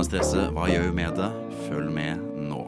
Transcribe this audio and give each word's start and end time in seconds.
er 0.00 0.06
stresset? 0.06 0.52
Hva 0.56 0.64
gjør 0.70 0.86
vi 0.86 0.92
med 0.96 1.18
det? 1.18 1.26
Følg 1.66 1.90
med 1.92 2.20
nå. 2.48 2.60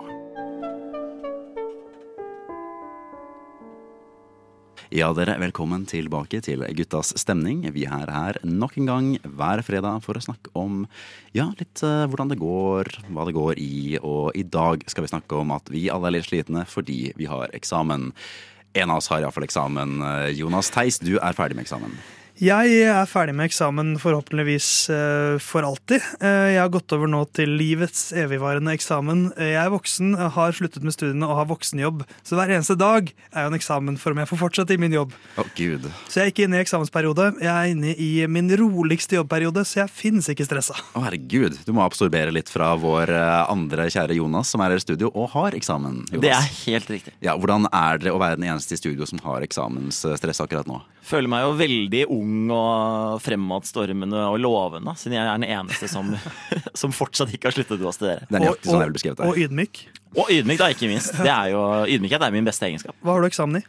Ja, 4.93 5.09
dere, 5.17 5.39
velkommen 5.41 5.87
tilbake 5.89 6.43
til 6.45 6.67
Guttas 6.77 7.14
stemning. 7.17 7.63
Vi 7.73 7.87
er 7.89 8.13
her 8.13 8.37
nok 8.45 8.77
en 8.77 8.91
gang 8.91 9.11
hver 9.25 9.64
fredag 9.64 10.05
for 10.05 10.18
å 10.18 10.25
snakke 10.25 10.53
om 10.58 10.82
ja, 11.32 11.49
litt 11.57 11.81
uh, 11.81 12.05
hvordan 12.05 12.35
det 12.35 12.41
går, 12.43 12.93
hva 13.08 13.25
det 13.29 13.36
går 13.39 13.61
i. 13.63 13.96
Og 14.05 14.36
i 14.36 14.44
dag 14.44 14.85
skal 14.93 15.07
vi 15.07 15.14
snakke 15.14 15.41
om 15.41 15.57
at 15.57 15.72
vi 15.72 15.89
alle 15.94 16.13
er 16.13 16.19
litt 16.19 16.29
slitne 16.29 16.67
fordi 16.69 17.14
vi 17.17 17.30
har 17.33 17.55
eksamen. 17.57 18.11
En 18.77 18.93
av 18.93 19.00
oss 19.00 19.08
har 19.13 19.25
iallfall 19.25 19.49
eksamen. 19.49 20.03
Eh, 20.05 20.33
Jonas 20.36 20.72
Theis, 20.72 21.00
du 21.00 21.17
er 21.17 21.36
ferdig 21.36 21.57
med 21.57 21.64
eksamen. 21.64 21.96
Jeg 22.41 22.77
er 22.89 23.04
ferdig 23.11 23.35
med 23.36 23.50
eksamen 23.50 23.91
forhåpentligvis 24.00 24.67
eh, 24.89 25.35
for 25.43 25.67
alltid. 25.68 26.00
Eh, 26.25 26.55
jeg 26.55 26.63
har 26.63 26.71
gått 26.72 26.93
over 26.96 27.11
nå 27.11 27.21
til 27.36 27.50
livets 27.61 28.07
evigvarende 28.17 28.72
eksamen. 28.72 29.27
Eh, 29.36 29.50
jeg 29.53 29.61
er 29.61 29.72
voksen, 29.75 30.14
har 30.17 30.57
sluttet 30.57 30.81
med 30.86 30.95
studiene 30.96 31.29
og 31.29 31.36
har 31.36 31.50
voksenjobb. 31.50 32.00
Så 32.25 32.39
hver 32.39 32.55
eneste 32.55 32.78
dag 32.81 33.11
er 33.12 33.45
jo 33.45 33.50
en 33.53 33.58
eksamen 33.58 33.98
for 34.00 34.17
om 34.17 34.22
jeg 34.22 34.31
får 34.31 34.41
fortsette 34.41 34.72
i 34.72 34.81
min 34.81 34.97
jobb. 34.97 35.12
Å, 35.36 35.45
gud. 35.58 35.84
Så 36.08 36.22
jeg 36.22 36.25
er 36.25 36.33
ikke 36.33 36.47
inne 36.48 36.56
i 36.56 36.64
eksamensperiode. 36.64 37.27
Jeg 37.45 37.53
er 37.53 37.75
inne 37.75 37.92
i 38.00 38.08
min 38.33 38.48
roligste 38.62 39.20
jobbperiode, 39.20 39.67
så 39.69 39.83
jeg 39.83 39.92
finnes 39.92 40.30
ikke 40.33 40.48
stressa. 40.48 40.78
Å, 40.97 41.05
herregud. 41.05 41.60
Du 41.69 41.75
må 41.77 41.84
absorbere 41.84 42.33
litt 42.33 42.50
fra 42.53 42.72
vår 42.80 43.12
andre 43.42 43.91
kjære 43.92 44.16
Jonas, 44.16 44.55
som 44.55 44.64
er 44.64 44.72
her 44.72 44.80
i 44.80 44.86
studio 44.86 45.12
og 45.12 45.28
har 45.36 45.58
eksamen. 45.60 46.00
Jonas. 46.08 46.25
Det 46.25 46.33
er 46.33 46.50
helt 46.64 46.97
riktig. 46.97 47.14
Ja, 47.20 47.36
Hvordan 47.36 47.69
er 47.69 48.00
det 48.00 48.16
å 48.16 48.19
være 48.22 48.41
den 48.41 48.48
eneste 48.48 48.78
i 48.78 48.80
studio 48.80 49.05
som 49.08 49.20
har 49.28 49.44
eksamensstress 49.44 50.41
akkurat 50.42 50.66
nå? 50.70 50.80
Føler 51.03 51.28
meg 51.28 51.42
jo 51.42 51.55
veldig 51.58 52.03
ung 52.23 52.53
og 52.55 53.19
fremadstormende 53.25 54.23
og 54.31 54.39
lovende, 54.41 54.95
siden 55.01 55.19
jeg 55.19 55.27
er 55.27 55.37
den 55.37 55.48
eneste 55.51 55.91
som, 55.91 56.15
som 56.81 56.95
fortsatt 56.95 57.34
ikke 57.34 57.51
har 57.51 57.59
sluttet 57.59 57.83
å 57.83 57.95
studere. 57.95 58.28
Det 58.31 58.39
er 58.39 58.47
nøyaktig 58.47 58.70
sånn 58.70 58.81
jeg 58.81 58.92
vil 58.92 58.98
beskrevet 59.01 59.27
og 59.27 59.45
ydmyk. 59.45 59.84
Og 60.12 60.33
ydmyk, 60.33 60.59
da, 60.61 60.73
ikke 60.75 60.91
minst. 60.91 61.15
Det 61.19 61.31
er 61.33 61.53
jo, 61.55 61.62
ydmykhet 61.97 62.27
er 62.27 62.34
min 62.34 62.48
beste 62.48 62.69
egenskap. 62.69 62.97
Hva 63.03 63.17
har 63.17 63.25
du 63.25 63.31
eksamen 63.31 63.62
i? 63.62 63.67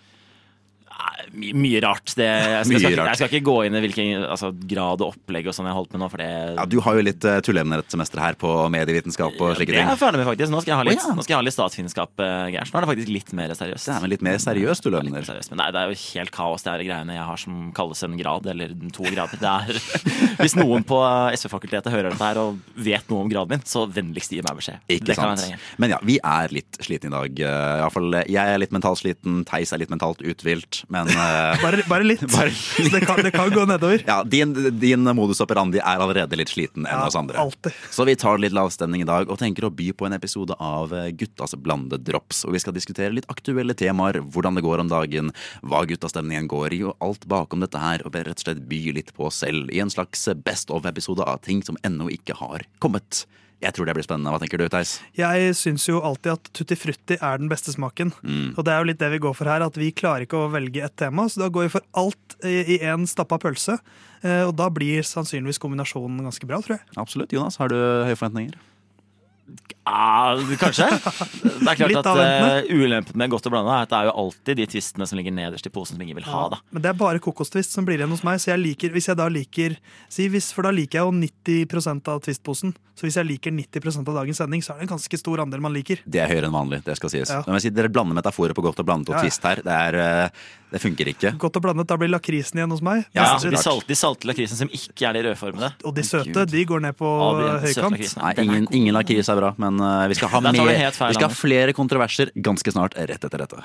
Mye 1.34 1.82
rart. 1.84 2.14
Det, 2.18 2.26
jeg, 2.28 2.66
skal, 2.66 2.74
Mye 2.74 2.82
skal, 2.84 2.98
jeg 3.00 3.20
skal 3.20 3.32
ikke 3.32 3.46
gå 3.48 3.56
inn 3.68 3.78
i 3.78 3.82
hvilken 3.84 4.26
altså, 4.28 4.52
grad 4.70 5.02
og 5.02 5.14
opplegg 5.16 5.50
og 5.50 5.56
sånn 5.56 5.68
jeg 5.70 5.74
har 5.74 5.80
holdt 5.80 5.96
med 5.96 6.04
nå, 6.04 6.10
for 6.14 6.22
det 6.22 6.30
Ja, 6.60 6.66
Du 6.70 6.78
har 6.86 6.98
jo 7.00 7.06
litt 7.06 7.26
uh, 7.28 7.40
tulleemner 7.46 7.84
et 7.84 7.94
semester 7.94 8.22
her 8.22 8.38
på 8.40 8.52
medievitenskap 8.74 9.40
og 9.40 9.56
slike 9.58 9.74
det 9.74 9.80
er 9.80 9.82
ting. 9.82 9.92
jeg 9.94 10.02
ferdig 10.02 10.22
med, 10.22 10.28
faktisk. 10.30 10.54
Nå 10.54 10.62
skal 10.64 10.74
jeg 10.74 10.80
ha 10.80 10.88
litt, 10.90 11.02
oh, 11.02 11.10
ja. 11.10 11.18
nå 11.18 11.26
jeg 11.28 11.38
ha 11.40 11.46
litt 11.48 11.58
statsvitenskap, 11.58 12.14
uh, 12.22 12.48
Nå 12.54 12.62
er 12.62 12.86
det 12.86 12.92
faktisk 12.92 13.14
litt 13.14 13.34
mer 13.38 13.56
seriøst. 13.58 13.90
Det 13.90 13.96
er 13.96 14.06
vel 14.06 14.14
litt 14.14 14.26
mer 14.26 14.40
seriøst 14.44 14.86
tulleemner. 14.86 15.28
Seriøst, 15.28 15.54
Men 15.54 15.64
nei, 15.64 15.70
det 15.74 15.82
er 15.82 15.94
jo 15.94 16.00
helt 16.04 16.34
kaos, 16.36 16.66
det 16.66 16.74
er 16.74 16.84
de 16.84 16.88
greiene 16.90 17.18
jeg 17.18 17.28
har 17.32 17.44
som 17.44 17.60
kalles 17.76 18.06
en 18.06 18.18
grad, 18.20 18.50
eller 18.54 18.76
to 18.96 19.08
grader. 19.10 19.42
Det 19.42 19.54
er, 19.54 19.82
hvis 20.44 20.58
noen 20.60 20.86
på 20.88 21.00
SV-fakultetet 21.40 21.94
hører 21.94 22.12
dette 22.12 22.30
her 22.30 22.42
og 22.44 22.62
vet 22.78 23.10
noe 23.12 23.26
om 23.26 23.32
graden 23.32 23.58
min, 23.58 23.66
så 23.68 23.86
vennligst 23.90 24.34
gi 24.36 24.42
meg 24.46 24.60
beskjed. 24.60 24.84
Ikke 24.88 25.10
det 25.12 25.18
kan 25.18 25.34
jeg 25.34 25.44
trenge. 25.44 25.62
Men 25.82 25.96
ja, 25.96 26.00
vi 26.06 26.20
er 26.22 26.54
litt 26.54 26.80
slitne 26.84 27.10
i 27.10 27.16
dag. 27.16 27.44
I 27.44 27.82
hvert 27.84 27.96
fall, 27.98 28.20
eh, 28.20 28.30
jeg 28.32 28.54
er 28.54 28.62
litt 28.62 28.76
mentalt 28.76 29.02
sliten, 29.02 29.42
Theis 29.50 29.74
er 29.74 29.82
litt 29.82 29.94
mentalt 29.94 30.22
uthvilt, 30.24 30.84
men 30.94 31.10
eh, 31.12 31.23
Bare, 31.62 31.84
bare 31.90 32.06
litt. 32.08 32.22
Bare 32.36 32.52
litt. 32.52 32.92
det, 32.94 33.02
kan, 33.08 33.20
det 33.26 33.32
kan 33.36 33.50
gå 33.54 33.66
nedover. 33.70 34.04
ja, 34.08 34.20
din, 34.24 34.54
din 34.80 35.04
modus 35.16 35.42
operandi 35.44 35.80
er 35.82 36.02
allerede 36.04 36.38
litt 36.40 36.52
sliten 36.54 36.86
enn 36.88 36.92
Ja, 36.94 37.08
oss 37.10 37.18
andre. 37.20 37.38
alltid. 37.42 37.76
Så 37.94 38.06
vi 38.08 38.16
tar 38.20 38.42
litt 38.42 38.56
lavstemning 38.56 39.04
i 39.06 39.08
dag 39.10 39.30
og 39.32 39.40
tenker 39.42 39.68
å 39.68 39.72
by 39.74 39.92
på 39.98 40.08
en 40.10 40.18
episode 40.18 40.58
av 40.60 40.94
eh, 40.94 41.10
Guttas 41.18 41.56
blande 41.60 42.00
drops. 42.02 42.44
Og 42.48 42.56
vi 42.58 42.64
skal 42.64 42.76
diskutere 42.76 43.14
litt 43.14 43.30
aktuelle 43.32 43.76
temaer, 43.78 44.22
hvordan 44.24 44.58
det 44.60 44.66
går 44.66 44.84
om 44.86 44.92
dagen, 44.92 45.32
hva 45.62 45.84
guttastemningen 45.90 46.50
går 46.52 46.78
i, 46.80 46.82
og 46.90 46.98
alt 47.04 47.28
bakom 47.30 47.64
dette 47.64 47.80
her. 47.82 48.04
Og 48.08 48.16
rett 48.16 48.34
og 48.38 48.46
slett 48.48 48.64
by 48.70 48.82
litt 49.00 49.14
på 49.18 49.30
oss 49.30 49.42
selv 49.44 49.72
i 49.74 49.82
en 49.84 49.92
slags 49.94 50.28
best 50.46 50.74
of-episode 50.74 51.24
av 51.28 51.42
ting 51.46 51.64
som 51.66 51.78
ennå 51.88 52.10
ikke 52.14 52.38
har 52.40 52.66
kommet. 52.84 53.26
Jeg 53.64 53.74
tror 53.78 53.88
det 53.88 53.94
blir 53.96 54.04
spennende. 54.06 54.32
Hva 54.34 54.40
tenker 54.44 54.60
du, 54.60 54.66
Theis? 54.70 54.98
Jeg 55.16 55.54
syns 55.56 55.86
jo 55.88 56.02
alltid 56.04 56.34
at 56.36 56.50
tutti 56.54 56.76
frutti 56.76 57.16
er 57.16 57.40
den 57.40 57.48
beste 57.52 57.72
smaken. 57.72 58.12
Og 58.58 58.62
det 58.68 58.74
er 58.74 58.82
jo 58.84 58.90
litt 58.92 59.00
det 59.00 59.10
vi 59.14 59.22
går 59.24 59.34
for 59.40 59.48
her, 59.48 59.64
at 59.66 59.78
vi 59.80 59.92
klarer 59.96 60.26
ikke 60.28 60.42
å 60.42 60.50
velge 60.52 60.84
et 60.84 60.96
tema, 61.00 61.26
så 61.32 61.46
da 61.46 61.50
går 61.54 61.70
vi 61.70 61.74
for 61.78 61.88
alt 62.04 62.36
i 62.44 62.78
én 62.84 63.08
stappa 63.08 63.40
pølse. 63.40 63.80
Eh, 64.24 64.44
Og 64.48 64.54
da 64.60 64.68
blir 64.70 65.02
sannsynligvis 65.08 65.60
kombinasjonen 65.64 66.22
ganske 66.28 66.48
bra, 66.48 66.60
tror 66.64 66.78
jeg. 66.78 66.86
Absolutt. 67.00 67.32
Jonas, 67.36 67.58
har 67.60 67.72
du 67.72 67.76
høye 67.80 68.16
forventninger? 68.20 68.60
Ah, 69.86 70.38
kanskje. 70.62 70.86
Det 70.88 71.68
er 71.68 71.76
klart 71.76 72.08
at 72.08 72.64
uh, 72.64 72.70
Ulempen 72.72 73.18
med 73.20 73.32
godt 73.34 73.50
og 73.50 73.52
blanda 73.52 73.74
er 73.82 73.84
at 73.88 73.92
det 73.92 73.98
er 74.00 74.08
jo 74.08 74.14
alltid 74.24 74.60
de 74.62 74.68
twistene 74.72 75.08
som 75.10 75.20
ligger 75.20 75.36
nederst 75.36 75.68
i 75.68 75.72
posen 75.76 75.98
som 75.98 76.06
ingen 76.06 76.16
vil 76.22 76.28
ha. 76.30 76.46
da 76.54 76.62
Men 76.72 76.86
det 76.86 76.94
er 76.94 76.98
bare 77.02 77.20
kokostvist 77.24 77.76
som 77.76 77.84
blir 77.88 78.00
igjen 78.00 78.14
hos 78.16 78.24
meg. 78.24 78.40
Så 78.40 78.54
jeg 78.54 78.62
liker, 78.64 78.96
hvis 78.96 79.10
jeg 79.12 79.20
da 79.20 79.28
liker 79.28 79.76
si 80.12 80.30
hvis, 80.32 80.52
For 80.56 80.64
da 80.64 80.72
liker 80.72 81.02
jeg 81.02 81.10
jo 81.10 81.68
90% 81.68 82.10
av 82.16 82.24
twistposen. 82.24 82.72
Så 82.94 83.08
hvis 83.08 83.16
jeg 83.18 83.26
liker 83.26 83.52
90% 83.52 84.08
av 84.12 84.18
dagens 84.22 84.38
sending, 84.38 84.62
så 84.62 84.76
er 84.76 84.84
det 84.84 84.86
en 84.88 84.92
ganske 84.94 85.18
stor 85.18 85.42
andel 85.42 85.64
man 85.66 85.74
liker. 85.74 86.04
Det 86.06 86.20
er 86.22 86.30
høyere 86.30 86.46
enn 86.46 86.54
vanlig, 86.54 86.84
det 86.86 86.94
skal 87.00 87.10
sies. 87.10 87.32
Ja. 87.34 87.40
Men 87.50 87.58
sier, 87.64 87.74
dere 87.74 87.90
blander 87.90 88.14
metaforer 88.20 88.54
på 88.54 88.62
godt 88.62 88.84
og 88.84 88.86
blandet 88.86 89.10
og 89.10 89.16
Ja, 89.18 89.24
ja. 89.24 89.26
twist 89.26 89.48
her. 89.50 89.64
Det, 89.66 89.78
er, 89.90 89.98
eh, 89.98 90.44
det 90.76 90.82
funker 90.84 91.10
ikke. 91.10 91.32
Godt 91.42 91.58
og 91.58 91.64
blandet, 91.66 91.88
da 91.90 91.98
blir 91.98 92.12
lakrisen 92.14 92.62
igjen 92.62 92.70
hos 92.76 92.84
meg. 92.86 93.08
Ja, 93.18 93.32
de, 93.42 93.58
salte, 93.58 93.90
de 93.90 93.98
salte 93.98 94.30
lakrisen 94.30 94.62
som 94.62 94.70
ikke 94.70 95.08
er 95.10 95.18
de 95.18 95.24
rødformede. 95.26 95.72
og 95.90 95.96
de 95.98 96.06
søte, 96.06 96.46
de 96.54 96.64
går 96.70 96.86
ned 96.86 96.94
på 97.02 97.10
Ja, 97.42 97.56
høykant. 97.66 98.06
Nei, 98.22 98.34
ingen, 98.46 98.68
ingen 98.70 98.94
lakris 98.94 99.30
er 99.34 99.42
bra, 99.42 99.52
men 99.58 99.73
eh, 99.80 100.08
vi 100.12 100.20
skal 100.20 100.30
ha, 100.34 100.44
mer, 100.44 100.60
feil, 100.92 101.14
vi 101.14 101.18
skal 101.18 101.30
ha 101.30 101.36
flere 101.38 101.74
kontroverser 101.74 102.34
ganske 102.36 102.76
snart 102.76 102.98
rett 102.98 103.24
etter 103.24 103.46
dette. 103.46 103.64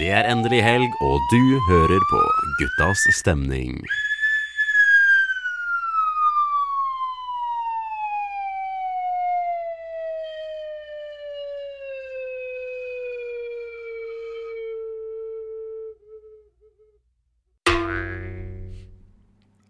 Det 0.00 0.10
er 0.12 0.26
endelig 0.28 0.60
helg, 0.64 0.98
og 1.00 1.22
du 1.30 1.42
hører 1.70 2.02
på 2.10 2.20
Guttas 2.60 3.06
stemning. 3.16 3.78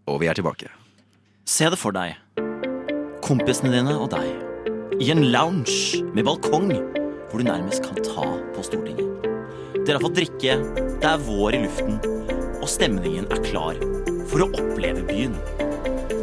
Og 0.07 0.23
vi 0.23 0.31
er 0.31 0.39
tilbake. 0.39 0.71
Se 1.47 1.69
det 1.71 1.79
for 1.79 1.93
deg. 1.95 2.17
Kompisene 3.27 3.73
dine 3.75 3.91
og 3.99 4.13
deg. 4.13 4.27
I 5.03 5.09
en 5.11 5.25
lounge 5.35 5.99
med 6.15 6.29
balkong 6.29 6.69
hvor 7.27 7.43
du 7.43 7.49
nærmest 7.49 7.83
kan 7.83 7.99
ta 8.07 8.27
på 8.55 8.63
Stortinget. 8.63 9.27
Dere 9.81 9.97
har 9.97 10.05
fått 10.05 10.15
drikke, 10.21 10.55
det 11.03 11.09
er 11.11 11.25
vår 11.27 11.57
i 11.59 11.63
luften, 11.65 11.99
og 12.61 12.71
stemningen 12.71 13.27
er 13.35 13.43
klar 13.43 13.83
for 14.31 14.47
å 14.47 14.51
oppleve 14.55 15.03
byen. 15.11 15.35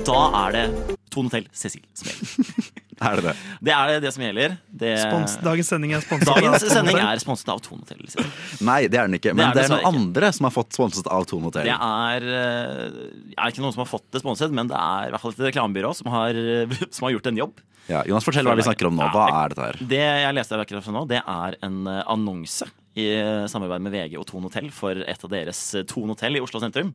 Da 0.07 0.19
er 0.45 0.55
det 0.55 0.97
Tone 1.11 1.33
Tell 1.33 1.51
Cecil 1.51 1.83
som 1.91 2.07
gjelder. 2.07 2.62
Er 3.09 3.19
det 3.19 3.25
det? 3.25 3.33
Det 3.67 3.73
er 3.75 4.01
det 4.03 4.11
som 4.15 4.23
gjelder. 4.23 4.55
Det... 4.67 4.93
Spons, 5.01 5.35
dagens 5.43 5.69
sending 5.73 5.93
er 5.95 6.03
sponset 6.05 6.29
Dagens 6.29 6.65
sending 6.71 6.99
er 7.03 7.21
sponset 7.23 7.51
av 7.53 7.59
Tone 7.65 7.83
Hotel. 7.83 7.99
Liksom. 8.05 8.31
Nei, 8.67 8.79
det 8.87 8.99
er 9.01 9.09
den 9.09 9.19
ikke. 9.19 9.33
Det 9.33 9.39
Men 9.39 9.49
er 9.49 9.57
det 9.57 9.63
er, 9.63 9.67
dessverre 9.67 9.91
noen 9.91 10.07
andre 10.07 10.31
som 10.37 10.47
har 10.47 10.55
fått 10.55 10.77
sponset 10.77 11.09
av 11.17 11.27
Tone 11.29 11.49
Hotel. 11.49 11.67
Det 11.67 11.75
er, 11.75 12.27
eh, 12.39 13.35
er 13.35 13.53
ikke 13.53 13.65
noen 13.65 13.75
som 13.75 13.83
har 13.83 13.91
fått 13.91 14.07
det 14.15 14.23
sponset, 14.23 14.55
men 14.55 14.71
det 14.71 14.79
er 14.79 15.09
i 15.11 15.13
hvert 15.15 15.25
fall 15.25 15.35
et 15.35 15.43
reklamebyrå 15.49 15.93
som 15.99 16.11
har, 16.13 16.39
som 16.95 17.07
har 17.07 17.15
gjort 17.17 17.29
en 17.33 17.43
jobb. 17.43 17.63
Ja, 17.91 18.05
Jonas, 18.07 18.23
fortell 18.23 18.47
hva 18.47 18.55
vi 18.55 18.63
snakker 18.63 18.87
om 18.87 18.95
nå. 18.95 19.09
Hva 19.11 19.27
er 19.41 19.51
dette 19.51 19.67
her? 19.67 19.81
Det 19.91 20.01
jeg 20.03 20.37
leste 20.37 20.61
akkurat 20.63 20.87
nå, 20.95 21.03
det 21.11 21.19
er 21.19 21.59
en 21.67 21.83
eh, 21.91 22.01
annonse 22.13 22.69
i 22.99 23.09
eh, 23.17 23.43
samarbeid 23.51 23.83
med 23.83 23.95
VG 23.95 24.17
og 24.21 24.27
Tone 24.29 24.47
Hotell 24.47 24.69
for 24.73 25.03
et 25.03 25.27
av 25.27 25.33
deres 25.33 25.61
Tone 25.89 26.15
Hotell 26.15 26.39
i 26.39 26.43
Oslo 26.43 26.61
sentrum. 26.63 26.93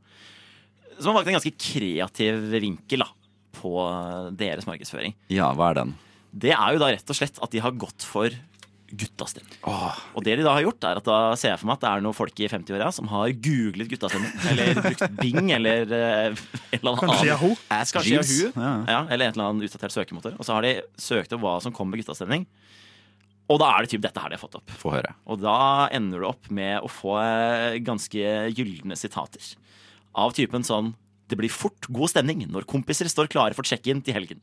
Som 0.99 1.12
har 1.12 1.20
valgt 1.20 1.31
en 1.31 1.37
ganske 1.38 1.54
kreativ 1.54 2.49
vinkel 2.54 3.04
da, 3.04 3.11
på 3.56 3.73
deres 4.39 4.67
markedsføring. 4.69 5.15
Ja, 5.33 5.50
hva 5.56 5.71
er 5.73 5.81
den? 5.83 5.97
Det 6.33 6.53
er 6.53 6.75
jo 6.77 6.83
da 6.83 6.91
rett 6.93 7.09
og 7.11 7.17
slett 7.17 7.39
at 7.43 7.50
de 7.55 7.62
har 7.65 7.73
gått 7.81 8.05
for 8.06 8.35
guttastemning. 8.89 9.53
Og 10.17 10.23
det 10.25 10.39
de 10.39 10.45
da 10.47 10.55
har 10.56 10.62
gjort, 10.65 10.85
er 10.89 10.97
at 11.00 11.05
da 11.05 11.17
ser 11.37 11.50
jeg 11.53 11.61
for 11.61 11.69
meg 11.69 11.77
at 11.77 11.83
det 11.85 11.89
er 11.91 12.05
noen 12.06 12.17
folk 12.17 12.41
i 12.41 12.47
50-åra 12.49 12.87
som 12.97 13.11
har 13.12 13.35
googlet 13.45 13.91
guttastemning, 13.91 14.33
eller 14.49 14.79
brukt 14.81 15.05
Bing, 15.21 15.50
eller 15.53 15.93
eh, 15.93 16.31
en 16.31 16.79
eller 16.79 16.95
annen 16.95 17.03
Kanskje 17.03 17.29
Yahoo? 17.29 17.50
Ask 17.77 17.99
Kanskje 17.99 18.15
Yahoo, 18.17 18.49
Ja. 18.56 18.71
ja, 18.89 19.00
eller 19.12 19.29
en 19.29 19.35
eller 19.37 19.45
annen 19.50 19.67
utdatert 19.69 19.93
søkemotor. 19.93 20.39
Og 20.41 20.49
så 20.49 20.56
har 20.56 20.65
de 20.65 20.73
søkt 21.00 21.35
opp 21.37 21.45
hva 21.45 21.59
som 21.65 21.75
kommer 21.77 21.97
med 21.97 22.05
guttastemning. 22.05 22.47
Og 23.49 23.61
da 23.61 23.69
er 23.75 23.85
det 23.85 23.93
typ 23.95 24.03
dette 24.05 24.21
her 24.25 24.33
de 24.33 24.37
har 24.39 24.45
fått 24.45 24.56
opp. 24.61 24.73
Få 24.81 24.93
høre. 24.93 25.12
Og 25.29 25.41
da 25.41 25.59
ender 25.97 26.21
du 26.25 26.29
opp 26.29 26.49
med 26.53 26.81
å 26.85 26.89
få 26.93 27.19
eh, 27.21 27.77
ganske 27.85 28.33
gylne 28.56 28.97
sitater. 29.00 29.53
Av 30.17 30.33
typen 30.37 30.65
sånn 30.65 30.95
Det 31.28 31.36
blir 31.38 31.52
fort 31.52 31.86
god 31.92 32.10
stemning 32.14 32.46
når 32.48 32.64
kompiser 32.69 33.08
står 33.10 33.28
klare 33.32 33.54
for 33.56 33.66
check-in 33.69 34.00
til 34.04 34.16
helgen. 34.16 34.40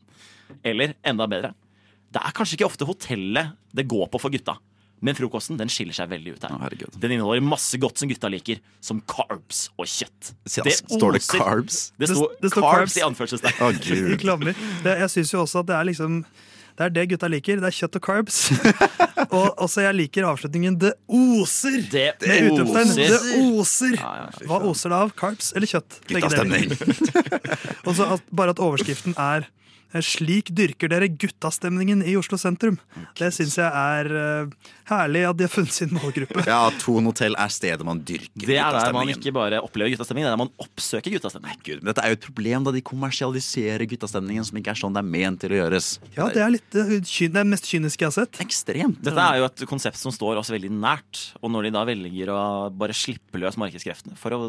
Eller 0.64 0.94
enda 1.04 1.26
bedre 1.28 1.54
Det 2.14 2.22
er 2.22 2.32
kanskje 2.38 2.56
ikke 2.60 2.68
ofte 2.70 2.86
hotellet 2.88 3.56
det 3.76 3.88
går 3.90 4.08
på 4.14 4.22
for 4.22 4.30
gutta. 4.32 4.58
Men 5.04 5.18
frokosten 5.18 5.58
den 5.60 5.68
skiller 5.70 5.94
seg 5.98 6.08
veldig 6.10 6.36
ut 6.38 6.46
her. 6.46 6.54
Å. 6.56 7.00
Den 7.02 7.12
inneholder 7.18 7.44
masse 7.44 7.78
godt 7.82 8.00
som 8.00 8.08
gutta 8.10 8.30
liker, 8.32 8.62
som 8.80 9.02
carbs 9.02 9.66
og 9.78 9.90
kjøtt. 9.92 10.32
Så, 10.48 10.64
står 10.96 11.18
det 11.18 11.22
carbs? 11.28 11.80
Det, 11.98 12.08
Det- 12.08 12.16
sto 12.16 12.30
det 12.42 12.52
står 12.54 12.62
carbs, 12.64 12.96
carbs. 12.96 12.98
i 12.98 13.04
anførselstegn. 13.04 14.56
Det, 14.86 15.00
jeg 15.04 15.10
syns 15.12 15.34
jo 15.34 15.42
også 15.44 15.60
at 15.66 15.68
det 15.68 15.76
er 15.76 15.90
liksom 15.92 16.22
Det 16.76 16.84
er 16.84 16.92
det 16.92 17.06
gutta 17.14 17.28
liker. 17.32 17.62
Det 17.64 17.70
er 17.70 17.76
kjøtt 17.76 17.98
og 18.00 18.04
carbs. 18.04 18.40
og 19.36 19.62
også 19.64 19.86
jeg 19.86 19.96
liker 19.96 20.28
avslutningen 20.28 20.76
'det 20.80 20.92
oser'. 21.08 21.86
Det 21.92 22.08
det 22.20 22.40
oser. 22.52 22.96
Det 23.00 23.20
oser. 23.40 23.96
Ja, 23.96 24.12
ja, 24.20 24.48
Hva 24.50 24.60
oser 24.68 24.92
det 24.92 24.98
av? 25.00 25.14
Carbs 25.16 25.54
eller 25.56 25.72
kjøtt? 25.72 26.02
Guttastemning. 26.12 26.76
Bare 28.40 28.52
at 28.52 28.60
overskriften 28.60 29.16
er 29.16 29.48
'Slik 29.94 30.50
dyrker 30.56 30.90
dere 30.92 31.08
guttastemningen 31.08 32.02
i 32.04 32.16
Oslo 32.20 32.38
sentrum'. 32.40 32.78
Det 33.16 33.30
syns 33.32 33.56
jeg 33.60 33.70
er 33.70 34.10
uh, 34.12 34.72
herlig 34.90 35.24
at 35.30 35.38
de 35.40 35.46
har 35.48 35.54
funnet 35.54 35.76
sin 35.76 35.94
målgruppe. 35.96 36.44
Ja, 36.50 36.68
Thon 36.82 37.08
hotell 37.08 37.38
er 37.40 37.54
stedet 37.54 37.86
man 37.88 38.02
dyrker 38.04 38.28
guttastemningen. 38.34 38.50
Det 38.50 38.60
er 38.60 38.76
der 38.76 38.98
man 38.98 39.14
ikke 39.14 39.34
bare 39.36 39.62
opplever 39.64 39.94
guttastemningen, 39.94 40.28
det 40.28 40.34
er 40.34 40.36
der 40.36 40.44
man 40.44 40.54
oppsøker 40.66 41.16
guttastemning. 41.16 41.62
Gud, 41.64 41.80
men 41.80 41.92
dette 41.92 42.04
er 42.04 42.12
jo 42.12 42.20
et 42.20 42.28
problem 42.28 42.68
da 42.68 42.74
de 42.76 42.84
kommersialiserer 42.86 43.86
guttastemningen 43.94 44.48
som 44.50 44.60
ikke 44.60 44.76
er 44.76 44.82
sånn 44.82 44.96
det 44.96 45.04
er 45.04 45.10
ment 45.16 45.42
til 45.44 45.56
å 45.56 45.62
gjøres. 45.62 45.92
Ja, 46.18 46.28
det 46.34 46.44
er 46.44 46.54
litt 46.58 46.80
eh, 46.82 46.98
det 47.00 47.42
er 47.42 47.48
mest 47.48 47.70
kyniske 47.70 48.04
jeg 48.04 48.12
har 48.12 48.18
sett. 48.20 48.42
ekstremt. 48.44 49.00
Dette 49.06 49.30
er 49.30 49.40
jo 49.42 49.48
et 49.48 49.66
konsept 49.70 50.00
som 50.02 50.14
står 50.14 50.42
oss 50.42 50.52
veldig 50.54 50.74
nært. 50.76 51.24
Og 51.42 51.52
når 51.54 51.70
de 51.70 51.76
da 51.78 51.86
velger 51.88 52.34
å 52.34 52.42
bare 52.76 52.96
slippe 52.98 53.40
løs 53.42 53.58
markedskreftene 53.62 54.20
for 54.20 54.36
å 54.36 54.42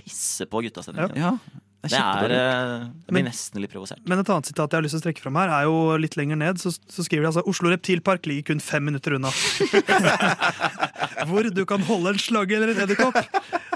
pisse 0.00 0.46
på 0.50 0.64
guttastemningen, 0.66 1.16
Ja, 1.18 1.36
det 1.36 1.73
det 1.90 1.98
er 1.98 2.00
er 2.00 2.04
kjempedårlig. 2.04 2.38
eh, 2.38 2.88
Men- 3.08 3.14
blir 3.14 3.24
nesten 3.28 3.60
litt 3.60 3.72
provosert. 3.72 4.00
Men 4.08 4.18
et 4.22 4.28
annet 4.32 4.46
sitat 4.46 4.70
jeg 4.70 4.78
har 4.78 4.82
lyst 4.86 4.94
til 4.96 5.02
å 5.02 5.06
trekke 5.08 5.20
fram 5.24 5.36
her, 5.36 5.48
er 5.48 5.62
jo 5.68 5.96
litt 6.00 6.16
lenger 6.16 6.36
ned. 6.36 6.56
Så, 6.58 6.72
så 6.88 7.04
skriver 7.04 7.22
de 7.22 7.30
altså 7.32 7.44
Oslo 7.46 7.70
Reptilpark 7.70 8.26
ligger 8.26 8.44
kun 8.54 8.60
fem 8.60 8.84
minutter 8.84 9.14
unna. 9.18 9.30
hvor 11.28 11.46
du 11.54 11.64
kan 11.68 11.80
holde 11.88 12.14
en 12.14 12.18
slange 12.20 12.52
eller 12.56 12.74
en 12.74 12.82
edderkopp. 12.86 13.18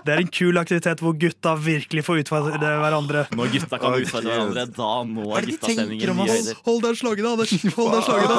Det 0.09 0.15
er 0.17 0.23
en 0.25 0.31
kul 0.33 0.57
aktivitet 0.61 1.03
hvor 1.05 1.13
gutta 1.21 1.53
virkelig 1.61 2.03
får 2.07 2.23
utfordre 2.25 2.71
hverandre. 2.81 3.25
Når 3.37 3.51
gutta 3.53 3.79
kan 3.83 3.97
utfordre 3.99 4.33
hverandre, 4.33 4.65
da 4.79 4.91
må 5.05 5.27
når 5.35 5.49
guttastemningen 5.53 6.15
nye 6.17 6.25
oss? 6.25 6.33
høyder. 6.39 6.61
Hold 6.69 6.81
deg 6.87 6.99
slagen, 7.03 7.27
da, 7.27 7.33
Anders. 7.37 7.53
Hold 7.77 7.93
deg 7.93 8.07
slagen, 8.09 8.33
da. 8.33 8.39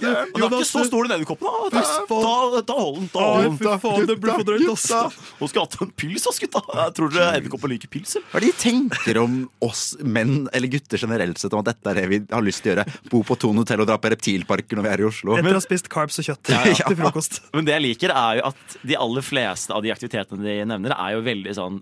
Du 0.00 0.44
er 0.44 0.46
ikke 0.50 0.68
så 0.70 0.84
stor 0.86 1.08
den 1.08 1.16
edderkoppen, 1.16 1.48
da. 1.50 1.70
Da, 1.74 1.82
da 1.82 2.20
Ta, 2.20 2.62
ta 2.70 2.76
hold 2.78 2.96
den. 3.00 3.08
Ta 3.10 3.20
Oi, 3.20 3.26
hold 3.30 3.44
den. 3.48 3.58
fy 3.60 3.74
faen, 3.84 4.06
det 4.10 4.16
blir 4.22 4.36
for 4.38 4.46
drøyt, 4.48 4.66
ass. 4.72 5.18
Nå 5.40 5.48
skal 5.50 5.66
hatt 5.66 5.76
ha 5.80 5.86
en 5.88 5.92
pils, 6.04 6.26
ass, 6.30 6.38
gutta. 6.42 6.62
Jeg 6.80 6.94
tror 7.00 7.12
dere 7.14 7.32
edderkopper 7.40 7.72
liker 7.74 7.90
pils, 7.92 8.14
eller? 8.20 8.28
Hva 8.30 8.40
er 8.40 8.46
det 8.46 8.52
de 8.54 8.58
tenker 8.62 9.20
om 9.24 9.36
oss 9.66 9.82
menn, 10.04 10.44
eller 10.54 10.70
gutter 10.72 11.00
generelt 11.02 11.40
sett, 11.42 11.52
om 11.56 11.64
at 11.64 11.72
dette 11.72 11.92
er 11.94 12.00
det 12.02 12.06
vi 12.12 12.20
har 12.30 12.44
lyst 12.46 12.62
til 12.64 12.72
å 12.72 12.76
gjøre? 12.76 12.86
Bo 13.10 13.22
på 13.26 13.36
Thon 13.42 13.58
hotell 13.62 13.82
og 13.84 13.90
dra 13.90 13.98
på 14.00 14.12
reptilparker 14.14 14.78
når 14.78 14.86
vi 14.86 14.92
er 14.94 15.04
i 15.04 15.08
Oslo? 15.10 15.36
Etter 15.40 15.56
å 15.56 15.60
ha 15.60 15.64
spist 15.64 15.90
carbs 15.92 16.20
og 16.22 16.28
kjøtt 16.30 16.52
Ja, 16.54 16.62
ja. 16.70 16.86
til 16.90 16.98
frokost. 17.00 17.40
Men 17.56 17.66
det 17.68 17.74
jeg 17.78 17.84
liker, 17.88 18.14
er 18.14 18.40
jo 18.40 18.46
at 18.52 18.76
de 18.86 18.98
aller 19.00 19.24
fleste 19.26 19.74
av 19.74 19.82
de 19.84 19.92
aktivitetene 19.94 20.44
de 20.44 20.56
nevner, 20.70 20.94
er 21.00 21.16
jo 21.16 21.24
veldig 21.26 21.56
sånn 21.58 21.80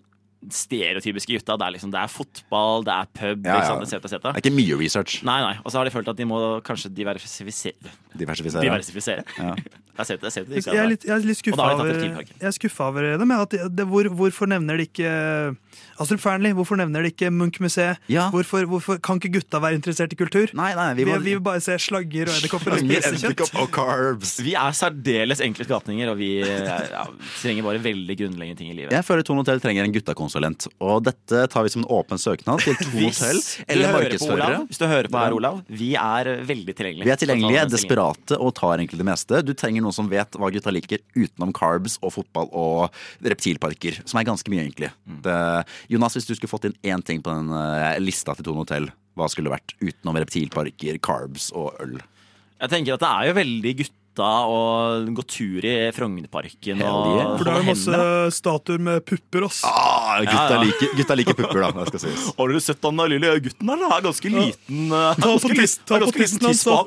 stereotypiske 0.55 1.35
gutta. 1.35 1.56
Det 1.59 1.67
er 1.67 1.75
liksom, 1.75 1.91
det 1.93 2.00
er 2.00 2.11
fotball, 2.12 2.85
det 2.87 2.94
er 2.94 3.09
pub, 3.11 3.47
Ja, 3.47 3.50
ja. 3.50 3.56
ikke 3.59 3.67
sant, 3.67 3.82
et 3.82 4.11
cetera, 4.12 4.32
Det 4.32 4.38
er 4.38 4.44
ikke 4.47 4.55
mye 4.55 4.79
research. 4.79 5.19
Nei, 5.26 5.38
nei. 5.43 5.56
Og 5.65 5.73
så 5.73 5.81
har 5.81 5.88
de 5.88 5.93
følt 5.94 6.11
at 6.12 6.19
de 6.20 6.26
må 6.29 6.38
kanskje 6.67 6.93
diversifisere. 6.94 7.94
Diversifisere. 8.15 8.62
diversifisere. 8.62 9.25
Ja. 9.38 9.56
Jeg 9.99 10.06
ser 10.09 10.20
det, 10.20 10.29
jeg 10.31 10.32
ser 10.32 10.44
det, 10.47 10.62
Jeg 10.67 10.82
er 10.85 10.93
litt, 10.93 11.06
jeg 11.09 11.15
er 11.17 11.26
litt 11.26 11.41
skuffa 11.41 11.59
over, 11.75 11.91
er 11.91 13.19
over. 13.19 13.35
At 13.43 13.50
det, 13.56 13.65
det, 13.76 13.88
hvor, 13.91 14.11
hvorfor 14.20 14.50
nevner 14.50 14.79
de 14.79 14.87
ikke 14.87 15.11
Astrup 15.99 16.21
Fearnley? 16.23 16.55
Hvorfor 16.55 16.79
nevner 16.79 17.03
de 17.03 17.11
ikke 17.13 17.31
Munch-museet? 17.35 17.99
Ja. 18.13 18.29
Hvorfor, 18.31 18.67
hvorfor 18.71 18.99
kan 19.03 19.19
ikke 19.19 19.33
gutta 19.39 19.61
være 19.63 19.79
interessert 19.79 20.13
i 20.15 20.19
kultur? 20.19 20.53
Nei, 20.59 20.71
nei, 20.79 20.89
vi 20.95 21.05
Vi, 21.05 21.11
må 21.11 21.19
vi 21.25 21.35
vil 21.35 21.43
bare 21.45 21.63
se 21.65 21.75
slagger 21.83 22.31
og 22.31 22.37
edderkopper 22.39 22.77
og 22.77 22.83
spise 22.85 23.13
kjøtt. 23.13 23.19
edderkopp 23.19 23.59
og 23.63 23.71
carbs. 23.75 24.35
Vi 24.45 24.55
er 24.59 24.77
særdeles 24.79 25.43
enkle 25.45 25.67
skapninger, 25.67 26.13
og 26.13 26.19
vi 26.21 26.31
ja, 26.45 27.07
trenger 27.41 27.67
bare 27.67 27.83
veldig 27.83 28.19
grunnleggende 28.23 28.61
ting 28.61 28.71
i 28.73 28.77
livet. 28.77 28.95
Jeg 28.95 29.07
føler 29.09 29.27
Tone 29.27 29.43
hotell 29.43 29.63
trenger 29.65 29.89
en 29.89 29.95
guttakonsulent, 29.95 30.69
og 30.79 31.03
dette 31.09 31.45
tar 31.53 31.67
vi 31.67 31.75
som 31.75 31.83
en 31.85 31.91
åpen 31.99 32.21
søknad 32.23 32.63
til 32.65 32.79
to 32.79 32.93
hotell 33.09 33.43
eller 33.67 33.97
markedsførere. 33.99 34.39
Olav, 34.39 34.67
hvis 34.71 34.83
du 34.83 34.87
hører 34.87 35.11
på 35.13 35.23
her, 35.23 35.37
Olav, 35.39 35.61
vi 35.69 35.91
er 35.99 36.33
veldig 36.49 36.77
tilgjengelige. 36.79 37.09
Vi 37.09 37.15
er 37.15 37.23
tilgjengelige, 37.25 37.67
desperate 37.75 38.39
og 38.39 38.55
tar 38.59 38.79
egentlig 38.79 39.03
det 39.03 39.09
meste. 39.11 39.43
Du 39.47 39.55
trenger 39.59 39.85
noen 39.85 39.97
som 39.97 40.09
vet 40.11 40.39
hva 40.39 40.51
gutta 40.55 40.73
liker 40.75 41.03
utenom 41.19 41.53
carbs 41.57 41.99
og 42.03 42.15
fotball 42.15 42.51
og 42.55 42.95
reptilparker, 43.25 44.01
som 44.09 44.21
er 44.21 44.29
ganske 44.29 44.53
mye, 44.53 44.65
egentlig. 44.67 44.91
Mm. 45.09 45.21
Det, 45.27 45.39
Jonas, 45.93 46.17
hvis 46.19 46.26
du 46.29 46.35
skulle 46.37 46.50
fått 46.53 46.69
inn 46.69 46.76
én 46.94 47.05
ting 47.05 47.23
på 47.25 47.32
den 47.35 47.53
eh, 47.55 47.99
lista 48.03 48.35
til 48.38 48.47
Tone 48.49 48.65
hotell, 48.65 48.91
hva 49.19 49.26
skulle 49.31 49.50
det 49.50 49.56
vært 49.59 49.75
utenom 49.82 50.19
reptilparker, 50.23 50.99
carbs 51.03 51.50
og 51.56 51.75
øl? 51.82 51.97
Jeg 52.59 52.70
tenker 52.75 52.97
at 52.99 53.03
det 53.05 53.09
er 53.15 53.31
jo 53.31 53.38
veldig 53.38 53.73
gutta 53.85 54.29
å 54.50 54.59
gå 55.15 55.23
tur 55.31 55.62
i 55.69 55.75
Frognerparken 55.94 56.81
yeah. 56.82 57.37
For 57.38 57.47
det 57.47 57.53
er 57.53 57.61
jo 57.61 57.67
masse 57.69 57.99
statuer 58.35 58.81
med 58.82 59.05
pupper, 59.06 59.47
ass. 59.47 59.61
Ah, 59.67 60.17
gutta, 60.25 60.32
Ja, 60.35 60.56
ja. 60.56 60.62
Liker, 60.65 60.94
gutta 60.99 61.19
liker 61.20 61.37
pupper, 61.38 61.61
da. 61.62 61.71
Det 61.76 61.93
skal 61.93 62.03
sies. 62.09 62.25
Har 62.38 62.50
dere 62.50 62.64
sett 62.64 62.88
han 62.88 63.05
lille 63.12 63.31
gutten 63.44 63.71
der? 63.71 63.85
Han 63.85 63.94
er 63.99 64.06
ganske 64.09 64.32
liten. 64.35 64.81
Ja. 64.91 65.05
Ta 65.14 65.37
på 65.37 65.53
liten- 65.53 65.62
tiss- 65.62 65.79
ta 65.87 66.00
på 66.03 66.11
tissen 66.19 66.49
hans, 66.49 66.64
da. 66.67 66.81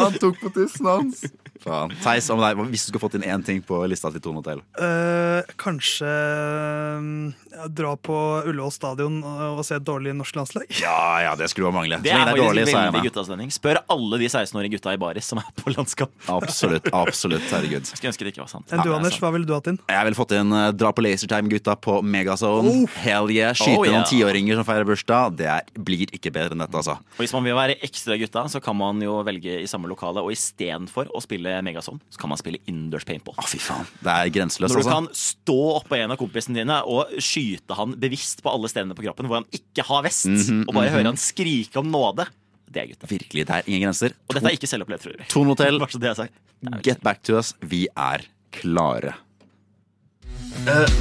han, 0.00 0.16
tok 0.24 0.40
på 0.40 0.54
tissen 0.56 0.88
hans. 0.88 1.26
Faen. 1.68 1.92
Theis, 2.02 2.28
om 2.34 2.40
deg, 2.42 2.58
hvis 2.72 2.86
du 2.86 2.92
skulle 2.92 3.04
fått 3.06 3.18
inn 3.18 3.26
én 3.28 3.44
ting 3.46 3.60
på 3.64 3.78
lista 3.90 4.10
til 4.14 4.22
Tone 4.24 4.40
hotell 4.42 4.62
Uh, 4.78 5.42
kanskje 5.60 6.08
uh, 6.08 7.66
dra 7.68 7.92
på 7.96 8.16
Ullevål 8.48 8.72
stadion 8.74 9.18
og, 9.26 9.42
og 9.58 9.64
se 9.66 9.76
et 9.78 9.84
dårlig 9.86 10.14
norsk 10.16 10.36
landslag? 10.38 10.66
Ja, 10.80 10.94
ja, 11.24 11.32
det 11.38 11.48
skulle 11.52 11.68
bare 11.68 11.78
mangle. 11.80 11.98
Det 12.04 12.12
er 12.12 12.24
det 12.28 12.34
er 12.34 12.40
dårlig, 12.42 12.64
er 12.68 12.90
veldig 12.92 13.02
guttastemning. 13.08 13.52
Spør 13.54 13.80
alle 13.90 14.20
de 14.22 14.28
16-årige 14.30 14.76
gutta 14.76 14.94
i 14.96 15.00
baris 15.00 15.28
som 15.30 15.40
er 15.42 15.48
på 15.58 15.72
landskap. 15.74 16.12
Absolutt. 16.32 16.88
absolutt, 16.94 17.46
Herregud. 17.52 17.86
Skulle 17.90 18.12
ønske 18.12 18.26
det 18.26 18.32
ikke 18.34 18.44
var 18.44 18.50
sant. 18.52 18.66
Enn 18.72 18.82
du, 18.84 18.88
Ja, 18.90 18.94
er 18.96 19.00
Anders? 19.00 19.16
sant. 19.16 19.24
Hva 19.26 19.32
ville 19.34 19.48
du 19.48 19.54
hatt 19.56 19.70
inn? 19.72 19.78
Jeg 19.90 20.08
ville 20.08 20.18
fått 20.18 20.34
inn 20.38 20.54
uh, 20.54 20.68
dra 20.74 20.92
på 20.96 21.04
lasertime-gutta 21.06 21.76
på 21.84 21.98
Megazone. 22.06 22.74
Hell 23.02 23.30
yeah. 23.34 23.54
Skyte 23.56 23.78
Oh, 23.78 23.84
yeah. 23.86 23.98
noen 23.98 24.08
tiåringer 24.10 24.58
som 24.58 24.66
feirer 24.68 24.88
bursdag. 24.88 25.36
Det 25.38 25.48
er, 25.52 25.68
blir 25.78 26.08
ikke 26.16 26.32
bedre 26.34 26.56
enn 26.56 26.64
dette, 26.64 26.74
altså. 26.80 26.98
Og 27.18 27.22
Hvis 27.22 27.34
man 27.36 27.46
vil 27.46 27.56
være 27.58 27.78
ekstra 27.86 28.16
gutta, 28.20 28.46
så 28.50 28.62
kan 28.64 28.76
man 28.78 29.02
jo 29.04 29.18
velge 29.26 29.58
i 29.62 29.68
samme 29.70 29.90
lokale. 29.90 30.22
Og 30.24 30.32
istedenfor 30.34 31.10
å 31.14 31.22
spille 31.24 31.57
Megazone, 31.66 32.00
så 32.10 32.20
kan 32.22 32.30
man 32.32 32.38
spille 32.40 32.58
innendørs 32.68 33.04
paintball. 33.08 33.34
Å, 33.40 33.46
fy 33.48 33.58
faen. 33.62 33.86
Det 34.02 34.12
er 34.14 34.30
grenseløst, 34.34 34.74
Når 34.74 34.82
du 34.82 34.88
altså. 34.88 34.96
kan 34.96 35.08
stå 35.14 35.58
oppå 35.78 35.98
en 35.98 36.14
av 36.14 36.18
kompisene 36.20 36.60
dine 36.60 36.80
og 36.86 37.14
skyte 37.22 37.74
han 37.78 37.94
bevisst 38.00 38.42
på 38.44 38.52
alle 38.52 38.68
stedene 38.72 38.94
på 38.98 39.04
kroppen 39.06 39.26
hvor 39.30 39.40
han 39.42 39.48
ikke 39.54 39.84
har 39.88 40.02
vest, 40.06 40.26
Mhm, 40.28 40.64
og 40.68 40.74
bare 40.74 40.90
høre 40.94 41.10
han 41.12 41.16
skrike 41.20 41.76
om 41.80 41.88
nåde, 41.92 42.26
det 42.70 42.82
er 42.82 42.90
gutta. 42.92 43.06
Virkelig, 43.08 43.46
det 43.48 43.54
er 43.56 43.62
ingen 43.70 43.86
grenser. 43.88 44.12
Og 44.28 44.34
dette 44.36 44.50
er 44.50 44.58
ikke 44.58 44.68
selvopplevd 44.68 45.00
tror 45.06 45.16
jeg. 45.16 45.28
Tone 45.32 45.54
Hotel, 45.54 45.78
Bare 45.82 46.14
det. 46.18 46.28
Det 46.60 46.82
get 46.84 47.02
back 47.02 47.22
to 47.22 47.38
us. 47.38 47.54
Vi 47.62 47.86
er 47.96 48.26
klare. 48.52 49.14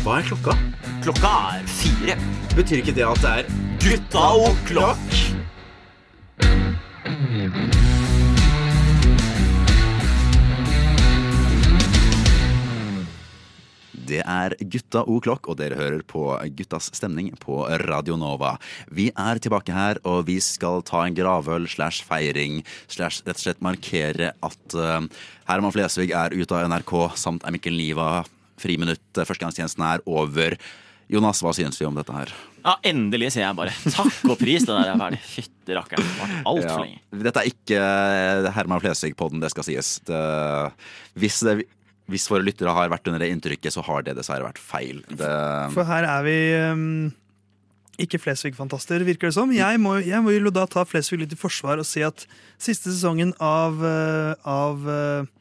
hva 0.04 0.20
er 0.20 0.28
klokka? 0.30 0.54
Klokka 1.04 1.34
er 1.58 1.68
fire. 1.68 2.16
Betyr 2.56 2.82
ikke 2.84 2.96
det 2.96 3.06
at 3.08 3.22
det 3.22 3.34
er 3.42 3.52
Gutta 3.84 4.26
og 4.48 4.56
klokk! 4.68 5.18
Det 14.08 14.22
er 14.24 14.54
Gutta 14.72 15.02
O 15.10 15.18
Klokk, 15.24 15.50
og 15.52 15.58
dere 15.60 15.76
hører 15.80 16.04
på 16.08 16.22
Guttas 16.56 16.88
stemning 16.96 17.34
på 17.42 17.60
Radio 17.84 18.16
Nova. 18.20 18.54
Vi 18.94 19.10
er 19.12 19.42
tilbake 19.44 19.74
her, 19.76 20.00
og 20.08 20.26
vi 20.30 20.38
skal 20.44 20.82
ta 20.88 21.04
en 21.08 21.18
gravøl 21.18 21.68
slash 21.72 22.06
feiring 22.08 22.62
slash 22.88 23.24
rett 23.28 23.36
og 23.38 23.44
slett 23.44 23.64
markere 23.66 24.32
at 24.46 24.78
uh, 24.80 25.02
Herman 25.50 25.76
Flesvig 25.76 26.14
er 26.16 26.36
ute 26.38 26.56
av 26.56 26.70
NRK, 26.72 26.96
samt 27.20 27.44
er 27.48 27.56
Mikkel 27.56 27.76
Niva. 27.78 28.24
Friminutt, 28.62 29.04
uh, 29.20 29.26
førstegangstjenesten 29.28 29.84
er 29.86 30.06
over. 30.08 30.56
Jonas, 31.12 31.40
hva 31.44 31.54
synes 31.56 31.78
vi 31.80 31.86
om 31.88 31.96
dette 31.96 32.12
her? 32.16 32.32
Ja, 32.68 32.74
endelig 32.90 33.30
sier 33.32 33.46
jeg 33.46 33.56
bare 33.56 33.72
takk 33.96 34.24
og 34.28 34.40
pris. 34.42 34.66
Det 34.68 34.74
der 34.76 34.90
er 34.92 34.98
ferdig. 35.00 35.20
Fytti 35.24 35.76
rakkeren. 35.78 36.10
Altfor 36.44 36.68
Ja. 36.68 36.80
lenge. 36.84 37.00
Dette 37.24 37.40
er 37.44 37.48
ikke 37.52 37.78
eh, 37.80 38.50
Herman 38.58 38.82
Flesvig-podden, 38.84 39.40
det 39.40 39.52
skal 39.54 39.64
sies. 39.70 39.94
Det, 40.10 40.20
hvis, 41.16 41.38
det, 41.48 41.62
hvis 42.12 42.28
våre 42.32 42.46
lyttere 42.48 42.74
har 42.76 42.92
vært 42.92 43.08
under 43.10 43.24
det 43.24 43.32
inntrykket, 43.34 43.74
så 43.76 43.84
har 43.86 44.06
det 44.08 44.16
dessverre 44.18 44.48
vært 44.48 44.62
feil. 44.62 45.02
Det, 45.12 45.32
For 45.76 45.88
her 45.88 46.08
er 46.08 46.28
vi 46.28 46.38
um, 46.72 46.84
ikke 48.00 48.22
Flesvig-fantaster, 48.24 49.04
virker 49.08 49.30
det 49.30 49.36
som. 49.36 49.52
Jeg 49.54 49.82
må, 49.84 49.98
jeg 50.06 50.24
må 50.24 50.36
jo 50.36 50.54
da 50.54 50.68
ta 50.72 50.86
Flesvig 50.88 51.24
litt 51.24 51.36
i 51.36 51.40
forsvar 51.40 51.82
og 51.82 51.88
si 51.90 52.06
at 52.08 52.24
siste 52.62 52.94
sesongen 52.94 53.34
av, 53.44 53.82
uh, 53.84 54.38
av 54.48 54.88
uh, 54.88 55.34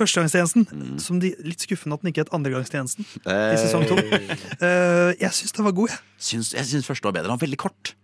Førstegangstjenesten, 0.00 0.64
som 1.02 1.18
de, 1.20 1.32
litt 1.44 1.64
skuffende 1.64 1.96
at 1.96 2.04
den 2.04 2.12
ikke 2.12 2.22
het 2.24 2.30
Andregangstjenesten 2.36 3.04
i 3.04 3.56
sesong 3.60 3.84
to. 3.90 3.98
Uh, 4.00 5.10
jeg 5.20 5.32
syns 5.36 5.56
den 5.56 5.66
var 5.66 5.74
god, 5.76 5.92
jeg. 5.92 6.04
Syns, 6.30 6.52
jeg 6.56 6.68
syns 6.70 6.88
første 6.88 7.08
var 7.08 7.16
bedre. 7.16 7.28
Den 7.28 7.36
var 7.36 7.42
veldig 7.42 7.58
kort. 7.60 7.94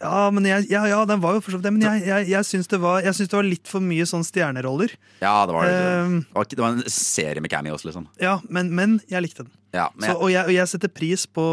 Ja, 0.00 0.30
men 0.32 0.46
jeg, 0.48 0.64
ja, 0.70 0.86
ja, 0.88 1.02
den 1.04 1.20
var 1.20 1.34
jo 1.36 1.40
for 1.44 1.52
så 1.52 1.58
vidt 1.60 1.66
det. 1.68 1.72
Men 1.76 1.82
jeg, 1.84 2.06
jeg, 2.08 2.28
jeg 2.32 2.46
syns 2.48 2.68
det, 2.72 2.78
var- 2.80 3.02
jeg 3.04 3.12
syns 3.18 3.28
det 3.28 3.36
var 3.36 3.44
litt 3.44 3.68
for 3.68 3.84
mye 3.84 4.06
sånn 4.08 4.24
stjerneroller. 4.24 4.94
Ja, 5.20 5.34
det 5.46 5.52
var, 5.52 5.66
det. 5.68 5.80
Um, 6.06 6.14
det 6.24 6.34
var, 6.38 6.44
ikke- 6.48 6.56
det 6.56 6.64
var 6.64 6.72
en 6.78 6.84
serie 6.88 7.40
med 7.44 7.50
cameos, 7.52 7.84
liksom. 7.84 8.06
Ja, 8.22 8.38
men, 8.48 8.72
men 8.74 9.00
jeg 9.12 9.22
likte 9.26 9.44
den. 9.44 9.52
Ja, 9.72 9.88
men 9.94 10.10
Så, 10.10 10.16
og, 10.18 10.30
jeg, 10.32 10.42
og 10.48 10.54
jeg 10.54 10.66
setter 10.72 10.90
pris 10.90 11.26
på, 11.30 11.44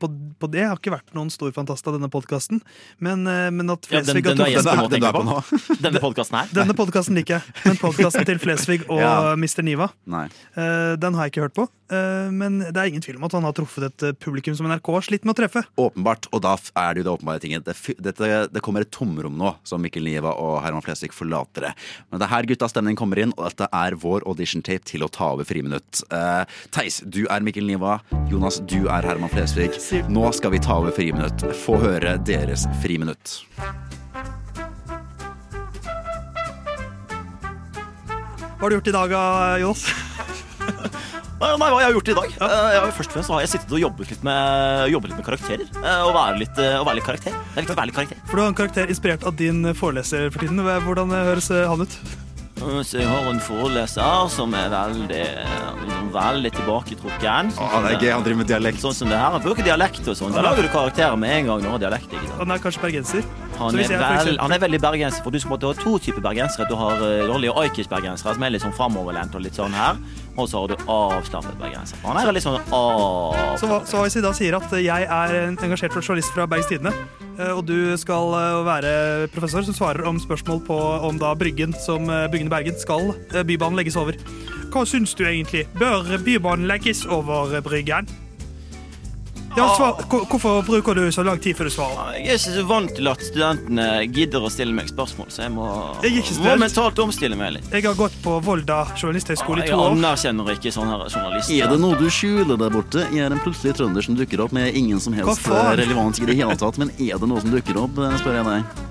på, 0.00 0.08
på 0.40 0.48
det. 0.50 0.62
Jeg 0.62 0.70
har 0.72 0.78
ikke 0.80 0.94
vært 0.94 1.12
noen 1.16 1.28
stor 1.32 1.52
fantast 1.52 1.86
av 1.90 1.96
denne 1.98 2.08
podkasten. 2.12 2.62
Men, 3.04 3.26
eh, 3.28 3.48
men 3.52 3.68
at 3.74 3.84
Ja, 3.90 4.00
den- 4.00 4.06
Flesvig 4.08 4.24
den 4.24 4.38
den 4.38 5.00
du 5.00 5.06
er 5.06 5.12
på 5.16 5.24
nå. 5.26 5.36
Denne 5.84 6.00
podkasten 6.00 6.38
her. 6.40 6.48
Denne 6.56 6.76
podkasten 6.78 7.18
liker 7.18 7.38
jeg, 7.38 7.56
men 7.66 7.76
podkasten 7.80 8.24
til 8.28 8.40
Flesvig 8.40 8.86
og 8.88 9.00
Ja. 9.04 9.34
Mr. 9.36 9.62
Niva 9.66 9.90
Nei. 10.08 10.26
eh, 10.56 10.94
Den 10.96 11.14
har 11.18 11.28
jeg 11.28 11.34
ikke 11.36 11.44
hørt 11.48 11.56
på. 11.58 11.68
Uh, 11.88 12.28
Men 12.28 12.58
det 12.60 12.76
er 12.76 12.90
ingen 12.90 13.00
tvil 13.00 13.16
om 13.16 13.24
at 13.24 13.32
han 13.32 13.46
har 13.48 13.54
truffet 13.56 13.86
et 13.86 14.18
publikum 14.20 14.52
som 14.56 14.66
NRK 14.68 14.90
har 14.92 15.04
slitt 15.06 15.24
med 15.24 15.32
å 15.32 15.38
treffe. 15.38 15.62
Åpenbart, 15.80 16.26
og 16.36 16.42
da 16.44 16.52
er 16.76 16.92
det 16.94 17.00
jo 17.00 17.06
det 17.06 17.12
åpenbare 17.16 17.40
tinget. 17.40 17.64
Det, 17.64 17.94
dette, 18.04 18.28
det 18.52 18.60
kommer 18.64 18.84
et 18.84 18.90
tomrom 18.92 19.38
nå, 19.40 19.54
som 19.64 19.80
Mikkel 19.80 20.04
Niva 20.04 20.34
og 20.36 20.58
Herman 20.64 20.84
Flesvig 20.84 21.14
forlater 21.16 21.64
det. 21.64 21.72
Men 22.10 22.20
det 22.20 22.26
er 22.28 22.32
her 22.34 22.48
guttas 22.50 22.74
stemning 22.74 22.98
kommer 22.98 23.22
inn, 23.22 23.32
og 23.38 23.48
dette 23.48 23.70
er 23.72 23.96
vår 24.04 24.26
audition-tape 24.28 24.84
til 24.84 25.06
å 25.06 25.08
ta 25.08 25.30
over 25.32 25.48
Friminutt. 25.48 26.02
Uh, 26.12 26.44
Theis, 26.76 27.00
du 27.08 27.22
er 27.24 27.40
Mikkel 27.40 27.57
Niva. 27.66 27.98
Jonas, 28.30 28.60
du 28.70 28.86
er 28.88 29.02
Herman 29.02 29.28
Flesvig. 29.32 29.72
Nå 30.08 30.30
skal 30.36 30.50
vi 30.54 30.58
ta 30.62 30.78
over 30.78 30.90
Friminutt. 30.94 31.42
Få 31.64 31.78
høre 31.82 32.16
deres 32.22 32.66
Friminutt. 32.82 33.40
Hva 38.58 38.66
har 38.66 38.70
du 38.72 38.76
gjort 38.78 38.88
i 38.90 38.94
dag, 38.96 39.12
Jonas? 39.62 39.84
Nei, 41.38 41.52
hva 41.54 41.66
jeg 41.78 41.86
har 41.86 41.94
gjort 41.94 42.08
i 42.10 42.14
dag? 42.18 42.32
Eh, 42.42 42.54
Jeg 42.74 42.80
har, 42.82 42.92
først 42.96 43.12
og 43.12 43.14
fremst 43.14 43.30
har 43.30 43.42
jeg 43.44 43.50
sittet 43.52 43.74
og 43.76 43.78
jobbet 43.78 44.08
litt 44.10 44.24
med, 44.26 44.88
jobbet 44.90 45.12
litt 45.12 45.20
med 45.20 45.26
karakterer. 45.28 45.68
eh, 45.78 46.00
Og 46.02 46.10
være 46.16 46.40
litt, 46.42 46.58
eh, 46.58 46.74
og 46.80 46.88
være 46.88 46.98
litt 46.98 47.06
karakter. 47.06 47.36
Det 47.36 47.52
er 47.54 47.62
viktig 47.62 47.76
å 47.76 47.78
være 47.78 47.90
litt 47.92 47.98
karakter. 48.00 48.22
For 48.26 48.34
du 48.34 48.42
har 48.42 48.50
en 48.50 48.56
karakter 48.58 48.90
inspirert 48.90 49.26
av 49.30 49.36
din 49.38 49.60
foreleser 49.78 50.32
for 50.34 50.42
tiden. 50.42 50.58
Hvordan 50.88 51.14
høres 51.14 51.46
han 51.54 51.84
ut? 51.86 51.94
Så 52.58 52.98
jeg 52.98 53.06
har 53.06 53.28
en 53.30 53.38
foreleser 53.38 54.26
som 54.34 54.50
er 54.58 54.66
veldig, 54.74 55.22
veldig 56.14 56.52
tilbaketrukken. 56.58 57.52
Å, 57.58 57.82
det 57.84 57.92
er 57.96 58.00
gøy, 58.04 58.12
han 58.14 58.24
driver 58.26 58.40
med 58.42 58.50
dialekt. 58.50 58.80
Sånn 58.84 58.94
som 58.96 59.08
det 59.12 59.18
her. 59.18 59.32
Han 59.36 59.42
bruker 59.44 59.66
dialekt 59.66 60.06
og 60.08 60.16
sånn. 60.18 60.32
Da 60.36 60.44
lager 60.44 60.66
du 60.66 60.70
karakterer 60.72 61.16
med 61.20 61.34
en 61.40 61.50
gang 61.52 61.62
når 61.64 61.76
har 61.76 61.84
dialekt. 61.86 62.12
ikke 62.12 62.26
sant? 62.28 62.38
Han 62.42 62.54
er 62.56 62.62
kanskje 62.64 62.82
bergenser. 62.86 63.28
Han 63.58 63.74
er, 63.74 63.78
vel, 63.80 63.84
eksempel- 63.90 64.38
han 64.38 64.52
er 64.54 64.60
veldig 64.62 64.80
bergenser, 64.84 65.22
for 65.24 65.34
du 65.34 65.40
skal 65.42 65.50
måtte 65.56 65.66
ha 65.66 65.74
to 65.74 65.98
typer 65.98 66.22
bergensere. 66.22 66.68
Du 66.70 66.76
har 66.78 66.94
dårlige 67.00 67.26
Rolly 67.32 67.48
og 67.50 67.56
Aikis-bergensere, 67.64 68.34
som 68.36 68.42
er 68.46 68.52
litt 68.54 68.62
sånn 68.62 68.74
framoverlent 68.76 69.34
og 69.34 69.42
litt 69.42 69.58
sånn 69.58 69.74
her. 69.74 69.98
Og 70.38 70.46
så 70.46 70.60
har 70.62 70.68
du 70.70 70.76
avslappet 70.86 71.56
bergenser. 71.58 71.98
Han 72.04 72.20
er 72.20 72.30
litt 72.36 72.44
sånn 72.46 72.60
avslappet. 72.70 73.58
Så, 73.58 73.80
så 73.90 74.02
hvis 74.04 74.16
vi 74.20 74.22
da 74.22 74.30
sier 74.36 74.54
at 74.60 74.72
eh, 74.76 74.84
jeg 74.86 75.08
er 75.10 75.34
en 75.40 75.56
engasjert 75.66 75.96
journalist 75.98 76.30
fra 76.36 76.46
Bergens 76.46 76.70
Tidende, 76.70 76.92
eh, 77.40 77.50
og 77.50 77.64
du 77.66 77.96
skal 77.98 78.30
eh, 78.38 78.60
være 78.68 78.92
professor 79.34 79.66
som 79.66 79.74
svarer 79.74 80.06
om 80.06 80.20
spørsmål 80.22 80.62
på 80.68 80.78
om 81.10 81.18
da 81.18 81.32
Bryggen 81.38 81.74
som 81.82 82.06
eh, 82.06 82.28
Bryggen 82.30 82.46
i 82.52 82.54
Bergen 82.54 82.78
skal 82.78 83.10
eh, 83.34 83.42
Bybanen 83.42 83.80
legges 83.80 83.98
over. 83.98 84.14
Hva 84.72 84.84
syns 84.88 85.14
du 85.16 85.24
egentlig? 85.24 85.66
Bør 85.78 86.18
Bybanen 86.24 86.68
legges 86.68 87.06
over 87.06 87.60
Bryggen? 87.64 88.08
Ja, 89.56 89.64
svar, 89.74 89.94
hvorfor 90.30 90.62
bruker 90.62 90.94
du 90.94 91.12
så 91.12 91.22
lang 91.26 91.40
tid 91.42 91.56
før 91.56 91.66
du 91.66 91.72
svarer? 91.72 92.10
Jeg 92.14 92.28
er 92.28 92.36
ikke 92.38 92.52
så 92.54 92.64
vant 92.68 92.92
til 92.94 93.08
at 93.10 93.22
studentene 93.26 93.86
gidder 94.14 94.44
å 94.44 94.50
stille 94.52 94.74
meg 94.76 94.90
spørsmål, 94.90 95.30
så 95.34 95.46
jeg 95.46 95.54
må, 95.56 95.66
Jeg 96.04 96.36
må 96.44 96.54
mentalt 96.60 97.00
omstille 97.02 97.38
meg 97.38 97.56
litt. 97.56 97.70
Jeg 97.72 97.86
har 97.88 97.96
gått 97.98 98.14
på 98.22 98.36
Volda 98.44 98.82
journalisthøgskole 98.92 99.64
i 99.64 99.70
to 99.70 99.74
år. 99.74 99.88
Jeg 99.88 99.98
anerkjenner 99.98 100.52
ikke 100.54 100.74
sånne 100.76 101.00
journalister. 101.08 101.56
Er 101.58 101.72
det 101.72 101.80
noe 101.82 101.98
du 101.98 102.06
skjuler 102.12 102.60
der 102.60 102.76
borte? 102.76 103.06
Jeg 103.08 103.24
Er 103.28 103.34
en 103.34 103.42
plutselig 103.42 103.74
trønder 103.80 104.04
som 104.04 104.14
dukker 104.20 104.44
opp 104.44 104.54
med 104.54 104.76
ingen 104.78 105.00
som 105.02 105.16
helst 105.16 105.48
relevans 105.48 106.22
i 106.22 106.28
det 106.28 106.38
hele 106.38 106.54
tatt? 106.60 106.78
Men 106.78 106.92
er 106.94 107.18
det 107.18 107.28
noe 107.28 107.42
som 107.42 107.50
dukker 107.50 107.82
opp, 107.82 107.98
eh, 107.98 108.14
spør 108.22 108.38
jeg 108.38 108.48
deg. 108.52 108.86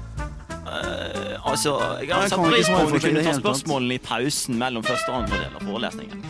Eh, 1.48 1.54
Altså, 1.54 1.74
jeg 2.04 2.12
har 2.12 2.27
satt 2.27 2.44
pris 2.44 2.68
på 2.70 2.77
om 2.84 2.92
du 2.92 3.00
kunne 3.00 3.24
ta 3.24 3.34
spørsmålene 3.39 3.98
i 3.98 4.04
pausen 4.04 4.58
mellom 4.60 4.84
første 4.86 5.12
og 5.13 5.24
andre 5.24 5.42
del 5.46 5.56
av 5.58 5.63
forelesningen. 5.66 6.24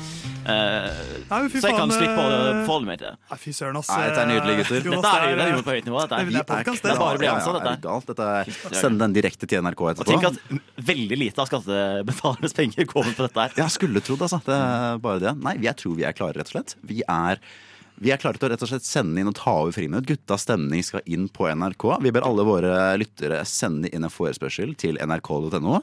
Uh, 0.47 0.87
Nei, 1.27 1.37
fy 1.51 1.59
så 1.59 1.67
jeg 1.67 1.75
kan 1.75 1.91
slippe 1.91 2.13
å 2.23 2.27
eh, 2.31 2.59
forholde 2.63 2.87
meg 2.87 3.01
til 3.01 3.09
det. 3.09 3.37
Fy 3.41 3.51
søren, 3.51 3.79
ass. 3.81 3.89
Dette 3.91 4.21
er 4.21 4.29
nydelig, 4.29 4.53
gutter. 4.61 4.85
Dette 4.85 5.09
er 5.11 5.25
jo 5.25 5.39
det 5.41 5.47
er 5.47 5.65
på 5.65 5.73
høyt 5.75 5.89
nivå. 5.89 6.03
Dette 6.05 6.19
Det 6.29 6.39
er 6.39 6.47
podcast, 6.47 6.85
Det 6.85 6.91
er 6.93 7.01
bare 7.01 7.17
å 7.17 7.19
bli 7.19 7.29
ansatt, 7.33 7.57
dette. 7.65 7.95
Dette 8.07 8.27
er 8.37 8.77
Send 8.79 9.01
den 9.03 9.17
direkte 9.17 9.49
til 9.51 9.65
NRK 9.65 9.83
etterpå. 9.91 10.05
Og 10.05 10.11
tenk 10.13 10.29
at 10.29 10.87
veldig 10.87 11.19
lite 11.19 11.43
av 11.43 11.49
skattebetalernes 11.51 12.55
penger 12.61 12.87
kommer 12.87 13.17
på 13.17 13.27
dette 13.27 13.43
her. 13.43 13.57
Jeg 13.59 13.75
skulle 13.75 14.03
trodd, 14.07 14.23
altså. 14.29 14.39
Det 14.47 14.55
er 14.55 15.03
bare 15.03 15.23
det. 15.25 15.35
Nei, 15.43 15.57
jeg 15.67 15.75
tror 15.83 15.97
vi 15.99 16.07
er 16.07 16.15
klare, 16.15 16.37
rett 16.39 16.47
og 16.53 16.55
slett. 16.55 16.77
Vi 16.93 17.01
er, 17.03 17.43
vi 17.97 18.11
er 18.13 18.19
klare 18.21 18.37
til 18.37 18.47
å 18.47 18.51
rett 18.53 18.63
og 18.65 18.69
slett 18.69 18.85
sende 18.85 19.21
inn 19.21 19.29
og 19.31 19.35
ta 19.39 19.53
over 19.63 19.73
Friminutt. 19.73 20.07
Guttas 20.09 20.45
stemning 20.45 20.83
skal 20.85 21.05
inn 21.09 21.25
på 21.33 21.47
NRK. 21.49 21.87
Vi 22.05 22.13
ber 22.13 22.25
alle 22.27 22.45
våre 22.45 22.73
lyttere 22.99 23.41
sende 23.49 23.89
inn 23.89 24.05
en 24.05 24.13
forespørsel 24.13 24.75
til 24.77 24.99
nrk.no. 25.01 25.81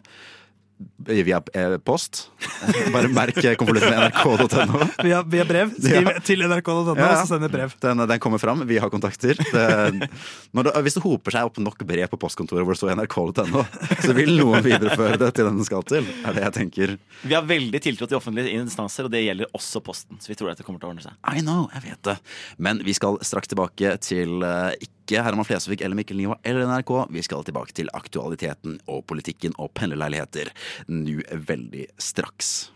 Via 1.06 1.38
eh, 1.54 1.76
post. 1.84 2.30
Bare 2.94 3.08
merk 3.12 3.36
konvolutten 3.60 3.92
nrk.no. 3.94 4.80
Via, 5.04 5.20
via 5.22 5.44
brev. 5.46 5.74
Skriv 5.76 6.08
Ja. 6.08 6.14
til 6.24 6.42
nrk.no, 6.48 6.94
Ja, 6.96 7.10
ja. 7.12 7.18
så 7.22 7.34
send 7.36 7.46
brev. 7.52 7.74
Den, 7.82 8.02
den 8.08 8.20
kommer 8.22 8.40
fram. 8.42 8.64
Vi 8.68 8.78
har 8.82 8.90
kontakter. 8.92 9.36
Det, 9.38 10.08
når 10.56 10.68
det, 10.68 10.72
hvis 10.86 10.96
det 10.98 11.04
hoper 11.04 11.36
seg 11.36 11.50
opp 11.50 11.60
nok 11.62 11.84
brev 11.86 12.08
på 12.10 12.18
postkontoret 12.24 12.64
hvor 12.66 12.74
det 12.74 12.80
står 12.80 12.94
nrk.no, 12.98 13.62
så 14.02 14.16
vil 14.16 14.34
noen 14.38 14.64
videreføre 14.64 15.20
det 15.20 15.30
til 15.36 15.48
den 15.50 15.60
den 15.60 15.68
skal 15.68 15.84
til. 15.86 16.08
Er 16.26 16.34
det 16.36 16.46
jeg 16.48 16.56
tenker. 16.58 16.96
Vi 17.22 17.36
har 17.36 17.46
veldig 17.46 17.80
tiltro 17.84 18.08
til 18.10 18.18
offentlige 18.18 18.56
instanser, 18.58 19.06
og 19.06 19.14
det 19.14 19.22
gjelder 19.26 19.52
også 19.54 19.82
Posten. 19.84 20.18
Så 20.22 20.32
vi 20.32 20.38
tror 20.40 20.50
at 20.54 20.58
det 20.60 20.66
kommer 20.66 20.82
til 20.82 20.88
å 20.90 20.94
ordne 20.94 21.04
seg. 21.04 21.14
I 21.30 21.44
know, 21.44 21.68
jeg 21.76 21.86
vet 21.90 22.02
det. 22.10 22.16
Men 22.58 22.82
vi 22.86 22.96
skal 22.96 23.20
straks 23.24 23.50
tilbake 23.52 23.94
til 24.02 24.42
eh, 24.46 24.72
ikke 25.04 25.20
Herman 25.24 25.44
Flesvig 25.44 25.82
eller 25.84 25.98
Mikkel 25.98 26.16
Niva 26.16 26.38
eller 26.48 26.64
NRK. 26.64 26.92
Vi 27.12 27.22
skal 27.24 27.44
tilbake 27.44 27.76
til 27.76 27.90
aktualiteten 27.92 28.78
og 28.88 29.04
politikken 29.10 29.52
og 29.60 29.74
pendlerleiligheter 29.76 30.50
nå 30.88 31.20
veldig 31.50 31.86
straks. 32.00 32.70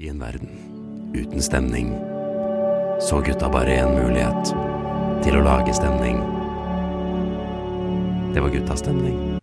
I 0.00 0.10
en 0.12 0.20
verden 0.20 0.52
uten 1.16 1.42
stemning 1.44 1.94
så 3.00 3.22
gutta 3.24 3.48
bare 3.52 3.78
en 3.80 3.96
mulighet 3.96 4.52
til 5.24 5.38
å 5.38 5.44
lage 5.44 5.72
stemning. 5.76 6.20
Det 8.34 8.44
var 8.44 8.52
guttas 8.52 8.84
stemning. 8.84 9.40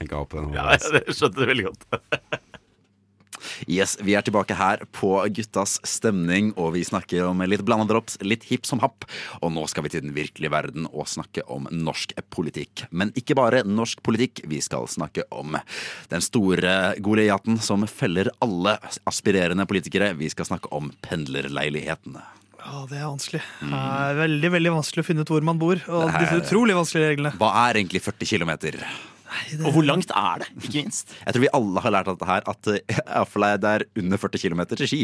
Jeg 0.00 0.08
ga 0.08 0.20
opp 0.20 0.36
den. 0.36 0.52
Ja, 0.56 0.76
det 0.76 1.16
skjønte 1.16 1.40
du 1.40 1.48
veldig 1.48 1.66
godt. 1.70 1.86
Yes, 3.68 3.96
Vi 4.00 4.14
er 4.16 4.24
tilbake 4.24 4.56
her 4.56 4.84
på 4.96 5.12
Guttas 5.34 5.78
stemning, 5.86 6.52
og 6.56 6.74
vi 6.76 6.84
snakker 6.86 7.26
om 7.28 7.42
litt 7.44 7.64
blanda 7.66 7.88
drops, 7.90 8.18
litt 8.24 8.46
hipp 8.48 8.66
som 8.68 8.80
happ. 8.84 9.04
Og 9.40 9.52
nå 9.52 9.66
skal 9.70 9.84
vi 9.84 9.92
til 9.92 10.04
den 10.04 10.14
virkelige 10.16 10.52
verden 10.52 10.88
og 10.90 11.08
snakke 11.10 11.44
om 11.50 11.68
norsk 11.70 12.14
politikk. 12.32 12.86
Men 12.90 13.12
ikke 13.18 13.36
bare 13.38 13.64
norsk 13.66 14.02
politikk, 14.06 14.44
vi 14.50 14.62
skal 14.64 14.88
snakke 14.90 15.26
om 15.34 15.58
den 16.10 16.24
store 16.24 16.96
Goliaten 17.02 17.60
som 17.62 17.86
feller 17.90 18.32
alle 18.44 18.78
aspirerende 19.08 19.66
politikere. 19.68 20.14
Vi 20.18 20.30
skal 20.32 20.48
snakke 20.48 20.72
om 20.74 20.92
pendlerleilighetene. 21.04 22.22
Ja, 22.60 22.82
det 22.90 22.98
er 23.00 23.06
vanskelig. 23.08 23.40
Det 23.60 23.78
er 23.80 24.18
veldig 24.18 24.50
veldig 24.52 24.72
vanskelig 24.74 25.04
å 25.04 25.06
finne 25.06 25.24
ut 25.24 25.32
hvor 25.32 25.44
man 25.46 25.60
bor. 25.60 25.80
Og 25.88 26.10
disse 26.20 26.42
utrolig 26.42 26.76
vanskelige 26.76 27.14
reglene. 27.14 27.32
Hva 27.40 27.50
er 27.66 27.80
egentlig 27.80 28.02
40 28.04 28.28
km? 28.34 28.52
Og 29.64 29.72
hvor 29.74 29.84
langt 29.86 30.10
er 30.16 30.42
det, 30.42 30.48
ikke 30.64 30.82
minst? 30.84 31.12
Jeg 31.26 31.34
tror 31.36 31.42
vi 31.44 31.50
alle 31.56 31.82
har 31.84 31.94
lært 31.94 32.08
av 32.10 32.16
dette 32.18 32.28
her, 32.30 32.42
at 32.50 32.70
eh, 32.72 33.00
iallfall 33.04 33.46
uh, 33.46 33.54
det 33.60 33.70
er 33.76 33.84
under 34.02 34.20
40 34.22 34.42
km 34.42 34.62
til 34.74 34.88
Ski. 34.90 35.00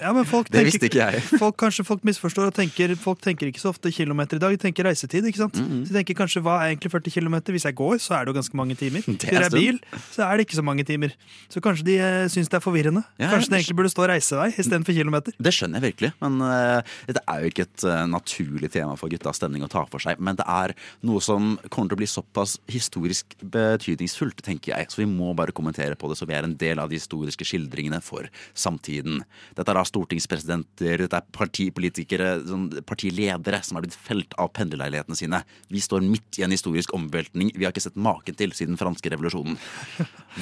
Ja, 0.00 0.12
men 0.16 0.26
folk 0.28 0.48
Det 0.50 0.58
tenker- 0.58 0.70
visste 0.72 0.88
ikke 0.90 1.02
jeg. 1.12 1.22
Folk, 1.42 1.56
kanskje 1.60 1.84
folk 1.86 2.02
misforstår 2.08 2.50
og 2.50 2.54
tenker 2.56 2.94
Folk 2.98 3.20
tenker 3.24 3.48
ikke 3.50 3.60
så 3.62 3.70
ofte 3.72 3.90
kilometer 3.94 4.38
i 4.38 4.42
dag, 4.42 4.54
de 4.56 4.60
tenker 4.62 4.86
reisetid. 4.88 5.24
ikke 5.28 5.38
sant? 5.44 5.58
Mm, 5.60 5.84
Så 5.86 5.92
de 5.92 5.98
tenker 6.00 6.16
kanskje 6.18 6.42
hva 6.44 6.56
er 6.64 6.72
egentlig 6.74 6.90
40 6.94 7.14
km? 7.18 7.36
Hvis 7.54 7.66
jeg 7.68 7.76
går, 7.78 7.98
så 8.02 8.16
er 8.18 8.24
det 8.26 8.32
jo 8.32 8.38
ganske 8.40 8.56
mange 8.58 8.76
timer. 8.78 9.04
Det 9.18 9.30
er 9.32 9.46
jeg 9.48 9.52
bil, 9.54 9.78
så 10.14 10.24
er 10.26 10.36
det 10.38 10.46
ikke 10.48 10.58
så 10.58 10.64
mange 10.66 10.84
timer. 10.88 11.14
Så 11.52 11.60
kanskje 11.64 11.84
de 11.88 11.96
uh, 12.00 12.26
syns 12.32 12.48
det 12.50 12.58
er 12.58 12.64
forvirrende. 12.64 13.02
Ja, 13.20 13.30
kanskje 13.32 13.52
det 13.52 13.60
egentlig 13.62 13.78
burde 13.82 13.92
stå 13.92 14.06
reisevei 14.10 14.48
istedenfor 14.54 14.96
kilometer. 14.96 15.34
Det 15.38 15.52
skjønner 15.54 15.78
jeg 15.82 15.92
virkelig, 15.92 16.12
men 16.24 16.40
uh, 16.42 16.80
dette 17.08 17.22
er 17.28 17.44
jo 17.44 17.52
ikke 17.52 17.66
et 17.68 17.86
uh, 17.88 18.04
naturlig 18.10 18.70
tema 18.74 18.96
for 18.98 19.12
guttas 19.12 19.38
stemning 19.40 19.64
å 19.66 19.70
ta 19.72 19.84
for 19.90 20.02
seg. 20.02 20.18
Men 20.22 20.38
det 20.38 20.46
er 20.48 20.74
noe 21.06 21.22
som 21.24 21.54
kommer 21.68 21.92
til 21.92 21.98
å 21.98 22.00
bli 22.02 22.08
såpass 22.10 22.56
historisk 22.70 23.36
betydningsfullt, 23.76 24.40
tenker 24.44 24.72
jeg. 24.74 24.88
Så 24.90 25.02
vi 25.02 25.08
må 25.10 25.32
bare 25.36 25.54
kommentere 25.54 25.98
på 25.98 26.10
det, 26.10 26.18
så 26.20 26.28
vi 26.28 26.36
er 26.38 26.46
en 26.46 26.56
del 26.58 26.80
av 26.82 26.90
de 26.90 26.98
historiske 26.98 27.46
skildringene 27.46 28.00
for 28.04 28.28
samtiden. 28.58 29.22
Dette 29.58 29.72
er 29.72 29.78
da 29.78 29.84
stortingspresidenter, 29.88 31.04
dette 31.04 31.20
er 31.20 31.28
partipolitikere, 31.36 32.30
sånn, 32.48 32.68
partiledere 32.88 33.62
som 33.66 33.78
er 33.78 33.86
blitt 33.86 33.98
felt 34.08 34.36
av 34.40 34.52
pendlerleilighetene 34.56 35.18
sine. 35.18 35.42
Vi 35.72 35.82
står 35.84 36.06
midt 36.06 36.40
i 36.40 36.46
en 36.46 36.54
historisk 36.54 36.94
omveltning 36.96 37.52
vi 37.58 37.66
har 37.66 37.74
ikke 37.74 37.84
sett 37.88 37.98
maken 37.98 38.36
til 38.38 38.52
siden 38.56 38.76
den 38.76 38.80
franske 38.80 39.10
revolusjonen. 39.12 39.58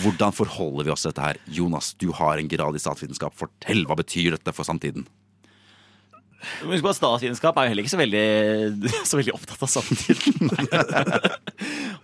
Hvordan 0.03 0.35
forholder 0.37 0.89
vi 0.89 0.95
oss 0.95 1.07
til 1.07 1.15
dette 1.15 1.29
her? 1.29 1.43
Jonas, 1.59 1.95
du 2.01 2.11
har 2.17 2.41
en 2.41 2.51
grad 2.51 2.77
i 2.77 2.83
statsvitenskap. 2.83 3.37
Fortell, 3.37 3.87
hva 3.89 3.97
betyr 3.99 4.37
dette 4.37 4.55
for 4.57 4.69
samtiden? 4.69 5.07
Husk 6.37 6.85
på 6.85 6.91
at 6.93 6.99
Statsvitenskap 6.99 7.57
er 7.59 7.67
jo 7.67 7.73
heller 7.73 7.85
ikke 7.87 7.93
så 7.95 7.99
veldig, 8.01 8.25
så 9.11 9.19
veldig 9.19 9.35
opptatt 9.35 9.63
av 9.67 9.71
samtiden. 9.73 10.51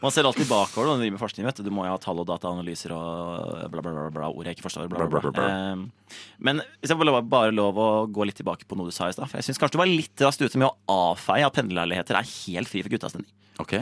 Man 0.03 0.11
ser 0.15 0.27
alltid 0.27 0.49
bakover 0.51 0.89
når 0.89 0.97
man 0.97 1.03
driver 1.05 1.15
med 1.17 1.23
forskning. 1.23 1.47
vet 1.47 1.61
Du 1.61 1.69
Du 1.69 1.71
må 1.75 1.85
jo 1.87 1.93
ha 1.95 2.01
tall 2.03 2.19
og 2.23 2.27
dataanalyser 2.31 2.95
og 2.97 3.71
bla, 3.71 3.83
bla, 3.85 3.93
bla, 3.93 4.09
bla, 4.17 4.31
ord 4.33 4.49
jeg 4.49 4.57
ikke 4.59 4.67
forstår. 4.67 4.89
Bla, 4.91 5.07
bla, 5.07 5.21
Bla, 5.21 5.31
bla, 5.31 5.33
bla. 5.37 5.49
Eh, 5.49 6.19
Men 6.43 6.62
hvis 6.81 6.91
jeg 6.91 6.99
bare, 6.99 7.23
bare 7.23 7.55
lov 7.55 7.79
å 7.79 7.89
gå 8.11 8.27
litt 8.27 8.41
tilbake 8.41 8.67
på 8.67 8.79
noe 8.79 8.91
du 8.91 8.95
sa 8.97 9.09
i 9.11 9.15
stad. 9.15 9.31
Jeg 9.37 9.47
syns 9.47 9.61
kanskje 9.62 9.79
du 9.79 9.83
var 9.85 9.93
litt 9.93 10.25
raskt 10.27 10.43
ute 10.43 10.59
med 10.61 10.71
å 10.73 11.12
avfeie 11.12 11.47
at 11.47 11.55
pendlerleiligheter 11.61 12.19
er 12.19 12.33
helt 12.33 12.73
fri 12.73 12.83
for 12.83 12.93
guttastemning. 12.97 13.31
Ok? 13.62 13.77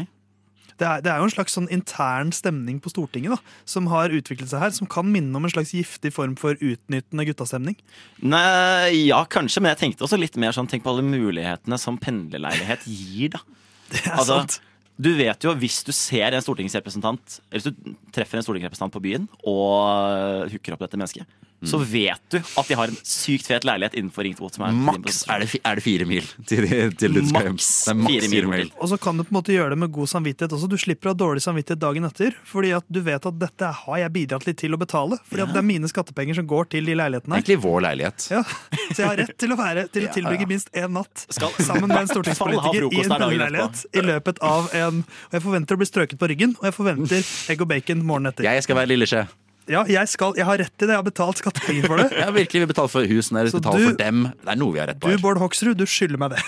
Det 0.80 0.87
er, 0.88 1.02
det 1.04 1.10
er 1.12 1.20
jo 1.20 1.26
en 1.28 1.32
slags 1.34 1.52
sånn 1.58 1.68
intern 1.72 2.30
stemning 2.32 2.78
på 2.80 2.88
Stortinget 2.92 3.34
da, 3.34 3.38
som 3.68 3.90
har 3.92 4.14
utviklet 4.16 4.49
seg 4.49 4.62
her, 4.62 4.72
som 4.72 4.88
kan 4.90 5.08
minne 5.12 5.37
om 5.37 5.44
en 5.44 5.52
slags 5.52 5.75
giftig 5.76 6.14
form 6.16 6.38
for 6.40 6.56
utnyttende 6.56 7.26
guttastemning. 7.28 7.76
Nei, 8.25 9.10
ja, 9.10 9.20
kanskje, 9.28 9.60
men 9.60 9.75
jeg 9.75 9.82
tenkte 9.84 10.06
også 10.08 10.18
litt 10.20 10.38
mer 10.40 10.56
sånn 10.56 10.68
Tenk 10.70 10.84
på 10.87 10.92
alle 10.94 11.04
mulighetene 11.04 11.76
som 11.80 11.99
pendlerleilighet 12.00 12.88
gir, 12.88 13.37
da. 13.37 13.44
Det 13.90 14.04
er 14.06 14.16
Altså, 14.16 14.40
sant. 14.40 14.60
Du 15.00 15.08
vet 15.16 15.44
jo, 15.46 15.52
hvis 15.56 15.80
du 15.87 15.90
ser 15.96 16.34
en 16.37 16.42
stortingsrepresentant 16.44 17.38
Eller 17.49 17.62
hvis 17.62 17.72
du 17.72 17.94
treffer 18.12 18.38
en 18.38 18.44
stortingsrepresentant 18.44 18.92
på 18.92 19.00
byen 19.02 19.25
og 19.49 20.50
hooker 20.52 20.76
opp 20.76 20.84
dette 20.84 21.00
mennesket, 21.00 21.25
så 21.62 21.78
vet 21.84 22.22
du 22.32 22.38
at 22.40 22.68
de 22.70 22.76
har 22.78 22.88
en 22.88 22.96
sykt 23.04 23.46
fet 23.50 23.64
leilighet 23.68 23.94
innenfor 24.00 24.24
Ring 24.24 24.34
2. 24.38 24.48
Som 24.54 24.64
er 24.64 24.72
Maks 24.72 25.18
er 25.28 25.42
det, 25.42 25.48
fi- 25.52 25.60
er 25.66 25.76
det 25.76 25.84
fire 25.84 26.06
mil 26.08 26.24
til, 26.48 26.64
til 26.96 27.18
hjem. 27.20 27.32
Maks 27.34 27.66
Det 27.84 27.92
er 27.92 27.98
maks 28.00 28.14
fire 28.14 28.30
mil 28.32 28.48
mil. 28.48 28.70
Og 28.80 28.88
så 28.88 28.96
kan 29.02 29.18
du 29.20 29.24
på 29.26 29.34
en 29.34 29.38
måte 29.40 29.52
gjøre 29.52 29.74
det 29.74 29.78
med 29.82 29.92
god 29.92 30.08
samvittighet 30.08 30.54
også. 30.56 30.70
Du 30.72 30.78
slipper 30.80 31.10
å 31.10 31.12
ha 31.12 31.18
dårlig 31.20 31.42
samvittighet 31.44 31.82
dagen 31.82 32.08
etter. 32.08 32.36
Fordi 32.48 32.70
at 32.78 32.86
du 32.88 33.00
vet 33.04 33.26
at 33.28 33.38
dette 33.42 33.72
har 33.82 33.98
jeg 34.04 34.14
bidratt 34.16 34.46
litt 34.48 34.60
til 34.62 34.72
å 34.72 34.80
betale. 34.80 35.18
Fordi 35.28 35.44
at 35.44 35.52
det 35.52 35.60
er 35.60 35.68
mine 35.68 35.90
skattepenger 35.92 36.40
som 36.40 36.48
går 36.48 36.70
til 36.76 36.88
de 36.88 36.96
leilighetene 36.96 37.36
her. 37.36 37.42
Egentlig 37.44 37.58
vår 37.66 37.84
leilighet. 37.90 38.28
Ja, 38.32 38.42
Så 38.94 39.02
jeg 39.02 39.06
har 39.10 39.20
rett 39.20 39.36
til 39.44 39.52
å, 39.52 39.58
være, 39.60 39.86
til 39.92 40.06
å 40.06 40.08
Ja, 40.10 40.14
tilbringe 40.16 40.46
ja. 40.46 40.50
minst 40.54 40.72
én 40.74 40.90
natt 40.96 41.26
Skal- 41.28 41.52
sammen 41.60 41.86
med 41.92 42.00
en 42.00 42.08
Skal 42.10 42.22
ha 42.24 42.32
stortingspolitiker 42.32 42.80
i 42.80 42.80
frokost 42.80 43.04
en 43.04 43.12
der 43.12 43.20
dagen 43.20 43.20
pendlerleilighet 43.20 43.84
i 44.00 44.06
løpet 44.08 44.40
av 44.48 44.72
en 44.80 45.02
Og 45.04 45.36
jeg 45.36 45.44
forventer 45.44 45.76
å 45.76 45.82
bli 45.84 45.90
strøket 45.92 46.18
på 46.24 46.28
ryggen, 46.32 46.56
og 46.58 46.66
jeg 46.70 46.74
forventer 46.78 47.30
egg 47.52 47.62
og 47.62 47.68
bacon 47.70 48.02
morgenen 48.06 48.32
etter. 48.32 48.48
Jeg 48.48 48.64
skal 48.66 48.80
være 48.80 48.90
lille 48.94 49.06
skje. 49.10 49.26
Ja, 49.70 49.84
jeg, 49.86 50.08
skal, 50.10 50.34
jeg 50.38 50.46
har 50.48 50.58
rett 50.60 50.72
til 50.74 50.88
det. 50.88 50.94
Jeg 50.96 51.00
har 51.00 51.06
betalt 51.06 51.40
skattepenger 51.40 51.86
for 51.86 52.02
det. 52.02 52.06
ja, 52.22 52.28
virkelig 52.34 52.62
Vi 52.64 52.68
betaler 52.72 52.90
for 52.92 53.06
husene 53.10 53.42
deres, 53.44 53.54
betaler 53.54 53.84
du- 53.84 53.88
for 53.92 53.98
dem. 54.00 54.24
Det 54.42 54.52
er 54.54 54.58
noe 54.60 54.74
vi 54.74 54.82
har 54.82 54.90
rett 54.90 54.98
på 55.02 55.08
Du, 55.10 55.14
her. 55.14 55.22
Bård 55.22 55.40
Hoksrud, 55.42 55.76
du 55.78 55.86
skylder 55.88 56.20
meg 56.20 56.34
det. 56.34 56.42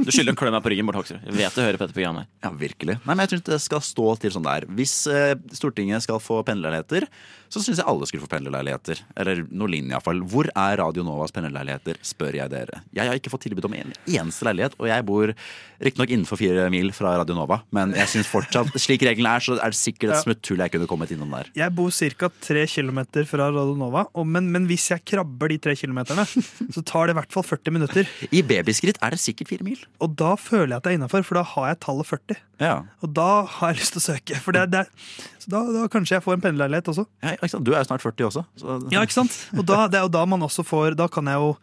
Du 0.00 0.10
skylder 0.12 0.32
å 0.34 0.40
klø 0.40 0.52
meg 0.54 0.64
på 0.64 0.72
ryggen, 0.72 0.88
Bård 0.88 1.00
Hoksrud. 1.02 1.20
Jeg 1.28 1.36
vet 1.38 1.58
du 1.58 1.62
hører 1.64 1.78
på 1.80 1.86
dette 1.86 1.96
programmet. 1.98 2.30
Ja, 2.46 2.50
virkelig. 2.64 2.96
Nei, 3.04 3.12
men 3.14 3.24
jeg 3.26 3.32
tror 3.34 3.42
ikke 3.44 3.54
det 3.54 3.60
skal 3.66 3.84
stå 3.92 4.08
til 4.24 4.34
sånn 4.38 4.48
der. 4.48 4.66
Hvis 4.80 4.96
eh, 5.12 5.34
Stortinget 5.56 6.06
skal 6.06 6.22
få 6.24 6.40
pendlerleiligheter, 6.48 7.08
så 7.52 7.60
syns 7.60 7.82
jeg 7.82 7.88
alle 7.88 8.06
skulle 8.08 8.24
få 8.24 8.30
pendlerleiligheter. 8.32 9.02
Eller 9.20 9.42
noe 9.50 9.68
lignende 9.68 9.96
iallfall. 9.96 10.22
Hvor 10.32 10.48
er 10.48 10.78
Radio 10.80 11.04
Novas 11.04 11.34
pendlerleiligheter, 11.36 11.98
spør 12.06 12.38
jeg 12.38 12.52
dere. 12.52 12.80
Jeg 12.96 13.10
har 13.10 13.18
ikke 13.18 13.32
fått 13.32 13.44
tilbud 13.44 13.68
om 13.68 13.76
en 13.76 13.92
eneste 14.08 14.46
leilighet, 14.48 14.78
og 14.80 14.88
jeg 14.88 15.06
bor 15.08 15.34
riktignok 15.82 16.14
innenfor 16.14 16.40
fire 16.40 16.68
mil 16.72 16.92
fra 16.96 17.16
Radio 17.18 17.36
Nova, 17.36 17.60
men 17.74 17.92
jeg 17.98 18.10
syns 18.12 18.30
fortsatt, 18.30 18.70
slik 18.84 19.04
reglene 19.06 19.34
er, 19.36 19.44
så 19.44 19.58
er 19.58 19.74
det 19.74 19.78
sikkert 19.78 20.14
et 20.14 20.24
smutthull 20.24 20.62
jeg 20.64 20.74
kunne 20.74 20.88
kommet 20.90 21.12
innom 21.14 21.34
der. 21.34 21.50
Jeg 21.58 21.74
bor 21.76 21.90
ca. 21.92 22.30
tre 22.46 22.64
kilometer 22.70 23.26
fra 23.28 23.50
Radio 23.50 23.76
Nova, 23.78 24.06
men, 24.24 24.48
men 24.54 24.68
hvis 24.70 24.88
jeg 24.94 25.04
krabber 25.12 25.52
de 25.52 25.58
tre 25.62 25.76
kilometerne, 25.78 26.24
så 26.26 26.84
tar 26.86 27.10
det 27.10 27.16
i 27.16 27.20
hvert 27.20 27.34
fall 27.34 27.46
40 27.46 27.76
minutter. 27.76 28.08
I 28.38 28.44
babyskritt 28.46 29.02
er 29.02 29.14
det 29.14 29.20
sikkert 29.22 29.52
fire 29.52 29.66
mil. 29.66 29.82
Og 30.02 30.16
da 30.18 30.34
føler 30.40 30.76
jeg 30.76 30.80
at 30.80 30.88
jeg 30.88 30.96
er 30.96 31.02
innafor, 31.02 31.26
for 31.26 31.40
da 31.40 31.44
har 31.54 31.72
jeg 31.72 31.82
tallet 31.84 32.10
40. 32.14 32.42
Ja. 32.62 32.74
Og 33.02 33.14
da 33.16 33.30
har 33.58 33.72
jeg 33.72 33.82
lyst 33.82 33.96
til 33.96 34.02
å 34.02 34.06
søke. 34.06 34.38
For 34.42 34.54
det, 34.54 34.68
det, 34.72 34.86
så 35.42 35.50
da, 35.50 35.60
da 35.74 35.84
kanskje 35.90 36.18
jeg 36.18 36.24
får 36.24 36.38
en 36.38 36.44
pendlerleilighet 36.44 36.90
også. 36.92 37.06
Ja, 37.24 37.34
ikke 37.34 37.50
sant? 37.50 37.66
Du 37.66 37.72
er 37.74 37.82
jo 37.82 37.88
snart 37.90 38.04
40 38.04 38.28
også. 38.28 38.46
Så. 38.62 38.80
Ja, 38.94 39.02
ikke 39.02 39.18
sant? 39.18 39.38
Og 39.56 39.66
da, 39.66 39.84
det 39.90 39.98
er 39.98 40.06
jo 40.06 40.12
da 40.14 40.26
man 40.28 40.44
også 40.46 40.62
får 40.66 40.94
Da 41.00 41.08
kan 41.10 41.26
jeg 41.30 41.40
jo 41.42 41.54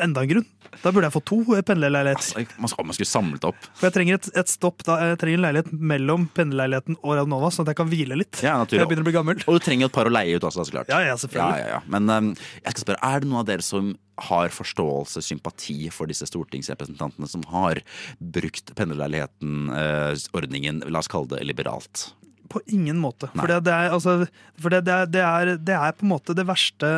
Enda 0.00 0.22
en 0.24 0.28
grunn. 0.30 0.44
Da 0.82 0.90
burde 0.90 1.06
jeg 1.06 1.12
få 1.14 1.20
to 1.28 1.36
pendlerleiligheter. 1.68 2.46
Man, 2.58 2.70
skal, 2.72 2.86
man 2.88 2.96
skulle 2.96 3.10
samlet 3.10 3.44
opp. 3.46 3.66
For 3.76 3.86
jeg 3.86 3.94
trenger 3.94 4.16
et, 4.16 4.28
et 4.40 4.48
stopp 4.50 4.80
da, 4.86 4.96
Jeg 5.10 5.18
trenger 5.20 5.38
en 5.38 5.44
leilighet 5.44 5.68
mellom 5.92 6.24
pendlerleiligheten 6.34 6.96
og 7.02 7.10
Radionova, 7.18 7.50
sånn 7.54 7.66
at 7.66 7.74
jeg 7.74 7.78
kan 7.82 7.90
hvile 7.92 8.16
litt. 8.18 8.40
Ja, 8.42 8.56
naturlig. 8.62 8.80
jeg 8.80 8.88
begynner 8.90 9.04
å 9.04 9.08
bli 9.10 9.16
gammel. 9.18 9.36
Og 9.44 9.52
du 9.58 9.60
trenger 9.64 9.90
et 9.90 9.94
par 9.94 10.08
å 10.08 10.14
leie 10.14 10.32
ut 10.34 10.46
også, 10.48 10.64
så 10.64 10.72
klart. 10.74 10.88
Ja, 10.90 11.00
ja, 11.04 11.14
selvfølgelig. 11.20 11.60
Ja, 11.60 11.68
ja, 11.68 11.76
ja. 11.76 11.80
Men 11.92 12.02
um, 12.08 12.32
jeg 12.64 12.70
skal 12.72 12.84
spørre, 12.86 13.02
er 13.12 13.16
det 13.20 13.28
noen 13.28 13.42
av 13.44 13.48
dere 13.52 13.66
som 13.66 13.92
har 14.30 14.48
forståelse, 14.54 15.18
sympati 15.26 15.78
for 15.92 16.10
disse 16.10 16.26
stortingsrepresentantene 16.30 17.28
som 17.30 17.42
har 17.52 17.74
brukt 18.18 18.66
pendlerleiligheten-ordningen, 18.78 20.76
la 20.88 21.04
oss 21.04 21.12
kalle 21.12 21.28
det 21.36 21.44
liberalt? 21.46 22.08
På 22.52 22.60
ingen 22.66 22.98
måte. 23.00 23.30
For, 23.32 23.48
det, 23.48 23.62
det, 23.66 23.72
er, 23.74 23.94
altså, 23.94 24.26
for 24.60 24.74
det, 24.74 24.84
det, 24.86 24.94
er, 24.94 25.08
det, 25.56 25.72
er, 25.74 25.88
er 25.88 25.96
på 25.96 26.06
en 26.06 26.12
måte 26.12 26.36
det 26.36 26.46
verste 26.48 26.92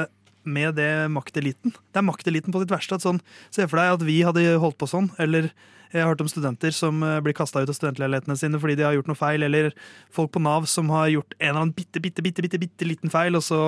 med 0.46 0.76
det 0.78 0.90
makteliten. 1.10 1.74
Det 1.74 2.00
er 2.00 2.06
makteliten 2.06 2.54
på 2.54 2.62
sitt 2.62 2.72
verste. 2.72 2.98
At 2.98 3.06
sånn, 3.06 3.22
Se 3.54 3.66
for 3.66 3.80
deg 3.80 3.96
at 3.96 4.04
vi 4.06 4.20
hadde 4.26 4.44
holdt 4.62 4.78
på 4.80 4.88
sånn, 4.90 5.10
eller 5.22 5.50
jeg 5.92 6.02
har 6.02 6.10
hørt 6.10 6.22
om 6.24 6.30
studenter 6.30 6.74
som 6.74 7.02
eh, 7.06 7.20
blir 7.24 7.34
kasta 7.36 7.62
ut 7.62 7.70
av 7.70 7.76
studentleilighetene 7.76 8.36
sine 8.38 8.58
fordi 8.60 8.74
de 8.78 8.86
har 8.86 8.96
gjort 8.96 9.10
noe 9.10 9.18
feil, 9.18 9.44
eller 9.46 9.70
folk 10.14 10.32
på 10.34 10.42
Nav 10.42 10.66
som 10.70 10.90
har 10.92 11.12
gjort 11.12 11.36
en 11.38 11.48
eller 11.48 11.60
annen 11.62 11.76
bitte, 11.76 12.02
bitte, 12.02 12.24
bitte, 12.24 12.42
bitte, 12.44 12.60
bitte 12.60 12.88
liten 12.88 13.12
feil, 13.12 13.38
og 13.38 13.44
så 13.46 13.60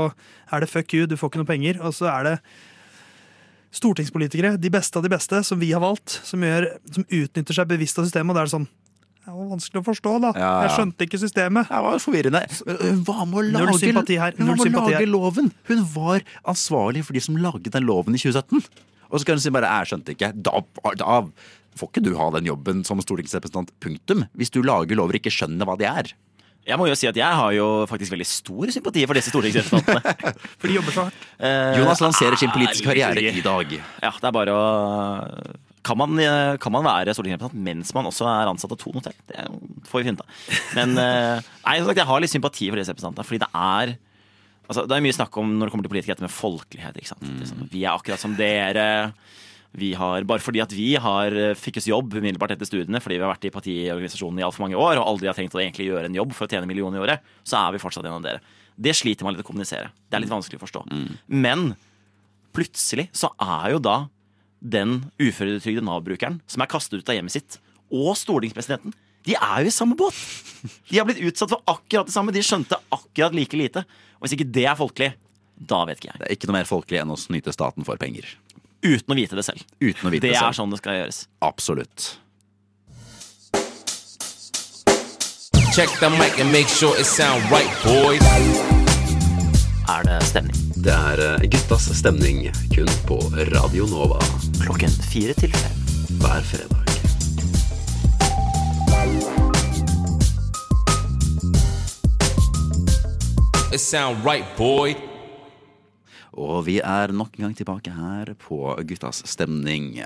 er 0.50 0.64
det 0.64 0.70
fuck 0.73 0.94
you, 0.97 1.06
du 1.06 1.16
får 1.18 1.32
ikke 1.32 1.42
noe 1.44 1.49
penger, 1.49 1.78
og 1.78 1.94
så 1.97 2.11
er 2.11 2.26
det 2.26 2.35
stortingspolitikere, 3.78 4.56
de 4.58 4.73
beste 4.73 4.99
av 4.99 5.06
de 5.06 5.12
beste, 5.12 5.40
som 5.47 5.61
vi 5.61 5.70
har 5.70 5.82
valgt, 5.85 6.18
som, 6.26 6.42
gjør, 6.42 6.70
som 6.90 7.06
utnytter 7.06 7.56
seg 7.56 7.70
bevisst 7.70 8.00
av 8.00 8.08
systemet, 8.08 8.32
og 8.32 8.38
det 8.38 8.44
er 8.44 8.54
sånn 8.56 8.68
Det 9.28 9.35
var 9.37 9.49
vanskelig 9.50 9.80
å 9.82 9.85
forstå, 9.85 10.11
da. 10.25 10.28
Ja, 10.32 10.40
ja. 10.40 10.52
Jeg 10.64 10.73
skjønte 10.78 11.04
ikke 11.04 11.18
systemet. 11.20 11.68
Det 11.68 11.80
var 11.85 11.99
forvirrende. 12.00 12.41
Hun 12.64 13.02
var 13.04 13.26
med 13.28 13.36
å 13.36 13.43
Null 13.45 13.50
lage, 13.58 13.75
sympati 13.82 14.17
her. 14.17 14.32
Hun 14.38 14.47
var 14.49 14.56
Null 14.56 14.56
med 14.56 14.62
å 14.62 14.69
sympati 14.71 14.95
lage 14.95 15.02
her. 15.02 15.10
loven. 15.12 15.50
Hun 15.69 15.82
var 15.93 16.25
ansvarlig 16.49 17.02
for 17.04 17.19
de 17.19 17.21
som 17.26 17.36
laget 17.36 17.69
den 17.75 17.84
loven 17.84 18.17
i 18.17 18.23
2017. 18.23 18.64
Og 19.10 19.21
så 19.21 19.28
kan 19.28 19.36
hun 19.36 19.45
si 19.45 19.52
bare 19.52 19.69
'jeg 19.69 19.91
skjønte 19.91 20.14
ikke'. 20.17 20.32
Da, 20.41 20.62
da 20.97 21.19
får 21.76 21.93
ikke 21.93 22.04
du 22.08 22.17
ha 22.17 22.30
den 22.30 22.49
jobben 22.49 22.80
som 22.88 23.04
stortingsrepresentant. 23.04 23.69
Punktum. 23.84 24.25
Hvis 24.32 24.50
du 24.50 24.62
lager 24.62 24.97
lover 24.97 25.12
og 25.12 25.21
ikke 25.21 25.36
skjønner 25.36 25.69
hva 25.69 25.76
de 25.76 25.84
er. 25.84 26.08
Jeg 26.67 26.76
må 26.80 26.88
jo 26.88 26.97
si 26.97 27.06
at 27.06 27.17
jeg 27.17 27.28
har 27.28 27.52
jo 27.52 27.84
faktisk 27.88 28.12
veldig 28.12 28.26
stor 28.28 28.73
sympati 28.73 29.04
for 29.08 29.12
disse 29.12 29.28
stortingsrepresentantene. 29.28 30.34
For 30.60 30.69
de 30.69 30.75
jobber 30.75 30.93
så 30.93 31.04
hardt. 31.04 31.21
Eh, 31.38 31.78
Jonas 31.80 32.00
lanserer 32.00 32.36
sin 32.36 32.50
politiske 32.52 32.84
karriere 32.84 33.28
i 33.28 33.41
dag. 33.45 33.73
Ja, 34.02 34.10
det 34.10 34.25
er 34.25 34.32
bare 34.32 34.52
å 34.56 34.64
kan 35.86 35.99
man, 35.99 36.19
eh, 36.19 36.56
kan 36.60 36.75
man 36.75 36.86
være 36.86 37.14
stortingsrepresentant 37.17 37.64
mens 37.64 37.93
man 37.97 38.08
også 38.10 38.26
er 38.28 38.50
ansatt 38.50 38.75
av 38.75 38.80
Thon 38.80 38.99
hotell? 38.99 39.17
Det 39.30 39.47
får 39.88 40.00
vi 40.00 40.06
finne 40.08 40.21
ut 40.21 40.25
av. 40.25 40.36
Men 40.78 40.95
eh, 41.02 41.49
nei, 41.67 41.78
sagt, 41.86 42.00
jeg 42.00 42.10
har 42.10 42.23
litt 42.23 42.34
sympati 42.34 42.71
for 42.71 42.80
disse 42.80 42.95
representantene. 42.95 43.28
Fordi 43.28 43.43
det 43.45 43.50
er 43.52 43.95
altså, 44.69 44.84
Det 44.88 44.97
er 44.97 45.04
mye 45.04 45.17
snakk 45.17 45.41
om 45.41 45.56
når 45.56 45.69
det 45.69 45.75
kommer 45.75 45.88
til 45.88 45.95
politikere, 45.95 46.26
med 46.26 46.34
folkelighet. 46.34 47.00
Ikke 47.00 47.12
sant? 47.14 47.28
Liksom, 47.43 47.67
vi 47.73 47.84
er 47.84 47.95
akkurat 47.95 48.23
som 48.23 48.36
dere. 48.38 48.88
Vi 49.78 49.93
har, 49.99 50.25
bare 50.25 50.41
fordi 50.43 50.62
at 50.64 50.73
vi 50.73 50.95
har 50.97 51.34
eh, 51.36 51.56
fikk 51.58 51.80
oss 51.80 51.91
jobb 51.91 52.14
umiddelbart 52.17 52.54
etter 52.54 52.69
studiene 52.69 53.02
fordi 53.04 53.19
vi 53.19 53.26
har 53.26 53.34
vært 53.34 53.45
i 53.45 53.52
partiorganisasjonen 53.52 54.41
i 54.41 54.47
altfor 54.47 54.64
mange 54.64 54.78
år 54.80 54.97
og 54.97 55.10
aldri 55.10 55.28
har 55.28 55.36
tenkt 55.36 55.56
å 55.56 55.60
egentlig 55.60 55.91
gjøre 55.91 56.08
en 56.08 56.17
jobb 56.17 56.32
for 56.36 56.49
å 56.49 56.50
tjene 56.50 56.69
millioner 56.71 56.97
i 56.97 57.04
året, 57.04 57.26
så 57.45 57.60
er 57.60 57.75
vi 57.76 57.82
fortsatt 57.82 58.08
en 58.08 58.17
av 58.17 58.25
dere. 58.25 58.41
Det 58.78 58.95
sliter 58.97 59.26
man 59.26 59.36
litt 59.36 59.45
å 59.45 59.47
kommunisere. 59.47 59.91
Det 60.08 60.17
er 60.17 60.25
litt 60.25 60.32
vanskelig 60.32 60.56
å 60.56 60.64
forstå. 60.64 60.84
Men 61.28 61.75
plutselig 62.56 63.08
så 63.12 63.28
er 63.45 63.75
jo 63.75 63.82
da 63.82 63.99
den 64.60 65.04
uføretrygde 65.23 65.84
Nav-brukeren 65.86 66.40
som 66.50 66.62
er 66.64 66.71
kastet 66.71 67.00
ut 67.02 67.08
av 67.12 67.14
hjemmet 67.18 67.34
sitt, 67.36 67.58
og 67.94 68.16
stortingspresidenten, 68.18 68.92
de 69.28 69.34
er 69.36 69.62
jo 69.64 69.71
i 69.71 69.75
samme 69.75 69.97
båt. 69.99 70.16
De 70.88 70.99
har 70.99 71.04
blitt 71.08 71.21
utsatt 71.21 71.50
for 71.52 71.60
akkurat 71.68 72.06
det 72.08 72.14
samme. 72.14 72.32
De 72.32 72.40
skjønte 72.44 72.78
akkurat 72.94 73.34
like 73.36 73.56
lite. 73.58 73.82
Og 74.18 74.25
hvis 74.26 74.34
ikke 74.38 74.47
det 74.54 74.64
er 74.71 74.78
folkelig, 74.78 75.10
da 75.58 75.82
vet 75.88 75.99
ikke 76.00 76.08
jeg. 76.12 76.18
Det 76.21 76.28
er 76.28 76.36
ikke 76.38 76.49
noe 76.49 76.56
mer 76.60 76.68
folkelig 76.71 77.00
enn 77.02 77.12
å 77.12 77.18
snyte 77.18 77.52
staten 77.52 77.84
for 77.84 78.00
penger. 78.00 78.25
Uten 78.86 79.12
å 79.12 79.16
vite 79.18 79.36
det 79.36 79.44
selv. 79.44 79.64
Uten 79.82 80.06
å 80.08 80.12
vite 80.14 80.23
Det 80.28 80.32
det 80.32 80.38
er 80.38 80.47
selv. 80.49 80.56
sånn 80.60 80.73
det 80.73 80.78
skal 80.80 80.97
gjøres. 81.00 81.21
Absolutt. 81.44 82.08
Check 85.75 85.90
the 86.00 86.10
mic 86.10 86.38
and 86.40 86.50
make 86.52 86.68
sure 86.68 86.94
it 86.99 87.06
sound 87.06 87.42
right, 87.50 87.71
boys. 87.84 88.23
Er 89.88 90.02
det 90.08 90.23
stemning? 90.30 90.68
Det 90.78 90.95
er 90.95 91.21
eh, 91.21 91.45
guttas 91.50 91.88
stemning 91.99 92.45
kun 92.71 92.88
på 93.08 93.17
Radio 93.50 93.86
Nova 93.91 94.21
Klokken 94.60 94.93
fire 95.10 95.34
til 95.34 95.50
fem. 95.50 95.75
hver 96.23 96.45
fredag. 96.47 96.84
It 103.75 103.82
sound 103.82 104.23
right, 104.25 104.47
boy. 104.56 104.95
Og 106.38 106.62
vi 106.69 106.78
er 106.78 107.10
nok 107.10 107.34
en 107.34 107.49
gang 107.49 107.58
tilbake 107.58 107.91
her 107.93 108.30
på 108.38 108.71
Guttas 108.86 109.25
stemning. 109.26 109.99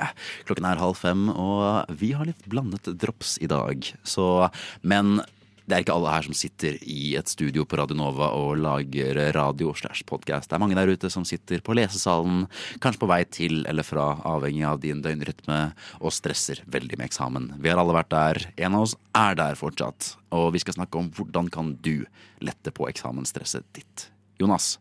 Klokken 0.48 0.66
er 0.66 0.80
halv 0.80 0.96
fem, 0.96 1.28
og 1.28 1.92
vi 2.00 2.14
har 2.16 2.24
litt 2.28 2.48
blandet 2.48 2.88
drops 2.96 3.36
i 3.44 3.50
dag. 3.52 3.92
Så, 4.08 4.48
men 4.80 5.20
det 5.66 5.76
er 5.76 5.84
ikke 5.84 5.94
alle 5.94 6.12
her 6.12 6.26
som 6.26 6.34
sitter 6.36 6.76
i 6.82 7.14
et 7.18 7.30
studio 7.30 7.64
på 7.68 7.78
Radio 7.78 7.96
Nova 7.98 8.32
og 8.34 8.56
lager 8.58 9.18
radio 9.36 9.72
slash 9.78 10.06
podkast. 10.08 10.50
Det 10.50 10.56
er 10.56 10.62
mange 10.62 10.76
der 10.78 10.90
ute 10.90 11.10
som 11.12 11.26
sitter 11.28 11.62
på 11.64 11.76
lesesalen, 11.78 12.46
kanskje 12.82 13.02
på 13.02 13.10
vei 13.10 13.22
til 13.30 13.62
eller 13.70 13.86
fra, 13.86 14.08
avhengig 14.28 14.66
av 14.66 14.80
din 14.82 15.02
døgnrytme, 15.04 15.60
og 16.02 16.14
stresser 16.14 16.64
veldig 16.66 16.98
med 16.98 17.10
eksamen. 17.10 17.50
Vi 17.62 17.70
har 17.70 17.80
alle 17.80 17.96
vært 17.96 18.12
der. 18.12 18.42
En 18.66 18.78
av 18.78 18.88
oss 18.88 18.96
er 19.18 19.38
der 19.38 19.58
fortsatt. 19.58 20.14
Og 20.34 20.50
vi 20.56 20.62
skal 20.62 20.78
snakke 20.80 20.98
om 20.98 21.12
hvordan 21.14 21.50
kan 21.52 21.76
du 21.84 22.06
lette 22.42 22.74
på 22.74 22.88
eksamensstresset 22.90 23.68
ditt. 23.76 24.08
Jonas, 24.42 24.76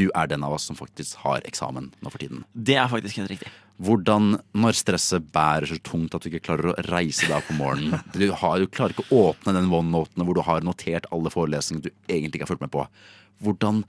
du 0.00 0.06
er 0.16 0.30
den 0.30 0.44
av 0.46 0.54
oss 0.56 0.68
som 0.70 0.78
faktisk 0.78 1.20
har 1.24 1.44
eksamen 1.48 1.90
nå 2.00 2.12
for 2.12 2.22
tiden. 2.22 2.44
Det 2.52 2.78
er 2.80 2.88
faktisk 2.90 3.20
helt 3.20 3.32
riktig. 3.34 3.52
Hvordan, 3.80 4.34
når 4.60 4.76
stresset 4.76 5.30
bærer 5.32 5.68
så 5.70 5.78
tungt 5.84 6.14
at 6.16 6.24
du 6.24 6.28
ikke 6.28 6.42
klarer 6.50 6.72
å 6.72 6.76
reise 6.90 7.24
deg 7.24 7.38
opp 7.38 7.48
om 7.52 7.62
morgenen 7.62 8.02
Du, 8.16 8.26
har, 8.36 8.60
du 8.60 8.68
klarer 8.68 8.92
ikke 8.92 9.08
å 9.08 9.30
åpne 9.30 9.56
den 9.56 9.70
OneNoten 9.72 10.26
hvor 10.26 10.36
du 10.36 10.42
har 10.44 10.66
notert 10.66 11.08
alle 11.14 11.32
forelesningene 11.32 11.88
du 11.88 11.90
egentlig 12.12 12.40
ikke 12.40 12.48
har 12.48 12.52
fulgt 12.52 12.66
med 12.66 12.74
på. 12.74 12.84
Hvordan, 13.44 13.84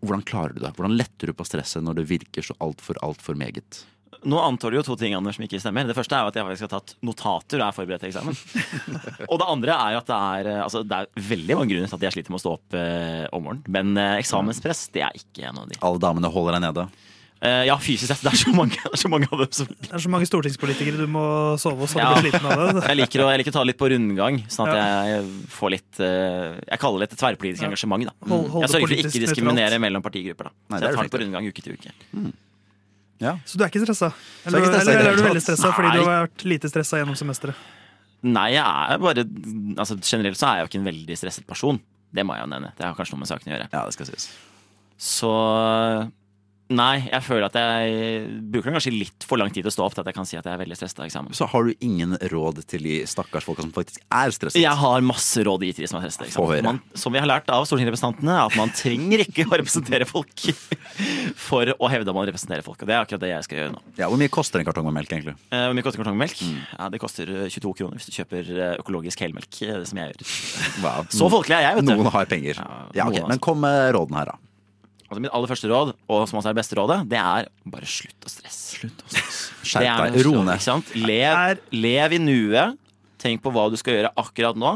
hvordan 0.00 0.26
klarer 0.26 0.56
du 0.56 0.64
det? 0.64 0.74
Hvordan 0.74 0.98
letter 0.98 1.30
du 1.30 1.38
på 1.38 1.46
stresset 1.46 1.86
når 1.86 2.00
det 2.00 2.08
virker 2.10 2.48
så 2.48 2.58
altfor, 2.64 2.98
altfor 3.06 3.38
meget? 3.38 3.84
Nå 4.26 4.38
antar 4.42 4.70
du 4.74 4.78
jo 4.78 4.82
to 4.82 4.96
ting 4.98 5.14
Anders, 5.14 5.36
som 5.38 5.44
ikke 5.46 5.60
stemmer. 5.62 5.86
Det 5.86 5.94
første 5.94 6.16
er 6.16 6.24
jo 6.26 6.32
at 6.32 6.38
jeg 6.40 6.46
faktisk 6.48 6.66
har 6.66 6.72
tatt 6.80 6.94
notater 7.06 7.60
og 7.62 7.68
er 7.68 7.76
forberedt 7.76 8.02
til 8.02 8.10
eksamen. 8.10 8.38
og 9.30 9.36
det 9.38 9.46
andre 9.54 9.76
er 9.78 9.92
jo 9.94 10.00
at 10.02 10.08
det 10.10 10.18
er 10.18 10.50
eh, 10.56 10.62
Altså, 10.64 10.82
det 10.82 10.96
er 10.98 11.28
veldig 11.28 11.58
mange 11.60 11.70
grunner 11.74 11.92
til 11.92 11.98
at 12.00 12.06
jeg 12.08 12.16
sliter 12.18 12.34
med 12.34 12.40
å 12.40 12.44
stå 12.46 12.54
opp 12.58 12.78
eh, 12.78 13.26
om 13.36 13.44
morgenen. 13.46 13.62
Men 13.78 13.94
eh, 14.00 14.16
eksamenspress, 14.22 14.88
det 14.96 15.04
er 15.06 15.20
ikke 15.20 15.46
en 15.52 15.62
av 15.62 15.68
de. 15.70 15.78
Alle 15.86 16.02
damene 16.02 16.32
holder 16.34 16.58
deg 16.58 16.66
nede. 16.66 16.88
Eh, 17.38 17.62
ja, 17.68 17.76
fysisk 17.78 18.10
sett. 18.10 18.24
Det 18.26 18.32
er 18.32 18.40
så 18.40 18.50
mange, 18.50 18.74
det 18.82 18.90
er 18.90 18.98
så 18.98 19.10
mange 19.12 19.28
av 19.30 19.38
dem 19.38 19.52
som 19.54 19.68
Det 19.70 19.92
er 19.94 20.02
så 20.02 20.10
mange 20.10 20.26
stortingspolitikere 20.26 20.98
du 20.98 21.06
må 21.14 21.22
sove 21.62 21.84
hos, 21.86 21.94
Ja. 21.94 22.08
jeg 22.18 22.32
liker, 22.98 23.22
å, 23.22 23.28
jeg 23.30 23.44
liker 23.44 23.54
å 23.54 23.56
ta 23.60 23.62
det 23.62 23.70
litt 23.70 23.78
på 23.78 23.92
rundgang, 23.94 24.40
sånn 24.50 24.72
at 24.72 24.80
jeg 24.80 25.22
får 25.54 25.74
litt 25.76 26.00
eh, 26.02 26.58
Jeg 26.72 26.82
kaller 26.82 27.04
det 27.06 27.12
et 27.12 27.16
tverrpolitisk 27.22 27.62
Ja. 27.62 27.70
engasjement. 27.70 28.10
da 28.10 28.16
Hold- 28.34 28.50
hold 28.56 28.66
Jeg 28.66 28.74
sørger 28.74 28.88
for 28.90 28.96
å 28.96 29.00
ikke 29.04 29.22
diskriminere 29.28 29.78
mellom 29.86 30.02
partigrupper. 30.02 30.50
da 30.50 30.74
Nei, 30.74 30.80
Så 30.82 30.88
jeg 30.90 30.98
tar 30.98 31.06
det 31.06 31.14
på 31.14 31.22
rundgang 31.22 31.46
uke 31.52 31.62
til 31.68 31.78
uke. 31.78 31.94
Ja. 33.22 33.34
Så 33.48 33.58
du 33.58 33.64
er 33.64 33.72
ikke 33.72 33.82
stressa? 33.82 34.12
Eller, 34.46 34.60
er 34.60 34.62
ikke 34.62 34.74
stressa 34.76 34.92
eller, 34.94 35.10
er 35.10 35.18
du 35.18 35.26
veldig 35.26 35.42
stressa 35.42 35.72
fordi 35.74 35.90
du 35.96 36.02
har 36.04 36.24
vært 36.28 36.44
lite 36.46 36.70
stressa 36.70 37.00
gjennom 37.00 37.18
semesteret? 37.18 37.66
Nei, 38.26 38.48
jeg 38.56 38.64
er 38.66 38.98
bare 39.02 39.22
altså, 39.78 39.94
Generelt 40.02 40.38
så 40.40 40.48
er 40.48 40.58
jeg 40.58 40.64
jo 40.64 40.70
ikke 40.72 40.80
en 40.80 40.88
veldig 40.88 41.16
stresset 41.18 41.46
person. 41.46 41.78
Det 42.14 42.24
må 42.26 42.34
jeg 42.34 42.46
jo 42.46 42.50
nevne. 42.50 42.72
Det 42.78 42.86
har 42.86 42.96
kanskje 42.98 43.14
noe 43.14 43.22
med 43.22 43.30
saken 43.30 43.50
å 43.50 43.54
gjøre. 43.54 43.68
ja, 43.74 43.82
det 43.86 43.94
skal 43.94 44.08
sies. 44.08 44.28
Så 44.98 45.32
Nei, 46.68 46.98
jeg 47.08 47.22
føler 47.24 47.46
at 47.48 47.54
jeg 47.56 48.26
bruker 48.52 48.74
kanskje 48.74 48.92
litt 48.92 49.24
for 49.24 49.40
lang 49.40 49.48
tid 49.54 49.64
å 49.64 49.72
stå 49.72 49.86
opp 49.86 49.94
til 49.96 50.02
at 50.02 50.10
jeg 50.10 50.16
kan 50.18 50.26
si 50.28 50.36
at 50.36 50.44
jeg 50.44 50.52
er 50.52 50.60
veldig 50.60 50.76
stresset 50.76 50.98
av 51.00 51.06
eksamen. 51.06 51.32
Så 51.36 51.46
har 51.48 51.64
du 51.64 51.72
ingen 51.84 52.12
råd 52.28 52.60
til 52.68 52.84
de 52.84 52.98
stakkars 53.08 53.46
folka 53.46 53.64
som 53.64 53.70
faktisk 53.72 54.02
er 54.12 54.34
stresset? 54.36 54.60
Jeg 54.60 54.76
har 54.82 55.06
masse 55.06 55.40
råd 55.48 55.64
å 55.64 55.68
gi 55.68 55.72
til 55.78 55.86
de 55.86 55.88
som 55.88 56.02
er 56.02 56.12
stresset. 56.12 56.64
Man, 56.66 56.82
som 56.92 57.14
vi 57.14 57.22
har 57.22 57.30
lært 57.30 57.48
av 57.54 57.64
stortingsrepresentantene, 57.68 58.34
er 58.36 58.50
at 58.50 58.58
man 58.60 58.72
trenger 58.76 59.24
ikke 59.24 59.46
å 59.48 59.56
representere 59.62 60.04
folk 60.08 60.44
for 61.48 61.72
å 61.72 61.88
hevde 61.92 62.12
at 62.12 62.18
man 62.18 62.28
representerer 62.28 62.66
folk. 62.66 62.82
Og 62.84 62.90
det 62.90 62.96
er 62.98 63.00
akkurat 63.00 63.24
det 63.24 63.32
jeg 63.32 63.46
skal 63.48 63.60
gjøre 63.62 63.72
nå. 63.78 63.80
Ja, 64.00 64.10
Hvor 64.12 64.20
mye 64.20 64.32
koster 64.36 64.60
en 64.60 64.68
kartong 64.68 64.88
med 64.90 64.98
melk, 64.98 65.14
egentlig? 65.16 65.36
Eh, 65.48 65.64
Hvor 65.70 65.78
mye 65.78 65.86
koster 65.86 66.02
en 66.02 66.04
kartongmelk? 66.04 66.42
Mm. 66.44 66.58
Ja, 66.74 66.90
Det 66.92 67.00
koster 67.02 67.32
eh, 67.32 67.46
22 67.48 67.72
kroner 67.80 67.96
hvis 68.00 68.10
du 68.10 68.18
kjøper 68.18 68.52
eh, 68.58 68.74
økologisk 68.82 69.24
helmelk, 69.24 69.48
det 69.56 69.86
som 69.88 70.02
jeg 70.02 70.12
gjør. 70.12 70.36
Wow. 70.84 71.08
Så 71.16 71.30
folkelig 71.32 71.58
er 71.62 71.66
jeg, 71.70 71.80
vet 71.80 71.88
du. 71.88 71.94
Noen 71.94 72.12
har 72.12 72.28
penger. 72.28 72.60
Ja, 72.60 72.84
Ja, 72.92 73.08
ok, 73.08 73.16
altså. 73.22 73.32
Men 73.32 73.42
kom 73.48 73.64
med 73.64 73.80
rådene 73.96 74.20
her, 74.20 74.34
da. 74.34 74.38
Altså 75.08 75.22
Mitt 75.24 75.32
aller 75.32 75.48
første 75.48 75.68
råd, 75.70 75.94
og 76.12 76.24
som 76.28 76.36
også 76.38 76.50
er 76.50 76.54
det 76.56 76.60
beste 76.60 76.76
rådet, 76.76 76.98
det 77.08 77.16
er 77.20 77.46
bare 77.72 77.86
slutt 77.88 78.26
å 78.28 78.32
stresse. 78.32 78.76
Slutt 78.82 79.00
å 79.06 79.08
stresse. 79.14 79.54
Skjerp 79.64 79.88
er 79.88 80.12
deg. 80.12 80.26
Ro 80.26 80.42
ned. 80.44 80.92
Lev, 81.00 81.32
Er- 81.32 81.62
lev 81.72 82.12
i 82.12 82.20
nuet. 82.20 82.76
Tenk 83.18 83.40
på 83.42 83.50
hva 83.54 83.70
du 83.72 83.76
skal 83.80 83.96
gjøre 83.96 84.12
akkurat 84.20 84.58
nå. 84.60 84.74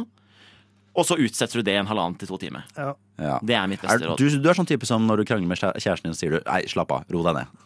Og 0.96 1.06
så 1.08 1.16
utsetter 1.20 1.60
du 1.60 1.66
det 1.68 1.76
en 1.80 1.86
halvannen 1.88 2.16
til 2.20 2.28
to 2.28 2.36
timer. 2.40 2.64
Ja. 2.76 2.94
Ja. 3.22 3.36
Det 3.44 3.54
er 3.56 3.68
mitt 3.70 3.80
Er, 3.84 3.92
beste 3.92 4.08
råd. 4.10 4.18
du, 4.20 4.40
du 4.42 4.48
er 4.50 4.56
sånn 4.58 4.66
type 4.68 4.88
som 4.88 5.04
når 5.08 5.22
du 5.22 5.28
krangler 5.28 5.48
med 5.52 5.60
kjæresten 5.60 6.08
din, 6.10 6.16
sier 6.18 6.34
du 6.34 6.40
nei, 6.48 6.62
slapp 6.68 6.90
av, 6.96 7.04
ro 7.12 7.22
deg 7.28 7.38
ned. 7.38 7.60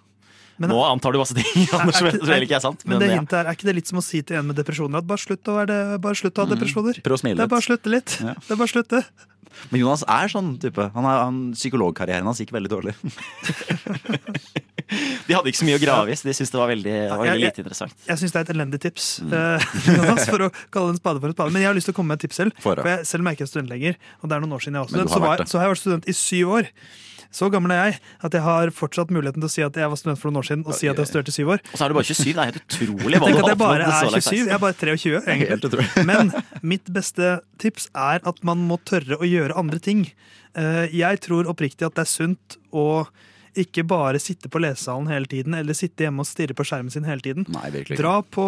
Men, 0.58 0.70
Nå 0.72 0.76
antar 0.88 1.12
du 1.12 1.18
masse 1.20 1.34
ting, 1.36 1.66
Anders, 1.78 1.98
er 2.00 2.14
er, 2.16 2.44
ikke- 2.46 2.56
er 2.56 2.62
sant. 2.64 2.82
men 2.88 2.98
det 3.02 3.10
ja. 3.10 3.16
hintet 3.18 3.34
her, 3.36 3.48
er 3.50 3.56
ikke 3.58 3.66
det 3.68 3.74
litt 3.76 3.90
som 3.90 3.98
å 4.00 4.04
si 4.04 4.22
til 4.24 4.38
en 4.38 4.46
med 4.50 4.56
depresjoner 4.56 5.02
at 5.02 5.08
bare 5.10 5.20
slutt 5.20 5.50
å, 5.52 5.56
være 5.58 5.66
det, 5.68 5.80
bare 6.06 6.16
slutt 6.16 6.38
å 6.38 6.46
ha 6.46 6.50
depresjoner? 6.54 7.00
Prøv 7.04 7.16
å 7.18 7.20
smile 7.20 7.36
Det 7.36 7.44
er 7.44 7.50
bare 7.52 7.60
å 7.60 7.64
litt. 7.64 7.68
slutte 7.68 7.92
litt. 7.92 8.14
Ja. 8.24 8.32
Det 8.40 8.54
er 8.54 8.60
bare 8.62 8.70
å 8.70 8.72
slutte. 8.72 9.02
Men 9.70 9.82
Jonas 9.82 10.04
er 10.06 10.32
sånn 10.32 10.54
type. 10.62 10.90
Han 10.94 11.08
er, 11.08 11.22
han, 11.24 11.40
psykologkarrieren 11.56 12.28
hans 12.28 12.42
gikk 12.42 12.54
veldig 12.56 12.72
dårlig. 12.72 12.96
De 15.26 15.34
hadde 15.34 15.50
ikke 15.50 15.58
så 15.62 15.66
mye 15.66 15.78
å 15.78 15.82
grave 15.82 16.12
i, 16.12 16.16
så 16.18 16.28
de 16.28 16.34
syntes 16.38 16.52
det 16.54 16.60
var 16.60 16.70
veldig, 16.70 16.92
var 17.10 17.24
Ja, 17.26 17.32
veldig 17.32 17.46
lite 17.48 17.62
interessant. 17.64 17.94
Jeg 18.06 18.20
syns 18.22 18.32
det 18.36 18.38
er 18.40 18.44
et 18.46 18.52
elendig 18.54 18.80
tips, 18.84 19.06
Mm. 19.26 19.32
eh, 19.34 20.20
for 20.30 20.46
å 20.46 20.50
kalle 20.70 20.94
en 20.94 21.00
spade 21.00 21.20
for 21.20 21.26
en 21.32 21.34
spade. 21.34 21.52
Men 21.56 21.62
jeg 21.64 21.70
har 21.72 21.74
lyst 21.78 21.90
til 21.90 21.94
å 21.96 21.98
komme 21.98 22.14
med 22.14 22.20
et 22.22 22.28
tips 22.28 22.38
selv. 22.42 22.52
For 22.62 22.78
jeg 22.86 23.06
selv 23.10 23.26
merker 23.26 23.42
jeg 23.42 23.48
er 23.50 23.54
studentleger, 23.56 23.98
og 24.22 24.28
det 24.30 24.36
er 24.38 24.40
noen 24.46 24.54
år 24.58 24.62
siden 24.62 24.78
jeg 24.78 24.86
var 24.86 24.92
student. 24.94 25.10
har 25.10 25.18
Så, 25.18 25.24
var, 25.26 25.44
så 25.50 25.58
har 25.58 25.66
jeg 25.68 25.74
vært 25.74 25.84
student 25.86 26.08
i 26.08 26.16
syv 26.16 26.54
år. 26.60 26.70
Så 27.36 27.48
gammel 27.52 27.72
er 27.74 27.80
jeg 27.90 27.96
at 28.24 28.32
jeg 28.38 28.42
har 28.46 28.70
fortsatt 28.72 29.10
muligheten 29.12 29.42
til 29.42 29.48
å 29.50 29.52
si 29.52 29.62
at 29.66 29.74
jeg 29.76 29.90
var 29.90 29.98
student 29.98 30.20
for 30.22 30.30
noen 30.30 30.38
år 30.40 30.46
siden, 30.46 30.62
og 30.64 30.72
si 30.78 30.86
at 30.86 30.94
jeg 30.94 31.02
har 31.02 31.10
studert 31.10 31.28
i 31.28 31.34
syv 31.34 31.50
år. 31.56 31.60
Og 31.72 31.76
så 31.76 31.84
er 31.84 31.88
du 31.90 31.96
bare 31.98 32.06
27. 32.06 32.22
Det 32.30 32.38
er 32.38 32.48
helt 32.48 32.60
utrolig 32.62 33.18
Tenk 33.26 33.40
at 33.42 33.50
jeg 33.50 33.58
bare 33.60 33.88
er 33.90 34.08
27. 34.14 34.38
Jeg 34.46 34.54
er 34.54 34.62
bare 34.62 34.78
23, 34.78 35.20
egentlig. 35.34 35.88
Men 36.12 36.30
mitt 36.62 36.88
beste 36.94 37.32
tips 37.60 37.90
er 37.92 38.22
at 38.24 38.38
man 38.46 38.62
må 38.70 38.78
tørre 38.88 39.18
å 39.18 39.26
gjøre 39.26 39.58
andre 39.58 39.82
ting. 39.82 40.06
Eh, 40.56 40.86
Jeg 40.96 41.20
tror 41.26 41.50
oppriktig 41.50 41.84
at 41.90 41.98
det 41.98 42.06
er 42.06 42.12
sunt 42.14 42.56
å 42.72 42.86
ikke 43.56 43.84
bare 43.88 44.20
sitte 44.22 44.50
på 44.52 44.60
lesesalen 44.62 45.08
hele 45.10 45.28
tiden, 45.30 45.54
eller 45.56 45.76
sitte 45.76 46.04
hjemme 46.06 46.22
og 46.24 46.28
stirre 46.28 46.56
på 46.56 46.66
skjermen 46.66 46.92
sin 46.92 47.06
hele 47.08 47.24
tiden. 47.24 47.46
Nei, 47.52 47.70
virkelig. 47.74 47.98
Dra, 48.00 48.18
på, 48.22 48.46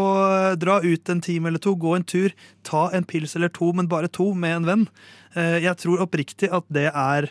dra 0.60 0.78
ut 0.84 1.12
en 1.14 1.22
time 1.24 1.48
eller 1.50 1.62
to, 1.64 1.74
gå 1.80 1.94
en 1.96 2.04
tur, 2.08 2.34
ta 2.68 2.88
en 2.96 3.06
pils 3.08 3.36
eller 3.38 3.52
to, 3.54 3.72
men 3.76 3.88
bare 3.90 4.10
to 4.12 4.30
med 4.34 4.56
en 4.60 4.68
venn. 4.68 4.86
Eh, 5.34 5.58
Jeg 5.64 5.76
tror 5.80 6.04
oppriktig 6.04 6.50
at 6.52 6.68
det 6.72 6.90
er 6.92 7.30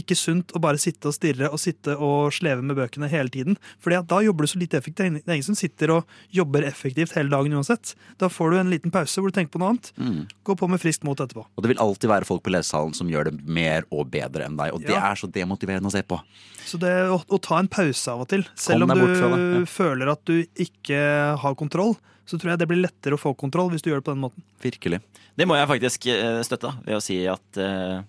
ikke 0.00 0.16
sunt 0.18 0.52
å 0.56 0.60
bare 0.62 0.80
sitte 0.80 1.08
og 1.10 1.14
stirre 1.16 1.50
og 1.52 1.60
sitte 1.62 1.94
og 1.96 2.32
sleve 2.34 2.64
med 2.66 2.76
bøkene 2.78 3.08
hele 3.12 3.32
tiden. 3.32 3.58
Fordi 3.82 4.00
da 4.10 4.20
jobber 4.24 4.46
du 4.46 4.52
så 4.52 4.60
lite 4.60 4.78
effektivt. 4.80 5.20
Det 5.24 5.28
er 5.28 5.38
ingen 5.38 5.46
som 5.46 5.58
sitter 5.58 5.92
og 5.96 6.14
jobber 6.34 6.66
effektivt 6.68 7.14
hele 7.18 7.32
dagen 7.32 7.54
uansett. 7.56 7.94
Da 8.20 8.30
får 8.32 8.54
du 8.54 8.58
en 8.60 8.72
liten 8.72 8.94
pause 8.94 9.20
hvor 9.22 9.32
du 9.32 9.36
tenker 9.38 9.54
på 9.56 9.62
noe 9.62 9.74
annet. 9.74 9.92
Mm. 9.98 10.22
Gå 10.46 10.56
på 10.60 10.70
med 10.70 10.82
friskt 10.82 11.06
mot 11.06 11.18
etterpå. 11.18 11.46
Og 11.54 11.64
det 11.64 11.72
vil 11.74 11.82
alltid 11.84 12.10
være 12.10 12.28
folk 12.28 12.44
på 12.46 12.54
lesesalen 12.54 12.94
som 12.96 13.10
gjør 13.10 13.30
det 13.30 13.36
mer 13.46 13.86
og 13.90 14.10
bedre 14.14 14.48
enn 14.48 14.58
deg. 14.60 14.74
Og 14.74 14.82
det 14.84 14.94
Ja. 14.96 15.10
er 15.12 15.20
så 15.20 15.30
demotiverende 15.30 15.90
å 15.90 15.94
se 15.94 16.02
på. 16.02 16.20
Så 16.64 16.78
det 16.80 16.94
å, 17.12 17.20
å 17.20 17.40
ta 17.40 17.58
en 17.60 17.68
pause 17.68 18.08
av 18.10 18.24
og 18.24 18.28
til, 18.28 18.46
selv 18.56 18.86
om 18.86 18.94
du 18.96 19.04
ja. 19.04 19.64
føler 19.68 20.10
at 20.10 20.24
du 20.24 20.46
ikke 20.56 21.36
har 21.40 21.54
kontroll, 21.60 21.96
så 22.24 22.38
tror 22.40 22.54
jeg 22.54 22.62
det 22.62 22.68
blir 22.70 22.80
lettere 22.80 23.18
å 23.18 23.20
få 23.20 23.34
kontroll 23.36 23.68
hvis 23.72 23.84
du 23.84 23.90
gjør 23.90 24.00
det 24.00 24.06
på 24.08 24.14
den 24.14 24.22
måten. 24.24 24.44
Virkelig. 24.64 25.02
Det 25.36 25.46
må 25.48 25.58
jeg 25.58 25.68
faktisk 25.68 26.06
eh, 26.12 26.40
støtte 26.46 26.70
ved 26.86 26.96
å 26.96 27.02
si 27.04 27.18
at 27.28 27.60
eh, 27.60 28.00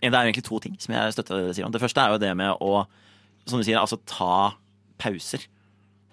Det 0.00 0.12
er 0.12 0.24
egentlig 0.32 0.44
to 0.44 0.58
ting 0.60 0.76
som 0.80 0.94
jeg 0.94 1.12
støtter 1.12 1.46
det, 1.48 1.54
Simon. 1.56 1.72
Det 1.72 1.80
første 1.82 2.00
er 2.00 2.10
jo 2.14 2.18
det 2.18 2.36
med 2.36 2.56
å 2.60 2.86
som 3.46 3.58
du 3.58 3.64
sier, 3.66 3.78
altså 3.80 3.98
ta 4.06 4.54
pauser. 5.02 5.46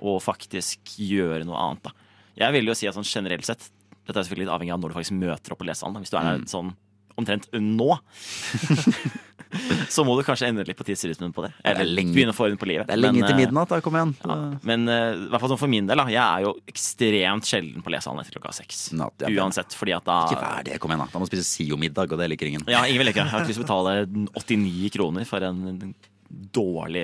Og 0.02 0.22
faktisk 0.24 0.80
gjøre 0.98 1.44
noe 1.46 1.58
annet. 1.60 1.84
da. 1.84 1.92
Jeg 2.40 2.54
vil 2.56 2.66
jo 2.72 2.74
si 2.74 2.88
at 2.88 2.96
sånn 2.96 3.04
generelt 3.08 3.46
sett 3.46 3.70
Dette 4.08 4.18
er 4.18 4.24
selvfølgelig 4.26 4.48
litt 4.48 4.56
avhengig 4.56 4.74
av 4.74 4.80
når 4.82 4.90
du 4.90 4.96
faktisk 4.96 5.18
møter 5.20 5.52
opp 5.54 5.60
på 5.60 5.66
lesesalen. 5.68 5.94
da. 5.94 6.00
Hvis 6.00 6.10
du 6.10 6.18
er 6.18 6.24
der 6.24 6.38
Mm. 6.40 6.46
sånn 6.50 6.76
omtrent 7.22 7.50
nå, 7.60 7.90
så 9.90 10.04
må 10.06 10.14
du 10.18 10.22
kanskje 10.28 10.46
endre 10.52 10.66
litt 10.68 10.78
på 10.78 10.86
tidsrytmen 10.86 11.32
på 11.34 11.42
det. 11.42 11.50
Det 11.58 11.64
er 11.72 11.80
Eller 11.82 11.90
lenge- 11.98 12.14
begynne 12.14 12.34
å 12.34 12.38
få 12.38 12.46
orden 12.46 12.60
på 12.62 12.68
livet. 12.70 12.86
Det 12.86 12.94
er 12.94 13.02
lenge 13.02 13.18
Men, 13.18 13.26
til 13.26 13.34
eh, 13.34 13.40
midnatt, 13.42 13.72
da. 13.72 13.80
Kom 13.82 13.96
igjen. 13.98 14.12
ja, 14.22 14.36
men 14.70 14.86
eh, 14.94 15.08
i 15.16 15.30
hvert 15.32 15.42
fall 15.42 15.52
sånn 15.56 15.62
for 15.64 15.72
min 15.72 15.90
del, 15.90 15.98
da. 15.98 16.06
Jeg 16.14 16.22
er 16.22 16.46
jo 16.46 16.52
ekstremt 16.70 17.50
sjelden 17.50 17.82
på 17.86 17.94
lesesalen 17.94 18.22
etter 18.22 18.38
klokka 18.38 18.54
seks. 18.60 18.84
Natt, 19.00 19.26
ja, 19.26 19.32
Uansett, 19.42 19.74
fordi 19.78 19.96
at 19.98 20.06
da 20.06 20.20
Ikke 20.30 20.44
vær 20.44 20.68
det, 20.70 20.78
kom 20.84 20.94
igjen 20.94 21.02
da. 21.06 21.10
Da 21.16 21.22
må 21.22 21.26
du 21.26 21.32
spise 21.34 21.48
SIO-middag, 21.50 22.14
og 22.14 22.22
det 22.22 22.30
liker 22.36 22.52
ingen. 22.52 22.68
Ja, 22.70 22.84
ingen 22.86 23.02
vil 23.02 23.10
ikke. 23.14 23.26
Jeg 23.26 23.34
har 23.34 23.42
ikke 23.46 23.54
lyst 23.56 23.62
til 23.62 23.66
å 23.66 23.70
betale 23.70 24.30
89 24.38 24.94
kroner 25.00 25.26
for 25.30 25.50
en 25.50 25.96
dårlig 26.30 27.04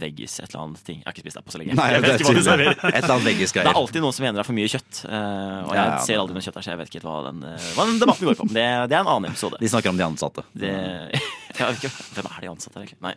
veggis, 0.00 0.38
et 0.40 0.48
eller 0.48 0.62
annet 0.64 0.82
ting. 0.86 1.00
Jeg 1.00 1.06
har 1.06 1.14
ikke 1.14 1.24
spist 1.26 1.38
der 1.38 1.44
på 1.44 1.52
så 1.54 1.60
lenge. 1.60 1.76
Nei, 1.76 1.88
jeg 1.94 2.04
vet 2.04 2.22
ikke 2.22 2.30
hva 2.30 2.36
de 2.38 2.44
serverer. 2.46 2.76
Et 2.78 2.98
eller 3.00 3.14
annet 3.16 3.54
Det 3.54 3.62
er 3.62 3.80
alltid 3.82 4.04
noen 4.04 4.16
som 4.16 4.24
mener 4.24 4.38
det 4.38 4.44
er 4.44 4.48
for 4.48 4.56
mye 4.56 4.70
kjøtt, 4.72 5.00
eh, 5.04 5.56
og 5.60 5.72
jeg 5.74 5.80
Ja, 5.80 5.86
ja, 5.90 5.98
ser 6.06 6.22
aldri 6.22 6.36
noe 6.36 6.44
kjøtt 6.46 6.60
her, 6.60 6.66
så 6.66 6.72
jeg 6.72 6.80
vet 6.80 6.92
ikke 6.94 7.02
hva 7.04 7.16
den, 7.28 7.42
eh, 7.50 7.66
hva 7.76 7.86
den 7.90 8.00
debatten 8.02 8.30
går 8.30 8.38
på. 8.40 8.46
Men 8.48 8.56
det, 8.56 8.66
det 8.92 8.96
er 8.96 9.04
en 9.04 9.12
annen 9.14 9.30
episode. 9.30 9.60
De 9.60 9.72
snakker 9.72 9.92
om 9.92 10.00
de 10.00 10.06
ansatte. 10.06 10.46
Det, 10.64 10.72
ikke, 11.76 11.92
hvem 12.16 12.30
er 12.32 12.40
de 12.46 12.52
ansatte, 12.54 12.80
egentlig? 12.80 13.00
Nei. 13.04 13.14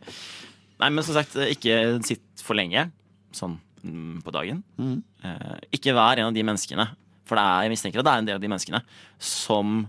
Nei, 0.83 0.89
men 0.89 1.07
som 1.07 1.15
sagt, 1.15 1.39
ikke 1.47 1.79
sitt 2.03 2.43
for 2.43 2.59
lenge 2.59 2.89
sånn 3.33 3.55
mm, 3.85 4.19
på 4.25 4.35
dagen. 4.35 4.63
Mhm. 4.81 4.99
Eh, 5.23 5.57
ikke 5.79 5.95
vær 5.95 6.19
en 6.19 6.31
av 6.31 6.35
de 6.35 6.43
menneskene, 6.43 6.89
for 7.23 7.39
det 7.39 7.43
er, 7.47 7.65
jeg 7.65 7.77
mistenker 7.77 8.03
at 8.03 8.09
det 8.09 8.13
er 8.13 8.23
en 8.23 8.31
del 8.31 8.39
av 8.41 8.43
de 8.43 8.51
menneskene 8.51 8.83
som 9.23 9.85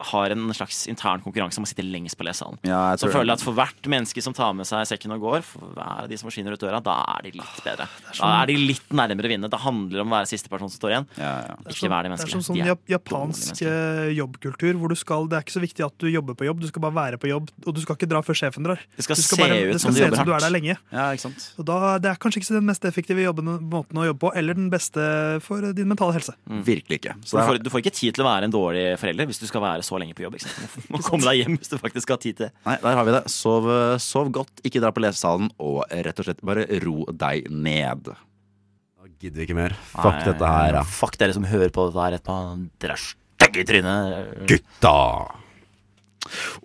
har 0.00 0.30
en 0.34 0.48
slags 0.56 0.86
intern 0.88 1.20
konkurranse 1.24 1.58
om 1.60 1.64
å 1.66 1.68
sitte 1.68 1.84
lengst 1.84 2.16
på 2.16 2.24
lesesalen. 2.24 2.58
Ja, 2.66 2.96
Så 2.96 3.10
føler 3.12 3.32
jeg 3.34 3.38
at 3.40 3.44
for 3.44 3.52
hvert 3.56 3.88
menneske 3.90 4.22
som 4.24 4.32
tar 4.36 4.52
med 4.56 4.66
seg 4.66 4.86
sekken 4.88 5.12
og 5.12 5.20
går, 5.20 5.42
for 5.44 5.72
hver 5.76 6.04
av 6.04 6.08
de 6.08 6.16
som 6.16 6.30
forsvinner 6.30 6.52
ut 6.56 6.60
døra, 6.60 6.80
da 6.82 6.96
er 7.18 7.22
de 7.28 7.32
litt 7.38 7.60
bedre. 7.64 7.86
Da 8.18 8.30
er 8.42 8.46
de 8.50 8.56
litt 8.56 8.88
nærmere 8.90 9.28
å 9.28 9.32
vinne. 9.34 9.50
Det 9.50 9.60
handler 9.60 10.00
om 10.04 10.08
å 10.12 10.16
være 10.20 10.30
siste 10.30 10.48
person 10.48 10.70
som 10.72 10.78
står 10.80 10.94
igjen. 10.94 11.06
Ja, 11.20 11.32
ja. 11.44 11.54
Det 11.60 11.68
er 11.68 11.70
Ikke 11.70 11.80
sånn- 11.80 12.10
Det 12.10 12.20
er 12.20 12.40
sånn 12.40 12.60
er 12.60 12.70
jap 12.72 12.84
japansk 12.88 13.62
eh, 13.62 14.10
jobbkultur, 14.16 14.74
hvor 14.80 14.88
du 14.88 14.96
skal 14.96 15.26
Det 15.28 15.36
er 15.38 15.42
ikke 15.44 15.56
så 15.58 15.62
viktig 15.62 15.84
at 15.86 15.98
du 15.98 16.06
jobber 16.10 16.34
på 16.34 16.44
jobb, 16.48 16.60
du 16.60 16.66
skal 16.68 16.82
bare 16.82 16.94
være 16.96 17.18
på 17.20 17.28
jobb, 17.28 17.50
og 17.66 17.74
du 17.74 17.80
skal 17.80 17.96
ikke 17.96 18.08
dra 18.08 18.20
før 18.22 18.34
sjefen 18.34 18.64
drar. 18.64 18.78
Det 18.96 19.04
skal 19.04 19.16
Du 19.16 19.22
se 19.22 19.36
bare, 19.36 19.58
ut 19.70 19.80
som 19.80 19.90
skal 19.90 19.92
du 19.92 19.98
se 19.98 20.02
ut 20.02 20.06
jobber 20.10 20.16
som 20.16 20.26
du 20.26 20.32
er 20.34 20.40
der 20.40 20.50
lenge. 20.54 20.76
ja, 20.92 21.04
ikke 21.12 21.24
sant? 21.28 21.52
Og 21.58 21.64
da, 21.66 21.98
Det 21.98 22.10
er 22.10 22.16
kanskje 22.16 22.40
ikke 22.40 22.54
den 22.56 22.66
mest 22.66 22.82
effektive 22.84 23.20
jobben, 23.22 23.44
måten 23.70 23.96
å 24.00 24.06
jobbe 24.08 24.20
på, 24.20 24.32
eller 24.36 24.54
den 24.54 24.70
beste 24.70 25.40
for 25.42 25.60
din 25.72 25.88
mentale 25.88 26.12
helse. 26.16 26.34
Virkelig 26.48 27.00
ikke. 27.00 27.14
Så 27.24 27.38
Du 27.38 27.44
får, 27.46 27.62
du 27.62 27.70
får 27.70 27.80
ikke 27.84 27.94
tid 27.94 28.14
til 28.14 28.24
å 28.24 28.28
være 28.28 28.44
en 28.44 28.50
dårlig 28.54 28.98
forelder 28.98 29.26
hvis 29.26 29.40
du 29.40 29.46
skal 29.46 29.60
være 29.60 29.82
så 29.90 30.00
lenge 30.00 30.16
på 30.16 30.24
jobb. 30.24 30.38
Ikke 30.38 30.48
sant? 30.48 30.80
Må 30.94 31.02
komme 31.04 31.26
deg 31.26 31.42
hjem 31.42 31.58
hvis 31.58 31.74
du 31.74 31.76
faktisk 31.82 32.14
har 32.14 32.22
tid 32.22 32.38
til 32.40 32.48
det. 32.48 32.54
nei, 32.68 32.78
der 32.86 32.98
har 33.00 33.06
vi 33.10 33.14
det. 33.18 33.22
Sov, 33.34 33.68
sov 34.02 34.32
godt, 34.40 34.62
ikke 34.66 34.82
dra 34.82 34.94
på 34.94 35.02
lesesalen, 35.04 35.50
og 35.60 35.82
rett 35.90 36.22
og 36.22 36.30
slett 36.30 36.42
bare 36.46 36.66
ro 36.86 37.02
deg 37.10 37.50
ned. 37.50 38.12
Da 38.14 39.10
gidder 39.20 39.42
vi 39.42 39.48
ikke 39.48 39.58
mer. 39.58 39.76
Fuck 39.92 40.22
dette 40.28 40.54
her, 40.54 40.74
da. 40.78 40.84
Fuck 40.86 41.18
dere 41.20 41.36
som 41.36 41.46
hører 41.48 41.72
på 41.74 41.90
dette 41.90 42.06
her 42.06 42.18
etterpå. 42.20 42.38
Dere 42.80 42.96
er 42.96 43.04
stygge 43.04 43.62
i 43.64 43.68
trynet. 43.68 44.34
Gutta! 44.50 44.96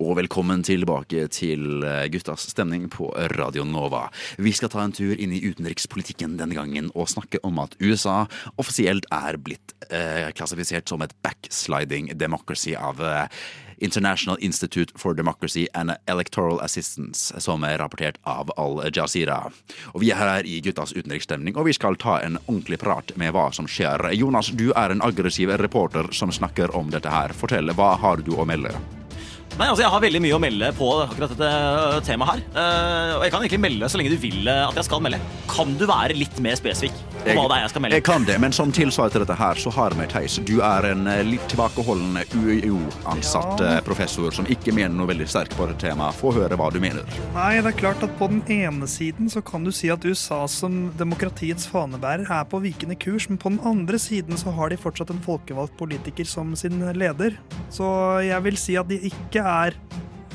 Og 0.04 0.18
velkommen 0.20 0.64
tilbake 0.68 1.28
til 1.32 1.84
eh, 1.88 2.06
guttas 2.12 2.50
stemning 2.52 2.90
på 2.92 3.08
Radio 3.36 3.64
Nova. 3.64 4.10
Vi 4.38 4.52
skal 4.56 4.72
ta 4.74 4.84
en 4.84 4.96
tur 4.96 5.16
inn 5.16 5.32
i 5.32 5.40
utenrikspolitikken 5.46 6.36
denne 6.40 6.58
gangen 6.58 6.92
og 6.94 7.08
snakke 7.14 7.40
om 7.48 7.62
at 7.64 7.78
USA 7.80 8.26
offisielt 8.60 9.08
er 9.16 9.40
blitt 9.40 9.76
eh, 9.88 10.28
klassifisert 10.36 10.92
som 10.92 11.06
et 11.06 11.16
backsliding 11.24 12.12
democracy 12.20 12.76
av 12.76 13.00
eh, 13.00 13.30
International 13.80 14.38
Institute 14.44 14.92
for 15.00 15.16
Democracy 15.16 15.68
and 15.74 15.96
Electoral 16.08 16.60
Assistance, 16.64 17.32
som 17.40 17.64
er 17.68 17.80
rapportert 17.80 18.20
av 18.24 18.52
Al 18.60 18.82
Jazeera. 18.92 19.40
Og 19.94 20.04
Vi 20.04 20.12
er 20.12 20.20
her 20.20 20.48
i 20.48 20.60
guttas 20.64 20.96
utenriksstemning, 20.96 21.56
og 21.56 21.68
vi 21.68 21.76
skal 21.76 22.00
ta 22.00 22.20
en 22.24 22.40
ordentlig 22.46 22.80
prat 22.84 23.16
med 23.20 23.36
hva 23.36 23.50
som 23.56 23.68
skjer. 23.68 24.10
Jonas, 24.16 24.52
du 24.52 24.70
er 24.76 24.92
en 24.92 25.04
aggressiv 25.04 25.52
reporter 25.60 26.12
som 26.16 26.32
snakker 26.32 26.76
om 26.76 26.92
dette 26.92 27.12
her. 27.12 27.36
Fortell, 27.36 27.72
hva 27.76 27.96
har 28.00 28.24
du 28.24 28.36
å 28.36 28.48
melde? 28.48 28.76
Nei, 29.56 29.70
altså 29.72 29.86
Jeg 29.86 29.92
har 29.94 30.02
veldig 30.04 30.20
mye 30.20 30.36
å 30.36 30.40
melde 30.44 30.70
på 30.76 30.88
akkurat 31.06 31.32
dette 31.32 31.48
øh, 31.48 31.98
temaet 32.04 32.32
her. 32.34 32.42
Uh, 32.52 33.12
og 33.16 33.24
jeg 33.24 33.32
kan 33.32 33.44
egentlig 33.46 33.62
melde 33.64 33.88
så 33.88 34.00
lenge 34.02 34.12
du 34.12 34.18
vil 34.20 34.42
øh, 34.52 34.64
at 34.68 34.80
jeg 34.82 34.88
skal 34.90 35.04
melde. 35.06 35.20
Kan 35.48 35.78
du 35.80 35.86
være 35.88 36.18
litt 36.18 36.42
mer 36.44 36.58
spesifikk 36.60 36.98
på 37.26 37.34
hva 37.40 37.46
det 37.50 37.56
er 37.56 37.62
jeg 37.64 37.72
skal 37.72 37.82
melde? 37.86 37.98
Jeg 37.98 38.06
kan 38.06 38.26
det, 38.28 38.36
men 38.44 38.54
som 38.54 38.74
tilsvar 38.76 39.14
til 39.14 39.24
dette 39.24 39.38
her, 39.40 39.58
så 39.58 39.72
har 39.74 39.96
vi 39.98 40.06
Theis. 40.12 40.36
Du 40.46 40.58
er 40.60 40.90
en 40.92 41.08
eh, 41.10 41.22
litt 41.26 41.46
tilbakeholden 41.50 42.20
UiO-ansatt 42.36 43.64
Ja. 43.64 43.70
eh, 43.78 43.80
professor 43.86 44.36
som 44.36 44.46
ikke 44.52 44.74
mener 44.76 44.94
noe 44.98 45.08
veldig 45.10 45.28
sterkt 45.32 45.56
på 45.58 45.70
dette 45.70 45.88
temaet. 45.88 46.20
Få 46.20 46.34
høre 46.36 46.60
hva 46.60 46.68
du 46.76 46.82
mener. 46.84 47.08
Nei, 47.38 47.62
det 47.64 47.72
er 47.72 47.80
klart 47.80 48.04
at 48.06 48.14
på 48.20 48.28
den 48.34 48.44
ene 48.52 48.90
siden 48.92 49.32
så 49.32 49.42
kan 49.46 49.64
du 49.66 49.72
si 49.74 49.90
at 49.94 50.04
USA 50.06 50.42
som 50.52 50.92
demokratiets 51.00 51.70
fanebærer 51.72 52.28
er 52.28 52.44
på 52.52 52.60
vikende 52.68 53.00
kurs, 53.00 53.30
men 53.32 53.40
på 53.42 53.54
den 53.56 53.62
andre 53.66 53.98
siden 54.02 54.36
så 54.42 54.52
har 54.60 54.74
de 54.76 54.82
fortsatt 54.84 55.16
en 55.16 55.24
folkevalgt 55.26 55.80
politiker 55.80 56.28
som 56.28 56.52
sin 56.60 56.84
leder. 57.00 57.40
Så 57.74 57.88
jeg 58.28 58.44
vil 58.46 58.60
si 58.60 58.76
at 58.84 58.92
de 58.92 59.00
ikke 59.10 59.45
er 59.46 59.76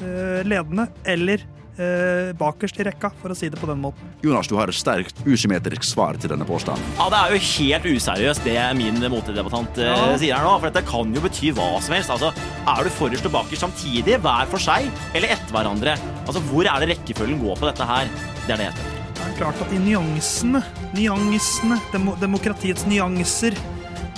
eh, 0.00 0.42
ledende 0.48 0.86
eller 1.04 1.42
eh, 1.80 2.30
bakerst 2.38 2.78
i 2.80 2.84
rekka, 2.88 3.10
for 3.20 3.32
å 3.32 3.36
si 3.36 3.48
det 3.52 3.60
på 3.60 3.68
den 3.70 3.80
måten. 3.82 4.10
Jonas, 4.24 4.48
du 4.50 4.54
har 4.58 4.68
et 4.72 4.76
sterkt 4.76 5.20
usymmetrisk 5.26 5.84
svar 5.88 6.18
til 6.20 6.32
denne 6.32 6.44
påstanden. 6.48 6.84
Ja, 6.98 7.08
Det 7.12 7.20
er 7.20 7.34
jo 7.34 7.40
helt 7.48 7.88
useriøst 7.96 8.44
det 8.44 8.56
min 8.78 9.00
motedebattant 9.12 9.80
øh, 9.80 9.90
Ja. 9.90 10.16
sier 10.20 10.36
her 10.36 10.44
nå. 10.48 10.54
For 10.60 10.70
dette 10.70 10.84
kan 10.90 11.14
jo 11.16 11.20
bety 11.24 11.52
hva 11.56 11.68
som 11.82 11.94
helst. 11.96 12.10
Altså, 12.14 12.32
Er 12.68 12.84
du 12.84 12.90
forrest 12.90 13.26
og 13.26 13.32
bakerst 13.38 13.64
samtidig, 13.66 14.18
hver 14.20 14.46
for 14.52 14.58
seg, 14.62 14.88
eller 15.14 15.32
etter 15.36 15.52
hverandre? 15.56 15.96
Altså, 16.26 16.40
Hvor 16.50 16.64
er 16.68 16.80
det 16.84 16.94
rekkefølgen 16.96 17.40
går 17.42 17.56
på 17.60 17.70
dette 17.70 17.86
her? 17.88 18.08
Det 18.46 18.54
er 18.54 18.56
det 18.64 18.70
jeg 18.70 18.78
spør. 18.78 18.96
Det 19.20 19.26
er 19.28 19.36
klart 19.36 19.60
at 19.62 19.70
de 19.70 19.78
nyansene, 19.84 20.60
nyansene, 20.96 21.76
demo, 21.92 22.14
demokratiets 22.20 22.86
nyanser, 22.88 23.52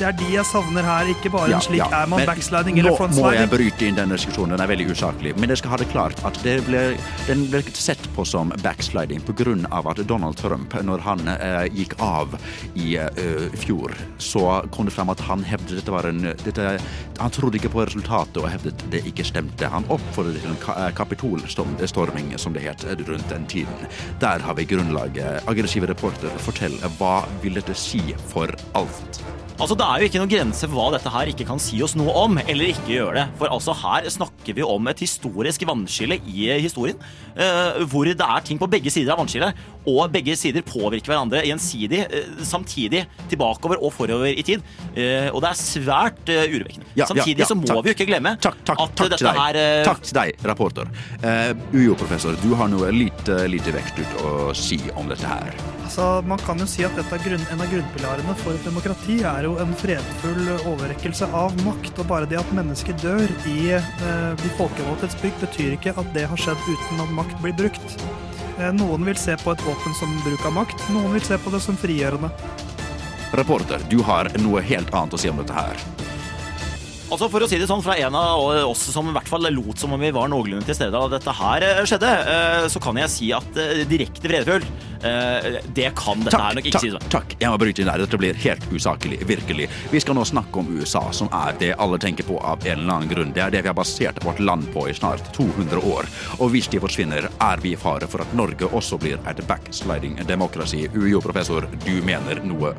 det 0.02 0.08
er 0.08 0.16
de 0.18 0.28
jeg 0.34 0.46
savner 0.48 0.82
her, 0.86 1.08
ikke 1.12 1.30
bare 1.30 1.50
Ja, 1.52 1.58
en 1.60 1.64
slik 1.64 1.78
ja, 1.78 1.86
er 2.02 2.08
man 2.10 2.24
backsliding 2.26 2.78
eller 2.80 2.96
frontsliding. 2.98 3.22
Nå 3.22 3.30
må 3.30 3.36
jeg 3.36 3.50
bryte 3.52 3.86
inn 3.86 3.98
denne 3.98 4.16
diskusjonen, 4.18 4.56
den 4.56 4.64
er 4.64 4.70
veldig 4.70 4.86
usaklig. 4.90 5.34
Men 5.38 5.52
jeg 5.52 5.60
skal 5.60 5.74
ha 5.74 5.78
det 5.78 5.88
klart 5.92 6.22
at 6.26 6.38
det 6.42 6.56
ble, 6.66 6.80
den 7.28 7.44
ble 7.52 7.60
sett 7.78 8.02
på 8.16 8.24
som 8.26 8.50
backsliding 8.64 9.22
pga. 9.22 9.54
at 9.92 10.02
Donald 10.08 10.36
Trump, 10.36 10.74
når 10.82 11.04
han 11.06 11.28
eh, 11.28 11.66
gikk 11.70 11.94
av 12.02 12.34
i 12.74 12.96
eh, 12.98 13.54
fjor, 13.62 13.94
så 14.18 14.62
kom 14.74 14.88
det 14.88 14.94
frem 14.96 15.12
at 15.12 15.22
han 15.28 15.44
hevdet 15.46 15.78
dette 15.78 15.94
var 15.94 16.08
en 16.08 16.22
dette, 16.42 16.78
Han 17.18 17.30
trodde 17.30 17.60
ikke 17.60 17.70
på 17.70 17.84
resultatet 17.86 18.42
og 18.42 18.48
hevdet 18.50 18.82
det 18.90 19.04
ikke 19.06 19.24
stemte. 19.24 19.70
Han 19.70 19.86
oppfordret 19.88 20.42
til 20.42 20.50
en 20.50 20.58
ka 20.62 20.74
eh, 20.88 20.90
kapitolstorming, 20.98 22.34
som 22.38 22.56
det 22.56 22.66
het, 22.66 22.86
rundt 23.06 23.30
den 23.30 23.46
tiden. 23.46 23.86
Der 24.20 24.42
har 24.42 24.58
vi 24.58 24.66
grunnlaget. 24.66 25.46
Aggressive 25.46 25.86
reporter, 25.86 26.34
fortell, 26.42 26.74
hva 26.98 27.22
vil 27.42 27.60
dette 27.60 27.76
si 27.78 28.02
for 28.32 28.50
alt? 28.74 29.22
Altså, 29.62 29.76
Det 29.78 29.86
er 29.86 30.02
jo 30.02 30.08
ikke 30.08 30.18
noen 30.18 30.30
grense 30.32 30.66
for 30.66 30.74
hva 30.74 30.86
dette 30.96 31.10
her 31.14 31.28
ikke 31.30 31.46
kan 31.46 31.60
si 31.62 31.78
oss 31.86 31.94
noe 31.98 32.10
om, 32.24 32.38
eller 32.42 32.72
ikke 32.72 32.96
gjøre 32.96 33.14
det. 33.20 33.26
For 33.38 33.52
altså, 33.54 33.74
her 33.78 34.08
snakker 34.10 34.56
vi 34.56 34.64
om 34.66 34.88
et 34.90 35.02
historisk 35.04 35.62
vannskille 35.68 36.18
i 36.26 36.48
historien, 36.64 36.98
eh, 37.36 37.78
hvor 37.86 38.08
det 38.08 38.16
er 38.18 38.42
ting 38.42 38.58
på 38.58 38.66
begge 38.72 38.90
sider 38.90 39.14
av 39.14 39.20
vannskillet, 39.22 39.60
og 39.86 40.10
begge 40.14 40.34
sider 40.38 40.66
påvirker 40.66 41.12
hverandre 41.12 41.44
gjensidig, 41.46 42.02
eh, 42.08 42.42
samtidig, 42.42 43.04
tilbakeover 43.30 43.78
og 43.78 43.94
forover 43.94 44.34
i 44.34 44.42
tid. 44.42 44.66
Eh, 44.96 45.30
og 45.30 45.40
det 45.44 45.52
er 45.52 45.60
svært 45.62 46.34
eh, 46.34 46.50
urovekkende. 46.50 46.88
Ja, 46.96 47.04
ja, 47.04 47.06
Samtidig 47.12 47.46
ja, 47.46 47.46
så 47.46 47.54
må 47.58 47.70
takk. 47.70 47.84
vi 47.84 47.92
jo 47.92 47.96
ikke 47.96 48.08
glemme 48.10 48.34
Takk, 48.42 48.58
takk, 48.66 48.82
at 48.82 48.96
takk 48.98 49.12
dette 49.14 49.32
her 49.38 49.58
eh, 49.60 49.84
Takk 49.86 50.02
til 50.02 50.18
deg, 50.18 50.42
rapporter. 50.44 50.90
Uh, 51.22 51.54
UiO-professor, 51.72 52.34
du 52.42 52.52
har 52.58 52.68
noe 52.72 52.90
lite, 52.94 53.44
lite 53.50 53.72
vekt 53.74 54.02
ut 54.02 54.18
å 54.26 54.34
si 54.56 54.80
om 54.98 55.08
dette 55.10 55.28
her. 55.28 55.54
Altså, 55.92 56.22
man 56.24 56.40
kan 56.40 56.56
jo 56.56 56.64
si 56.64 56.86
at 56.86 56.94
dette 56.96 57.16
grunn, 57.20 57.42
En 57.52 57.60
av 57.60 57.68
grunnpilarene 57.68 58.34
for 58.40 58.56
et 58.56 58.64
demokrati 58.64 59.18
er 59.28 59.44
jo 59.44 59.58
en 59.60 59.74
fredfull 59.76 60.46
overrekkelse 60.70 61.26
av 61.36 61.52
makt. 61.66 62.00
Og 62.00 62.06
bare 62.08 62.28
det 62.30 62.38
at 62.40 62.54
mennesker 62.56 62.96
dør 63.02 63.28
i 63.50 63.74
eh, 63.76 64.30
de 64.40 64.52
folkevalgtes 64.56 65.18
bygg, 65.20 65.36
betyr 65.42 65.76
ikke 65.76 65.92
at 65.92 66.08
det 66.16 66.24
har 66.30 66.40
skjedd 66.40 66.64
uten 66.64 67.02
at 67.04 67.12
makt 67.12 67.36
blir 67.44 67.52
brukt. 67.60 67.98
Eh, 68.56 68.72
noen 68.72 69.04
vil 69.04 69.20
se 69.20 69.36
på 69.44 69.52
et 69.52 69.66
våpen 69.68 69.98
som 70.00 70.16
bruk 70.24 70.48
av 70.48 70.56
makt, 70.62 70.86
noen 70.96 71.12
vil 71.12 71.28
se 71.28 71.36
på 71.36 71.52
det 71.52 71.60
som 71.60 71.76
frigjørende. 71.76 72.32
Reporter, 73.36 73.84
du 73.92 74.00
har 74.08 74.32
noe 74.40 74.64
helt 74.64 74.96
annet 74.96 75.12
å 75.12 75.20
si 75.20 75.28
om 75.28 75.44
dette 75.44 75.60
her. 75.60 75.84
Altså 77.10 77.28
For 77.32 77.44
å 77.44 77.48
si 77.50 77.58
det 77.60 77.66
sånn, 77.68 77.82
fra 77.84 77.96
en 78.00 78.14
av 78.16 78.40
oss 78.70 78.86
som 78.92 79.10
i 79.10 79.12
hvert 79.16 79.28
fall 79.28 79.48
lot 79.52 79.80
som 79.80 79.92
om 79.92 80.00
vi 80.00 80.12
var 80.14 80.30
noenlunde 80.32 80.64
til 80.68 80.76
stede 80.78 80.94
da 80.94 81.08
dette 81.12 81.34
her 81.36 81.66
eh, 81.66 81.82
skjedde, 81.88 82.12
eh, 82.32 82.66
så 82.72 82.80
kan 82.82 83.00
jeg 83.02 83.12
si 83.12 83.28
at 83.36 83.58
eh, 83.60 83.82
direkte 83.88 84.30
fredfull, 84.30 84.64
eh, 85.04 85.58
det 85.76 85.90
kan 85.98 86.22
dette 86.24 86.40
her 86.40 86.56
nok 86.56 86.68
ikke 86.70 86.78
takk, 86.78 86.94
sånn. 86.94 87.10
takk. 87.12 87.34
Jeg 87.42 87.52
må 87.52 87.58
bryte 87.60 87.84
inn 87.84 87.90
der. 87.90 88.04
Dette 88.06 88.20
blir 88.20 88.38
helt 88.46 88.64
usaklig. 88.72 89.18
Virkelig. 89.28 89.68
Vi 89.92 90.00
skal 90.04 90.16
nå 90.16 90.24
snakke 90.28 90.62
om 90.62 90.70
USA, 90.78 91.04
som 91.16 91.28
er 91.36 91.58
det 91.60 91.72
alle 91.82 92.00
tenker 92.02 92.28
på 92.28 92.38
av 92.40 92.64
en 92.64 92.78
eller 92.78 92.94
annen 92.96 93.12
grunn. 93.12 93.34
Det 93.36 93.44
er 93.44 93.52
det 93.56 93.64
vi 93.66 93.72
har 93.72 93.76
basert 93.76 94.22
vårt 94.24 94.40
land 94.40 94.70
på 94.72 94.86
i 94.88 94.96
snart 94.96 95.32
200 95.36 95.84
år. 95.92 96.08
Og 96.38 96.54
hvis 96.54 96.70
de 96.72 96.80
forsvinner, 96.82 97.28
er 97.28 97.64
vi 97.64 97.74
i 97.74 97.80
fare 97.80 98.08
for 98.08 98.24
at 98.24 98.32
Norge 98.38 98.70
også 98.72 99.00
blir 99.02 99.20
et 99.28 99.44
backsliding 99.50 100.16
democracy. 100.28 100.86
UiO-professor, 100.94 101.68
du 101.84 101.94
mener 102.06 102.40
noe 102.46 102.72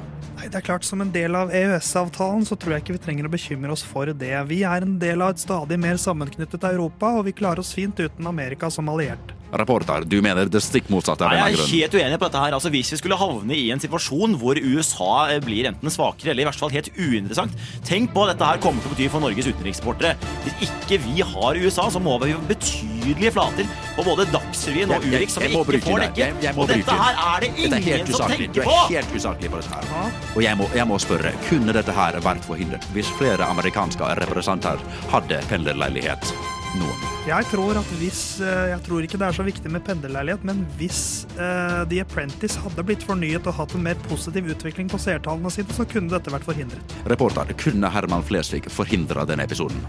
Nei, 0.44 0.50
det 0.52 0.60
er 0.60 0.66
klart 0.68 0.84
Som 0.84 1.00
en 1.00 1.12
del 1.16 1.38
av 1.40 1.54
EØS-avtalen 1.56 2.42
så 2.44 2.58
tror 2.60 2.74
jeg 2.74 2.84
ikke 2.84 2.96
vi 2.98 3.02
trenger 3.06 3.30
å 3.30 3.32
bekymre 3.32 3.72
oss 3.72 3.84
for 3.88 4.12
det. 4.12 4.34
Vi 4.50 4.58
er 4.68 4.84
en 4.84 4.98
del 5.00 5.24
av 5.24 5.32
et 5.32 5.40
stadig 5.40 5.78
mer 5.80 5.96
sammenknyttet 5.96 6.68
Europa, 6.68 7.14
og 7.16 7.30
vi 7.30 7.36
klarer 7.38 7.64
oss 7.64 7.72
fint 7.72 7.96
uten 7.96 8.28
Amerika 8.28 8.68
som 8.68 8.92
alliert. 8.92 9.32
Reporter, 9.54 10.06
du 10.10 10.18
mener 10.26 10.50
det 10.50 10.62
stikk 10.64 10.90
motsatte 10.94 11.26
av 11.28 11.34
denne 11.34 11.50
jeg 11.54 11.60
er 11.60 11.72
helt 11.74 11.98
uenig 12.00 12.20
på 12.20 12.28
dette 12.28 12.42
her. 12.42 12.56
Altså, 12.58 12.72
hvis 12.74 12.90
vi 12.94 13.00
skulle 13.00 13.18
havne 13.20 13.56
i 13.58 13.68
en 13.74 13.82
situasjon 13.82 14.38
hvor 14.42 14.58
USA 14.58 15.12
eh, 15.34 15.42
blir 15.44 15.70
enten 15.70 15.94
svakere 15.94 16.34
eller 16.34 16.46
i 16.46 16.48
hvert 16.50 16.60
fall 16.60 16.74
helt 16.74 16.90
uinteressant 16.98 17.54
Tenk 17.86 18.14
på 18.14 18.24
hva 18.24 18.32
dette 18.32 18.48
her 18.48 18.62
kommer 18.64 18.82
til 18.84 18.92
å 18.92 18.96
bety 18.96 19.10
for 19.12 19.24
Norges 19.24 19.50
utenriksreportere. 19.52 20.16
Hvis 20.46 20.70
ikke 20.70 21.00
vi 21.04 21.26
har 21.34 21.60
USA, 21.60 21.88
så 21.94 22.02
må 22.04 22.16
vi 22.24 22.32
jo 22.32 22.40
betydelige 22.50 23.34
flater 23.36 23.70
på 23.98 24.06
både 24.08 24.26
Dagsrevyen 24.34 24.96
og 24.96 25.06
Urix 25.06 25.38
som 25.38 25.46
vi 25.46 25.52
ikke 25.54 25.82
får 25.86 26.06
dekket. 26.08 26.50
Og 26.54 26.72
dette 26.72 26.98
her 27.04 27.22
er 27.28 27.46
det 27.46 27.52
ingen 27.54 27.78
er 27.78 27.86
som 27.86 27.94
ingen 27.94 28.14
som 28.14 28.34
på! 28.34 28.40
Du 28.40 28.48
tenker 28.48 28.66
er 28.72 28.96
helt 28.96 29.16
usaklig 29.20 29.54
på 29.54 29.62
dette 29.62 29.78
her. 29.78 30.18
Og 30.34 30.42
jeg 30.46 30.60
må, 30.60 30.70
jeg 30.80 30.90
må 30.90 31.00
spørre, 31.04 31.36
kunne 31.50 31.78
dette 31.78 31.96
her 32.00 32.20
vært 32.26 32.50
forhindret 32.50 32.90
hvis 32.96 33.12
flere 33.20 33.48
amerikanske 33.54 34.16
representanter 34.24 34.84
hadde 35.14 35.42
pendlerleilighet? 35.52 36.36
Noen. 36.80 37.04
Jeg 37.28 37.48
tror 37.52 37.78
at 37.78 37.90
hvis 38.00 38.22
eh, 38.42 38.72
Jeg 38.72 38.82
tror 38.88 39.06
ikke 39.06 39.20
det 39.22 39.28
er 39.28 39.38
så 39.38 39.46
viktig 39.46 39.70
med 39.72 39.84
pendlerleilighet, 39.86 40.44
men 40.48 40.64
hvis 40.80 41.02
uh, 41.38 41.84
The 41.90 42.02
Apprentice 42.02 42.60
hadde 42.64 42.86
blitt 42.88 43.06
fornyet 43.06 43.46
og 43.50 43.58
hatt 43.60 43.76
en 43.78 43.86
mer 43.86 44.00
positiv 44.10 44.50
utvikling 44.56 44.90
på 44.92 45.00
seertallene 45.02 45.52
sine, 45.54 45.76
så 45.76 45.86
kunne 45.90 46.12
dette 46.12 46.34
vært 46.34 46.48
forhindret. 46.48 46.98
Reporter, 47.10 47.54
kunne 47.60 47.92
Herman 47.94 48.26
Flesvig 48.26 48.66
forhindra 48.74 49.28
denne 49.30 49.46
episoden? 49.46 49.80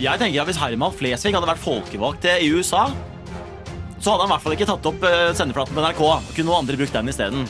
Jeg 0.00 0.16
tenker 0.22 0.40
at 0.40 0.48
Hvis 0.48 0.60
Herman 0.62 0.94
Flesvig 0.96 1.34
hadde 1.36 1.50
vært 1.50 1.64
folkevalgt 1.64 2.28
i 2.38 2.52
USA, 2.54 2.86
så 4.00 4.14
hadde 4.14 4.24
han 4.24 4.30
i 4.30 4.32
hvert 4.32 4.44
fall 4.46 4.54
ikke 4.56 4.68
tatt 4.70 4.86
opp 4.88 5.02
eh, 5.04 5.26
sendeflaten 5.36 5.76
på 5.76 5.82
NRK. 5.84 6.04
Kunne 6.36 6.48
noen 6.48 6.62
andre 6.62 6.78
brukt 6.80 6.94
den 6.96 7.12
isteden. 7.12 7.44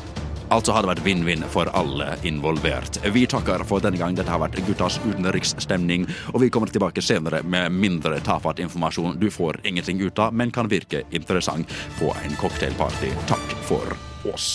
Altså 0.50 0.74
har 0.74 0.82
det 0.82 0.90
vært 0.90 1.04
vinn-vinn 1.06 1.44
for 1.52 1.70
alle 1.78 2.16
involvert. 2.26 2.98
Vi 3.14 3.22
takker 3.30 3.62
for 3.68 3.82
denne 3.84 4.00
gang. 4.00 4.16
Dette 4.18 4.32
har 4.32 4.42
vært 4.42 4.58
guttas 4.66 4.98
utenriksstemning, 5.04 6.08
og 6.34 6.42
vi 6.42 6.50
kommer 6.50 6.72
tilbake 6.72 7.04
senere 7.04 7.44
med 7.46 7.70
mindre 7.70 8.18
tafatt 8.26 8.58
informasjon 8.62 9.20
du 9.20 9.28
får 9.30 9.60
ingenting 9.64 10.02
ut 10.02 10.18
av, 10.18 10.34
men 10.34 10.50
kan 10.50 10.70
virke 10.70 11.04
interessant 11.14 11.70
på 12.00 12.10
en 12.24 12.36
cocktailparty. 12.42 13.14
Takk 13.30 13.56
for 13.70 13.94
oss. 14.34 14.50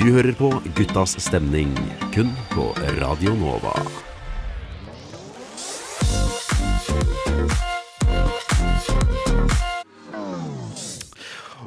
Du 0.00 0.06
hører 0.08 0.32
på 0.34 0.50
Guttas 0.74 1.18
stemning, 1.22 1.74
kun 2.14 2.32
på 2.54 2.70
Radio 2.98 3.36
Nova. 3.38 4.09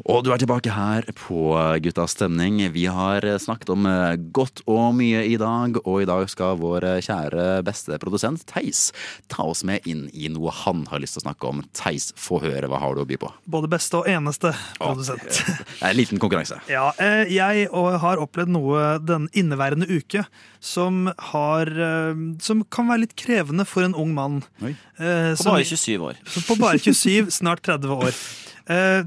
Og 0.04 0.20
du 0.26 0.34
er 0.36 0.40
tilbake 0.42 0.68
her 0.76 1.06
på 1.16 1.54
Guttas 1.80 2.12
stemning. 2.18 2.58
Vi 2.74 2.82
har 2.92 3.24
snakket 3.40 3.70
om 3.72 3.86
eh, 3.88 4.18
godt 4.36 4.60
og 4.68 4.90
mye 4.98 5.22
i 5.32 5.38
dag, 5.40 5.78
og 5.88 6.02
i 6.04 6.08
dag 6.10 6.28
skal 6.28 6.58
vår 6.60 6.84
kjære 7.06 7.46
beste 7.64 7.96
produsent 8.04 8.44
Theis 8.52 8.90
ta 9.32 9.46
oss 9.48 9.62
med 9.64 9.88
inn 9.88 10.10
i 10.12 10.28
noe 10.34 10.52
han 10.66 10.84
har 10.92 11.00
lyst 11.00 11.16
til 11.16 11.24
å 11.24 11.28
snakke 11.30 11.48
om. 11.54 11.64
Theis, 11.80 12.10
få 12.20 12.42
høre. 12.44 12.68
Hva 12.68 12.82
har 12.84 12.98
du 13.00 13.06
å 13.06 13.08
by 13.08 13.20
på? 13.24 13.32
Både 13.56 13.72
beste 13.72 14.02
og 14.02 14.12
eneste 14.12 14.52
produsent. 14.76 15.40
Det 15.40 15.80
er 15.80 15.94
en 15.94 16.00
liten 16.02 16.20
konkurranse. 16.24 16.60
Ja, 16.74 16.90
eh, 17.00 17.24
jeg 17.32 17.68
har 17.72 18.20
opplevd 18.20 18.52
noe 18.58 18.84
den 19.00 19.30
inneværende 19.38 19.88
uke 19.88 20.26
som 20.64 21.06
har 21.32 21.70
eh, 21.70 22.16
Som 22.44 22.64
kan 22.72 22.88
være 22.90 23.04
litt 23.06 23.16
krevende 23.20 23.64
for 23.68 23.86
en 23.88 23.96
ung 23.96 24.12
mann. 24.16 24.42
Oi. 24.64 24.76
Eh, 25.00 25.32
På 25.38 25.44
som- 25.46 25.56
bare 25.56 25.68
27 25.72 26.08
år. 26.12 26.20
På 26.48 26.60
bare 26.60 26.82
27, 26.92 27.32
snart 27.40 27.64
30 27.64 27.96
år. 28.04 28.12
Eh, 28.72 29.04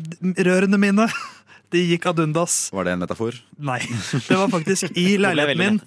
rørene 0.46 0.78
mine, 0.80 1.06
de 1.72 1.80
gikk 1.88 2.06
ad 2.10 2.20
undas. 2.22 2.68
Var 2.74 2.84
det 2.86 2.92
en 2.96 3.00
metafor? 3.02 3.38
Nei. 3.58 3.78
Det 4.12 4.36
var 4.36 4.50
faktisk 4.52 4.92
i 4.98 5.16
leiligheten 5.22 5.58
min 5.62 5.78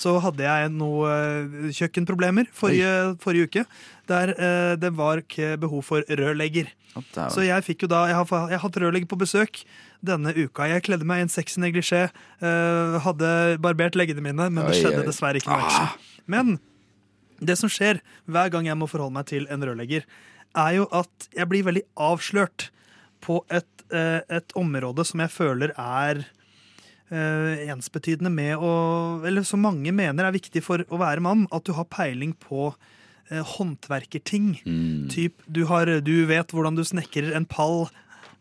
så 0.00 0.16
hadde 0.24 0.46
jeg 0.46 0.70
noe 0.74 1.10
eh, 1.12 1.68
kjøkkenproblemer 1.76 2.48
forrige, 2.56 2.94
forrige 3.22 3.48
uke. 3.50 3.64
Der 4.08 4.32
eh, 4.34 4.72
det 4.80 4.90
var 4.96 5.20
ikke 5.22 5.54
behov 5.60 5.84
for 5.86 6.06
rørlegger. 6.08 6.70
Så 7.30 7.44
jeg 7.44 7.62
fikk 7.62 7.84
jo 7.84 7.88
da 7.92 8.06
Jeg 8.10 8.16
har, 8.16 8.26
jeg 8.50 8.56
har 8.58 8.62
hatt 8.64 8.78
rørlegger 8.82 9.06
på 9.12 9.18
besøk 9.20 9.60
denne 10.02 10.32
uka. 10.34 10.66
Jeg 10.66 10.82
kledde 10.88 11.06
meg 11.06 11.20
i 11.20 11.26
en 11.26 11.30
sexy 11.30 11.60
neglisjé, 11.62 12.08
hadde 13.04 13.28
barbert 13.62 13.94
leggene 13.98 14.22
mine, 14.24 14.48
men 14.50 14.64
det 14.66 14.80
skjedde 14.80 15.04
dessverre 15.06 15.38
ikke 15.38 15.52
noe 15.52 15.62
Ah. 15.62 15.68
action. 15.68 16.08
Men 16.26 16.58
det 17.38 17.54
som 17.60 17.70
skjer 17.70 18.00
hver 18.26 18.50
gang 18.50 18.66
jeg 18.66 18.78
må 18.80 18.88
forholde 18.90 19.14
meg 19.14 19.28
til 19.30 19.46
en 19.52 19.62
rørlegger, 19.62 20.02
er 20.58 20.72
jo 20.80 20.88
at 20.96 21.28
jeg 21.36 21.46
blir 21.52 21.66
veldig 21.68 21.84
avslørt 22.08 22.70
på 23.24 23.40
et, 23.50 23.84
eh, 23.92 24.20
et 24.38 24.52
område 24.58 25.04
som 25.06 25.20
jeg 25.24 25.32
føler 25.34 25.72
er 25.76 26.24
eh, 27.10 27.68
ensbetydende 27.72 28.30
med 28.32 28.56
å 28.60 28.72
Eller 29.26 29.46
som 29.48 29.62
mange 29.64 29.92
mener 29.96 30.24
er 30.28 30.34
viktig 30.36 30.62
for 30.64 30.84
å 30.88 31.00
være 31.00 31.24
mann, 31.24 31.46
at 31.52 31.64
du 31.64 31.72
har 31.76 31.88
peiling 31.88 32.34
på 32.34 32.74
eh, 33.30 33.42
håndverkerting. 33.56 34.60
Mm. 34.66 35.08
Typ, 35.12 35.40
du, 35.46 35.64
har, 35.70 35.86
du 36.00 36.14
vet 36.28 36.52
hvordan 36.52 36.76
du 36.78 36.84
snekrer 36.84 37.34
en 37.36 37.46
pall. 37.48 37.88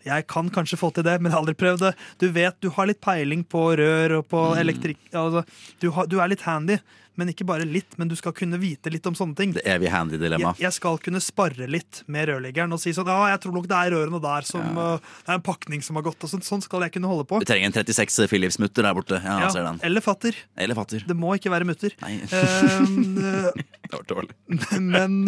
Jeg 0.07 0.27
kan 0.31 0.47
kanskje 0.53 0.77
få 0.79 0.91
til 0.95 1.03
det, 1.03 1.17
men 1.19 1.31
jeg 1.31 1.35
har 1.35 1.41
aldri 1.43 1.57
prøvd 1.59 1.81
det. 1.87 1.93
Du 2.21 2.27
vet, 2.31 2.55
du 2.63 2.69
har 2.75 2.87
litt 2.87 3.01
peiling 3.03 3.43
på 3.43 3.65
rør 3.79 4.19
og 4.21 4.27
på 4.31 4.43
Mm. 4.53 4.59
elektrikk. 4.61 5.01
Altså, 5.11 5.43
du, 5.81 5.89
har, 5.91 6.07
du 6.07 6.19
er 6.21 6.29
litt 6.31 6.45
handy, 6.47 6.77
men 7.17 7.31
ikke 7.33 7.45
bare 7.49 7.65
litt. 7.67 7.95
Men 7.97 8.11
du 8.11 8.15
skal 8.19 8.33
kunne 8.37 8.59
vite 8.61 8.91
litt 8.93 9.05
om 9.09 9.15
sånne 9.17 9.37
ting. 9.37 9.55
Det 9.57 9.63
evige 9.67 9.91
handy-dilemma. 9.93 10.53
Jeg, 10.55 10.67
jeg 10.67 10.75
skal 10.77 10.99
kunne 11.03 11.21
sparre 11.23 11.67
litt 11.69 12.03
med 12.07 12.29
rørleggeren 12.29 12.73
og 12.75 12.81
si 12.81 12.93
sånn 12.95 13.09
Ja, 13.09 13.19
jeg 13.33 13.41
tror 13.43 13.55
nok 13.57 13.67
det 13.71 13.79
er 13.79 13.93
rørene 13.95 14.21
der 14.23 14.47
som 14.47 14.77
uh, 14.77 14.95
Det 15.25 15.33
er 15.33 15.39
en 15.39 15.45
pakning 15.47 15.83
som 15.85 15.97
har 15.99 16.05
gått. 16.07 16.21
Og 16.23 16.31
sånn, 16.31 16.45
sånn 16.45 16.63
skal 16.65 16.85
jeg 16.87 16.95
kunne 16.97 17.09
holde 17.11 17.27
på. 17.29 17.41
Du 17.41 17.49
trenger 17.49 17.71
en 17.71 17.77
36 17.79 18.29
Philips-mutter 18.31 18.85
der 18.87 18.97
borte. 18.97 19.21
Ja, 19.23 19.39
Ja, 19.47 19.51
ser 19.53 19.65
den. 19.67 19.81
eller 19.85 20.05
fatter. 20.05 20.37
Eller 20.57 20.77
fatter. 20.77 21.03
Det 21.07 21.17
må 21.17 21.33
ikke 21.37 21.51
være 21.53 21.67
mutter. 21.67 21.93
Nei, 22.05 22.15
uh, 22.29 23.51
det 23.57 23.93
var 23.93 24.07
dårlig. 24.13 24.33
men 24.93 25.27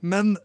men 0.00 0.36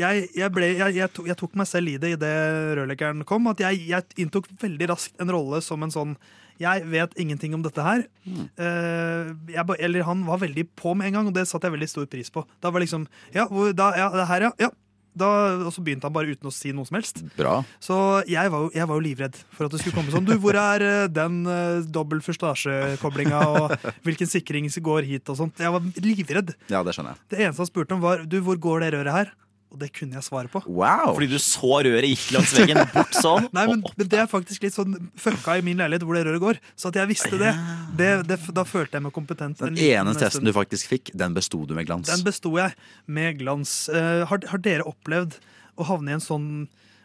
jeg, 0.00 0.28
jeg, 0.34 0.50
ble, 0.54 0.70
jeg, 0.74 1.10
tok, 1.14 1.28
jeg 1.30 1.38
tok 1.38 1.58
meg 1.58 1.68
selv 1.70 1.92
i 1.92 1.98
det 2.02 2.14
idet 2.16 2.32
rørleggeren 2.78 3.22
kom. 3.28 3.46
At 3.50 3.62
jeg, 3.62 4.02
inntok 4.20 4.48
veldig 4.62 4.90
raskt 4.90 5.20
en 5.22 5.30
rolle 5.30 5.62
som 5.64 5.82
en 5.86 5.94
sånn 5.94 6.16
Jeg 6.58 6.84
vet 6.90 7.14
ingenting 7.18 7.54
om 7.54 7.62
dette 7.62 7.82
her. 7.82 8.06
Eh, 8.26 9.34
jeg, 9.54 9.66
eller 9.78 10.06
han 10.06 10.24
var 10.26 10.42
veldig 10.42 10.68
på 10.78 10.94
med 10.98 11.10
en 11.10 11.20
gang, 11.20 11.28
og 11.30 11.36
det 11.36 11.46
satte 11.50 11.70
jeg 11.70 11.76
veldig 11.76 11.90
stor 11.90 12.08
pris 12.10 12.30
på. 12.30 12.46
Da 12.62 12.74
var 12.74 12.82
liksom 12.82 13.06
Ja, 13.34 13.46
da, 13.74 13.92
ja 13.98 14.10
det 14.14 14.30
her, 14.30 14.48
ja. 14.48 14.56
ja. 14.66 14.72
Da, 15.14 15.28
og 15.62 15.70
så 15.70 15.82
begynte 15.86 16.08
han 16.08 16.14
bare 16.14 16.32
uten 16.34 16.50
å 16.50 16.52
si 16.54 16.72
noe 16.74 16.88
som 16.88 16.96
helst. 16.98 17.20
Bra. 17.38 17.60
Så 17.82 17.96
jeg 18.26 18.50
var, 18.50 18.64
jo, 18.66 18.72
jeg 18.74 18.88
var 18.90 18.98
jo 18.98 19.04
livredd 19.04 19.38
for 19.54 19.68
at 19.68 19.74
det 19.74 19.78
skulle 19.78 19.94
komme 19.94 20.10
sånn. 20.10 20.26
Du, 20.26 20.34
hvor 20.42 20.58
er 20.58 20.82
eh, 20.82 21.06
den 21.06 21.44
uh, 21.46 21.86
dobbel 21.86 22.18
førstasjekoblinga, 22.24 23.44
og 23.54 23.76
hvilken 24.06 24.30
sikring 24.30 24.66
som 24.74 24.82
går 24.90 25.06
hit, 25.06 25.30
og 25.30 25.38
sånt. 25.38 25.62
Jeg 25.62 25.70
var 25.70 25.86
livredd. 26.02 26.56
Ja, 26.66 26.82
det 26.82 26.96
skjønner 26.98 27.14
jeg. 27.14 27.26
Det 27.30 27.42
eneste 27.46 27.62
han 27.62 27.70
spurte 27.70 27.94
om, 27.94 28.02
var 28.02 28.26
du, 28.26 28.40
hvor 28.42 28.58
går 28.58 28.82
det 28.82 28.92
røret 28.96 29.18
her? 29.20 29.34
Og 29.74 29.80
det 29.82 29.88
kunne 29.90 30.14
jeg 30.14 30.22
svare 30.22 30.46
på. 30.46 30.60
Wow! 30.70 31.16
Fordi 31.16 31.26
du 31.32 31.40
så 31.42 31.80
røret 31.82 32.06
gikk 32.06 32.28
langs 32.36 32.52
veggen, 32.54 32.78
bort 32.94 33.16
sånn. 33.18 33.48
Nei, 33.56 33.64
men, 33.72 33.80
men 33.98 34.10
Det 34.12 34.20
er 34.22 34.28
faktisk 34.30 34.62
litt 34.62 34.76
sånn 34.76 34.94
fucka 35.18 35.56
i 35.58 35.64
min 35.66 35.82
leilighet 35.82 36.06
hvor 36.06 36.14
det 36.14 36.22
røret 36.28 36.42
går. 36.44 36.60
Så 36.78 36.92
at 36.92 37.00
jeg 37.00 37.10
visste 37.10 37.40
det, 37.40 37.50
det, 37.98 38.10
det 38.30 38.38
da 38.54 38.62
følte 38.68 39.00
jeg 39.00 39.06
meg 39.08 39.14
kompetent. 39.16 39.58
Den 39.58 39.74
en 39.74 39.82
ene 39.82 40.14
testen 40.14 40.38
stund. 40.38 40.52
du 40.52 40.54
faktisk 40.54 40.94
fikk, 40.94 41.10
den 41.18 41.34
besto 41.34 41.64
du 41.66 41.74
med 41.74 41.88
glans. 41.90 42.06
Den 42.12 42.22
besto 42.22 42.54
jeg 42.54 42.70
med 43.18 43.42
glans. 43.42 43.74
Uh, 43.90 44.22
har, 44.30 44.46
har 44.52 44.62
dere 44.62 44.86
opplevd 44.86 45.40
å 45.74 45.88
havne 45.90 46.14
i 46.14 46.18
en 46.20 46.22
sånn 46.22 46.48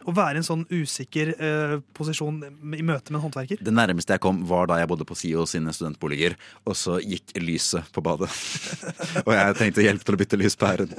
å 0.08 0.14
være 0.16 0.40
i 0.40 0.42
en 0.42 0.48
sånn 0.48 0.66
usikker 0.72 1.34
eh, 1.36 1.76
posisjon 1.98 2.40
i 2.46 2.84
møte 2.86 3.12
med 3.12 3.20
en 3.20 3.24
håndverker? 3.26 3.60
Det 3.64 3.74
nærmeste 3.74 4.16
jeg 4.16 4.24
kom, 4.24 4.42
var 4.50 4.70
da 4.70 4.78
jeg 4.80 4.90
bodde 4.92 5.08
på 5.10 5.18
SIO 5.18 5.46
sine 5.50 5.74
studentboliger, 5.76 6.36
og 6.66 6.78
så 6.80 7.00
gikk 7.04 7.34
lyset 7.44 7.90
på 7.96 8.04
badet. 8.06 8.30
og 9.26 9.32
jeg 9.36 9.58
tenkte 9.60 9.84
hjelp 9.86 10.06
til 10.08 10.16
å 10.18 10.22
bytte 10.22 10.40
lyspæren. 10.40 10.94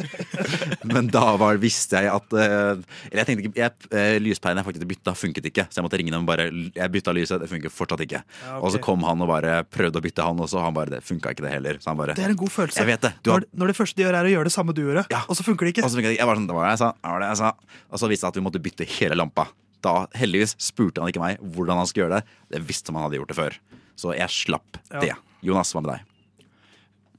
Men 0.91 1.09
da 1.13 1.25
var, 1.41 1.59
visste 1.63 2.01
jeg 2.01 2.11
at 2.13 2.35
eh, 2.37 2.81
Eller 3.11 3.21
jeg 3.23 3.29
tenkte 3.29 3.45
ikke 3.49 3.61
jeg, 3.61 3.89
eh, 3.95 4.17
Lyspæren 4.23 4.61
jeg 4.61 4.67
faktisk 4.67 4.89
bytta, 4.91 5.15
funket 5.19 5.49
ikke, 5.51 5.67
så 5.71 5.81
jeg 5.81 5.87
måtte 5.87 5.99
ringe 6.01 6.13
dem 6.15 6.25
og 6.25 6.29
bare 6.31 6.47
Jeg 6.51 6.93
bytta 6.95 7.15
lyset, 7.17 7.43
det 7.43 7.49
funker 7.51 7.73
fortsatt 7.73 8.03
ikke. 8.07 8.23
Ja, 8.23 8.57
okay. 8.57 8.63
Og 8.67 8.75
så 8.75 8.81
kom 8.83 9.05
han 9.07 9.21
og 9.25 9.31
bare 9.31 9.61
prøvde 9.69 10.01
å 10.01 10.05
bytte, 10.05 10.25
han 10.27 10.41
også. 10.43 10.63
Han 10.65 10.77
bare 10.77 10.97
Det 10.97 11.03
funka 11.07 11.35
ikke, 11.35 11.45
det 11.47 11.53
heller. 11.55 11.81
Så 11.83 11.93
han 11.93 12.01
bare 12.01 12.17
Det 12.19 12.25
er 12.27 12.35
en 12.35 12.41
god 12.41 12.53
følelse. 12.55 12.81
Jeg 12.83 12.91
vet 12.91 13.05
det. 13.07 13.13
Har, 13.21 13.45
Når, 13.45 13.49
når 13.63 13.73
det 13.73 13.77
første 13.79 14.01
de 14.01 14.07
gjør, 14.07 14.19
er 14.21 14.29
å 14.31 14.33
gjøre 14.35 14.51
det 14.51 14.55
samme 14.57 14.75
du 14.77 14.83
gjorde, 14.85 15.07
Ja. 15.13 15.23
og 15.29 15.39
så 15.39 15.47
funker 15.47 15.67
det 15.69 15.75
ikke. 15.77 15.85
og 15.87 15.91
så 15.93 16.01
funket 16.01 16.11
det 16.11 16.17
ikke. 16.19 16.23
Jeg 16.25 16.31
var 16.31 16.41
sånn, 16.41 16.49
det 16.51 16.57
var 16.57 16.67
det 16.67 16.73
jeg 16.75 16.83
sa. 16.83 16.91
Det 17.01 17.15
var 17.15 17.25
det 17.25 17.31
jeg 17.31 17.41
sa. 17.43 17.53
Og 17.91 18.03
så 18.03 18.11
viste 18.11 18.27
det 18.27 18.33
at 18.35 18.41
vi 18.41 18.45
måtte 18.47 18.63
bytte 18.63 18.87
hele 18.99 19.19
lampa. 19.19 19.49
Da 19.85 20.05
heldigvis 20.19 20.57
spurte 20.61 21.01
han 21.01 21.09
ikke 21.13 21.23
meg 21.23 21.41
hvordan 21.55 21.81
han 21.81 21.89
skulle 21.89 22.07
gjøre 22.09 22.21
det. 22.21 22.39
Det 22.53 22.63
visste 22.69 22.93
man 22.95 23.07
hadde 23.07 23.21
gjort 23.21 23.33
det 23.33 23.39
før. 23.41 23.59
Så 24.01 24.15
jeg 24.17 24.33
slapp 24.33 24.81
Ja. 24.91 25.01
det. 25.01 25.15
Jonas, 25.45 25.73
hva 25.73 25.83
med 25.83 25.95
deg? 25.95 26.07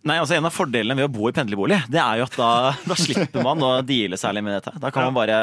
Nei, 0.02 0.16
altså 0.18 0.34
En 0.34 0.48
av 0.50 0.54
fordelene 0.54 0.98
ved 0.98 1.06
å 1.06 1.12
bo 1.14 1.28
i 1.30 1.34
pendlerbolig, 1.36 1.78
det 1.94 2.00
er 2.02 2.18
jo 2.18 2.26
at 2.26 2.36
da, 2.40 2.48
da 2.90 2.96
slipper 2.98 3.44
man 3.46 3.62
å 3.62 3.70
deale 3.86 4.18
særlig 4.18 4.42
med 4.48 4.56
dette. 4.58 4.74
Da 4.82 4.90
kan 4.94 5.06
man 5.06 5.14
bare, 5.14 5.36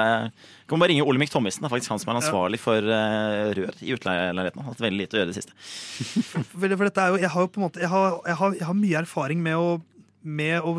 kan 0.67 0.75
man 0.75 0.83
bare 0.83 0.91
ringe 0.91 1.05
Olemic 1.07 1.31
Thommessen. 1.31 1.63
Det 1.63 1.69
er 1.69 1.75
faktisk 1.77 1.93
han 1.95 2.03
som 2.03 2.11
er 2.11 2.19
ansvarlig 2.19 2.59
for 2.63 2.83
uh, 2.83 3.53
rør 3.55 3.79
i 3.87 3.95
har 3.95 4.41
Hatt 4.67 4.83
veldig 4.83 4.99
lite 4.99 5.15
å 5.15 5.21
gjøre 5.21 5.31
i 5.31 5.35
det 5.35 5.39
siste. 5.39 5.55
For, 6.27 6.43
for 6.75 6.89
dette 6.89 7.05
er 7.05 7.15
jo, 7.15 7.21
jeg 7.23 7.31
har 7.37 7.47
jo 7.47 7.53
på 7.55 7.61
en 7.63 7.67
måte 7.69 7.83
Jeg 7.85 7.93
har, 7.93 8.19
jeg 8.27 8.39
har, 8.41 8.59
jeg 8.59 8.67
har 8.67 8.79
mye 8.81 8.99
erfaring 9.05 9.47
med 9.47 9.63
å 9.63 9.71
med 10.23 10.65
å 10.67 10.77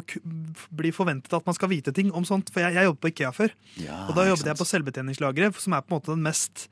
bli 0.76 0.92
forventet 0.96 1.34
at 1.34 1.46
man 1.48 1.56
skal 1.56 1.72
vite 1.72 1.94
ting 1.96 2.12
om 2.16 2.26
sånt. 2.28 2.52
For 2.54 2.64
jeg, 2.64 2.76
jeg 2.78 2.90
jobbet 2.90 3.02
på 3.06 3.12
Ikea 3.14 3.32
før, 3.36 3.56
og 4.08 4.14
da 4.18 4.28
jobbet 4.30 4.52
jeg 4.52 4.60
på 4.60 4.70
selvbetjeningslageret, 4.74 5.60
som 5.64 5.76
er 5.78 5.86
på 5.86 5.94
en 5.94 6.00
måte 6.00 6.14
den 6.14 6.26
mest 6.26 6.68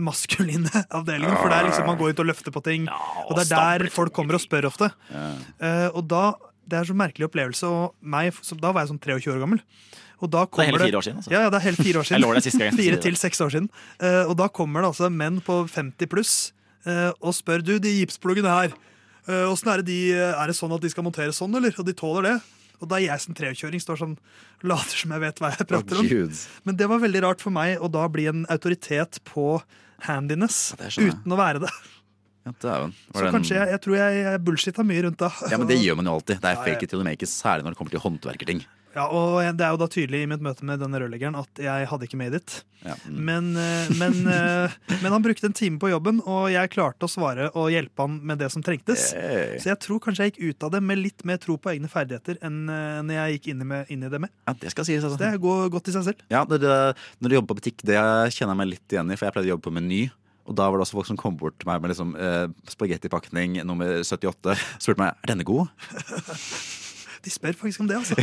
maskuline 0.00 0.70
avdelingen. 0.96 1.36
For 1.36 1.52
det 1.52 1.58
er 1.58 1.68
liksom 1.68 1.88
man 1.90 1.98
går 2.00 2.14
ut 2.14 2.22
og 2.24 2.30
løfter 2.30 2.54
på 2.54 2.62
ting, 2.64 2.86
Ja, 2.88 3.26
og 3.26 3.36
det 3.36 3.48
er 3.50 3.82
der 3.84 3.92
folk 3.92 4.14
kommer 4.16 4.38
og 4.38 4.44
spør 4.44 4.70
ofte. 4.70 4.92
Uh, 5.12 5.88
og 5.92 6.06
da, 6.08 6.22
Det 6.62 6.78
er 6.78 6.88
så 6.88 6.96
merkelig 6.96 7.26
opplevelse. 7.28 7.68
Og 7.68 7.92
meg, 8.00 8.32
så, 8.40 8.56
da 8.56 8.70
var 8.72 8.86
jeg 8.86 8.94
sånn 8.94 9.02
23 9.02 9.34
år 9.34 9.42
gammel. 9.42 9.60
Og 10.22 10.30
da 10.30 10.44
Det 10.46 10.62
er 10.62 10.70
hele 10.70 10.86
fire 10.86 11.00
år 11.00 11.06
siden. 11.08 11.18
Altså. 11.18 11.32
Ja, 11.34 11.42
ja, 11.42 11.50
det 11.50 11.58
er 11.58 11.66
hele 11.66 11.82
fire 11.82 11.98
år 11.98 12.04
siden. 12.06 12.16
Jeg 12.16 12.24
lover 12.24 12.38
der 12.38 12.46
siste 12.46 12.62
gang. 12.62 12.78
Fire 12.84 13.02
til 13.02 13.18
seks 13.18 13.42
år 13.42 13.52
siden. 13.56 13.68
Eh, 13.98 14.22
og 14.30 14.36
da 14.38 14.46
kommer 14.48 14.84
det 14.84 14.92
altså 14.92 15.10
menn 15.10 15.40
på 15.42 15.58
50 15.66 16.10
pluss 16.12 16.34
eh, 16.86 17.10
og 17.18 17.34
spør 17.34 17.64
du, 17.66 17.74
de 17.82 17.96
gipspluggene 17.98 18.54
her, 18.54 18.76
åssen 19.28 19.70
er 19.70 19.82
det 19.82 19.86
de 19.92 20.00
Er 20.16 20.50
det 20.50 20.56
sånn 20.58 20.72
at 20.74 20.82
de 20.82 20.90
skal 20.90 21.06
montere 21.06 21.34
sånn, 21.36 21.54
eller? 21.54 21.74
Og 21.78 21.86
de 21.86 21.94
tåler 21.94 22.28
det? 22.30 22.36
Og 22.82 22.88
da 22.90 22.98
jeg 22.98 23.22
som 23.22 23.34
23-åring 23.38 23.82
står 23.82 24.00
sånn 24.00 24.16
later 24.66 24.98
som 25.04 25.12
jeg 25.14 25.22
vet 25.22 25.38
hva 25.38 25.52
jeg 25.54 25.68
prater 25.70 26.00
om. 26.02 26.08
Men 26.66 26.78
det 26.80 26.88
var 26.90 27.02
veldig 27.04 27.22
rart 27.22 27.44
for 27.44 27.54
meg 27.54 27.78
å 27.78 27.90
da 27.92 28.08
bli 28.10 28.26
en 28.30 28.42
autoritet 28.50 29.20
på 29.28 29.60
handiness 30.02 30.72
det 30.80 30.90
uten 30.98 31.30
å 31.30 31.38
være 31.38 31.62
det. 31.62 31.70
Ja. 32.42 32.52
Så 33.14 33.28
kanskje 33.30 33.54
jeg, 33.54 33.68
jeg 33.70 33.80
tror 33.84 33.96
jeg, 34.00 34.38
bullshitta 34.42 34.82
mye 34.86 35.04
rundt 35.06 35.20
da. 35.22 35.28
Ja, 35.46 35.60
men 35.62 35.68
det 35.70 35.78
gjør 35.78 36.00
man 36.00 36.10
jo 36.10 36.16
alltid. 36.18 36.40
Det 36.42 36.50
er 36.50 36.58
fake 36.58 36.82
it 36.82 36.90
till 36.90 36.98
you 36.98 37.06
make 37.06 37.22
it, 37.22 37.30
særlig 37.30 37.62
når 37.62 37.76
det 37.76 37.78
kommer 37.78 37.94
til 37.94 38.02
håndverkerting. 38.02 38.64
Ja, 38.92 39.06
og 39.08 39.40
det 39.56 39.64
er 39.64 39.72
jo 39.72 39.80
da 39.80 39.88
tydelig 39.90 40.22
i 40.24 40.28
mitt 40.28 40.42
møte 40.44 40.66
med 40.68 40.82
denne 40.82 41.00
rørleggeren 41.00 41.38
at 41.40 41.60
jeg 41.62 41.88
hadde 41.88 42.06
ikke 42.08 42.20
made 42.20 42.38
it. 42.38 42.58
Ja. 42.82 42.96
mm. 43.06 43.18
Men, 43.28 43.50
eh, 43.56 43.92
men, 44.00 44.18
eh, 44.28 44.74
men 45.02 45.14
han 45.14 45.22
brukte 45.24 45.48
en 45.48 45.56
time 45.56 45.78
på 45.80 45.92
jobben, 45.92 46.20
og 46.28 46.48
jeg 46.52 46.72
klarte 46.74 47.06
å 47.06 47.10
svare 47.10 47.48
og 47.54 47.70
hjelpe 47.72 48.04
han 48.04 48.18
med 48.26 48.42
det 48.42 48.50
som 48.52 48.64
trengtes. 48.64 49.10
Hey. 49.16 49.56
Så 49.62 49.72
jeg 49.72 49.80
tror 49.84 50.02
kanskje 50.02 50.26
jeg 50.26 50.34
gikk 50.34 50.42
ut 50.50 50.66
av 50.68 50.74
det 50.76 50.82
med 50.84 51.00
litt 51.00 51.24
mer 51.28 51.40
tro 51.42 51.56
på 51.56 51.72
egne 51.72 51.90
ferdigheter 51.92 52.40
enn 52.44 52.64
eh, 52.72 52.98
enn 53.02 53.12
jeg 53.14 53.36
gikk 53.38 53.52
inn 53.52 53.62
i, 53.64 53.68
med, 53.68 53.92
inn 53.92 54.06
i 54.06 54.10
det 54.12 54.20
med. 54.22 54.32
Ja, 54.48 54.56
det 54.58 54.72
skal 54.74 54.88
sies, 54.88 55.02
Så 55.02 55.12
altså. 55.12 55.22
det 55.22 55.42
går 55.42 55.70
godt 55.72 55.88
i 55.88 55.94
seg 55.96 56.08
selv. 56.10 56.26
Ja, 56.32 56.44
når, 56.48 56.98
du 57.22 57.36
jobber 57.36 57.54
på 57.54 57.62
butikk, 57.62 57.86
det 57.86 57.96
kjenner 58.34 58.52
jeg 58.52 58.60
meg 58.60 58.74
litt 58.74 58.96
igjen 58.96 59.12
i, 59.12 59.16
for 59.16 59.28
jeg 59.28 59.36
pleide 59.36 59.50
å 59.50 59.54
jobbe 59.54 59.68
på 59.68 59.74
Meny. 59.78 60.02
Og 60.50 60.56
da 60.58 60.66
var 60.66 60.78
det 60.78 60.86
også 60.86 60.98
folk 60.98 61.08
som 61.08 61.18
kom 61.20 61.36
bort 61.38 61.56
til 61.60 61.70
meg 61.70 61.82
med 61.82 61.92
liksom, 61.92 62.14
eh, 62.18 62.46
spagettipakning 62.70 63.60
nummer 63.66 64.00
78. 64.02 64.56
Spurte 64.82 65.04
meg 65.04 65.14
er 65.14 65.34
denne 65.34 65.46
god. 65.46 65.70
De 67.22 67.30
spør 67.30 67.54
faktisk 67.54 67.82
om 67.84 67.86
det, 67.86 67.96
altså. 68.00 68.16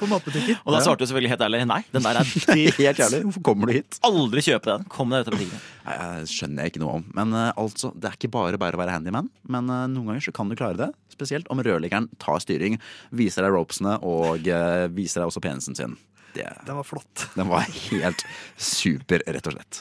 På 0.00 0.08
matbutikker. 0.10 0.58
Og 0.64 0.74
da 0.74 0.80
svarte 0.82 1.04
du 1.04 1.10
selvfølgelig 1.10 1.30
helt 1.30 1.42
ærlig 1.46 1.60
nei. 1.70 1.80
Den 1.94 2.02
der 2.02 2.18
er. 2.18 2.30
Helt 2.80 3.02
ærlig, 3.04 3.20
hvorfor 3.28 3.44
kommer 3.46 3.70
du 3.70 3.76
hit? 3.76 3.98
Aldri 4.06 4.42
kjøpe 4.42 4.72
den. 4.72 4.86
Kom 4.90 5.14
deg 5.14 5.22
ut 5.22 5.30
av 5.30 5.36
butikken. 5.36 5.60
Nei, 5.86 5.98
jeg 6.00 6.30
skjønner 6.32 6.66
jeg 6.66 6.72
ikke 6.72 6.82
noe 6.82 6.96
om. 6.98 7.04
Men 7.14 7.36
uh, 7.36 7.44
altså, 7.62 7.92
det 7.94 8.10
er 8.10 8.18
ikke 8.18 8.32
bare 8.34 8.58
bare 8.58 8.74
å 8.74 8.80
være 8.82 8.96
handyman. 8.96 9.30
Men 9.46 9.70
uh, 9.70 9.84
noen 9.92 10.10
ganger 10.10 10.26
så 10.26 10.34
kan 10.34 10.50
du 10.50 10.56
klare 10.58 10.80
det. 10.80 10.90
Spesielt 11.14 11.46
om 11.54 11.62
rørleggeren 11.62 12.10
tar 12.22 12.42
styring, 12.42 12.80
viser 13.14 13.46
deg 13.46 13.54
ropesene 13.54 14.00
og 14.02 14.50
uh, 14.50 14.88
viser 14.96 15.22
deg 15.22 15.30
også 15.30 15.44
penisen 15.46 15.78
sin. 15.78 15.94
Det, 16.34 16.46
Den 16.66 16.78
var 16.78 16.86
flott. 16.86 17.28
den 17.34 17.48
var 17.50 17.66
helt 17.90 18.26
super, 18.58 19.22
rett 19.26 19.46
og 19.50 19.56
slett. 19.56 19.80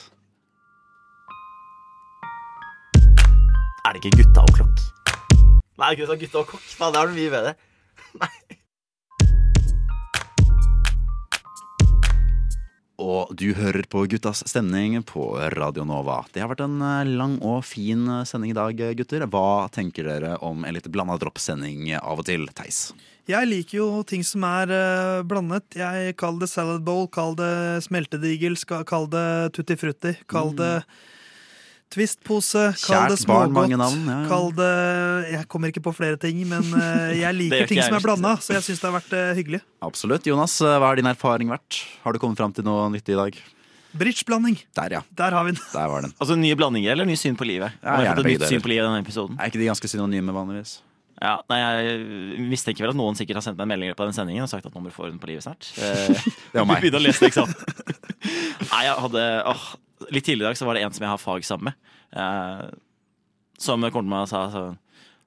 Er 3.90 3.98
det 3.98 4.04
ikke 4.04 4.22
gutta 4.22 4.46
og 4.46 4.56
klokk? 4.58 4.88
Nei, 5.80 5.94
gutta, 5.96 6.42
og 6.42 6.50
kokk. 6.52 6.66
Faen, 6.76 6.94
det 6.94 7.02
er 7.02 7.10
det 7.10 7.18
mye 7.18 7.34
bedre. 7.34 7.58
Og 13.00 13.30
du 13.40 13.54
hører 13.56 13.86
på 13.88 14.02
Guttas 14.12 14.42
stemning 14.50 14.98
på 15.08 15.32
Radio 15.56 15.86
Nova. 15.88 16.18
Det 16.36 16.42
har 16.44 16.50
vært 16.52 16.66
en 16.66 16.82
eh, 16.84 17.08
lang 17.08 17.38
og 17.40 17.62
fin 17.64 18.02
eh, 18.12 18.26
sending 18.28 18.52
i 18.52 18.58
dag, 18.58 18.82
gutter. 19.00 19.24
Hva 19.32 19.70
tenker 19.72 20.10
dere 20.10 20.34
om 20.44 20.66
en 20.68 20.76
litt 20.76 20.90
blanda 20.92 21.16
dropp-sending 21.22 21.94
av 21.96 22.20
og 22.20 22.28
til, 22.28 22.44
Theis? 22.58 22.90
Jeg 23.30 23.48
liker 23.48 23.78
jo 23.78 23.88
ting 24.04 24.26
som 24.28 24.44
er 24.44 24.74
eh, 24.76 25.22
blandet. 25.24 25.80
Jeg 25.80 26.18
Kall 26.20 26.42
det 26.42 26.52
salad 26.52 26.84
bowl, 26.84 27.08
kall 27.08 27.40
det 27.40 27.86
smeltedigel, 27.88 28.60
Kaller 28.68 28.90
kall 28.92 29.08
det 29.14 29.30
tutti 29.56 29.80
frutti, 29.80 30.18
kall 30.28 30.52
det 30.60 30.74
Twist-pose, 31.90 32.63
kall 32.85 33.08
det 33.10 33.17
smågodt. 33.17 33.71
ja, 33.73 33.77
ja. 33.81 34.17
Kall 34.29 34.52
det 34.54 34.73
Jeg 35.33 35.46
kommer 35.50 35.71
ikke 35.71 35.81
på 35.87 35.94
flere 35.98 36.19
ting, 36.21 36.44
men 36.50 36.67
eh, 36.77 37.15
jeg 37.23 37.33
liker 37.37 37.69
ting 37.71 37.79
jeg 37.81 37.87
som 37.90 37.98
er 37.98 38.04
blanda, 38.06 38.35
så 38.46 38.54
jeg 38.60 38.67
syns 38.67 38.83
det 38.83 38.85
har 38.92 38.94
vært 39.00 39.15
eh, 39.17 39.31
hyggelig. 39.40 39.62
Absolutt. 39.85 40.27
Jonas, 40.29 40.60
eh, 40.62 40.75
hva 40.77 40.92
har 40.92 41.00
din 41.02 41.10
erfaring 41.10 41.50
vært? 41.50 41.79
Har 42.04 42.13
du 42.13 42.21
kommet 42.21 42.37
fram 42.37 42.54
til 42.54 42.67
noe 42.67 42.92
nyttig 42.94 43.15
i 43.15 43.17
dag? 43.17 43.40
Bridge-blanding. 43.98 44.60
Der, 44.77 45.00
ja. 45.00 45.02
Der 45.17 45.33
har 45.33 45.48
vi 45.48 45.56
den. 45.56 45.63
Der 45.73 45.90
var 45.90 46.06
den. 46.06 46.13
Altså 46.21 46.37
nye 46.37 46.54
blandinger 46.60 46.94
eller 46.94 47.10
ny 47.10 47.15
syn 47.17 47.33
på 47.40 47.48
livet? 47.50 47.73
Ja, 47.81 47.96
Har 47.96 48.04
jeg 48.04 48.12
gjerne 48.12 48.21
fått 48.21 48.29
et 48.29 48.35
nytt 48.37 48.54
syn 48.54 48.62
på 48.67 48.69
livet 48.69 48.83
i 48.83 48.87
denne 48.92 49.02
episoden? 49.02 49.40
Er 49.42 49.50
ikke 49.50 49.63
de 49.63 49.71
ganske 49.71 49.90
synonyme 49.90 50.35
vanligvis? 50.35 50.75
Ja, 51.19 51.33
nei, 51.52 51.58
Jeg 51.60 52.46
mistenker 52.54 52.85
vel 52.85 52.94
at 52.94 53.00
noen 53.02 53.17
sikkert 53.17 53.42
har 53.42 53.44
sendt 53.50 53.58
meg 53.60 53.65
en 53.65 53.73
melding 53.73 53.98
på 53.98 54.06
den 54.08 54.13
sendingen 54.15 54.46
og 54.46 54.52
sagt 54.54 54.69
at 54.69 54.71
nå 54.77 54.79
må 54.85 54.94
du 54.94 54.96
få 54.96 55.10
orden 55.10 55.17
på 55.19 55.27
livet 55.33 55.44
snart. 55.44 55.67
Eh, 55.81 56.21
Det 56.54 56.62
var 56.62 56.69
meg. 56.69 56.79
Begynne 56.85 57.02
å 57.02 57.04
lese 57.04 57.25
det, 57.25 57.33
ikke 57.33 57.42
sant? 57.42 57.58
Nei, 58.69 58.83
jeg 58.85 58.96
hadde 59.10 59.25
åh, 59.50 59.65
Litt 60.12 60.23
tidligere 60.25 60.47
i 60.47 60.54
dag 60.54 60.58
så 60.60 60.65
var 60.69 60.77
det 60.79 60.83
en 60.87 60.93
som 60.95 61.04
jeg 61.04 61.12
har 61.12 61.19
fag 61.21 61.43
sammen 61.47 61.71
med, 61.71 61.73
eh, 62.15 62.69
som 63.60 63.81
kom 63.91 64.06
til 64.06 64.12
meg 64.13 64.21
og 64.27 64.29
sa 64.31 64.45
sånn 64.54 64.77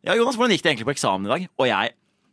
Ja, 0.02 0.14
Jonas, 0.18 0.34
hvordan 0.38 0.54
gikk 0.56 0.62
det 0.64 0.70
egentlig 0.72 0.88
på 0.88 0.94
eksamen 0.96 1.26
i 1.28 1.32
dag? 1.34 1.44
Og 1.60 1.68
jeg 1.68 1.92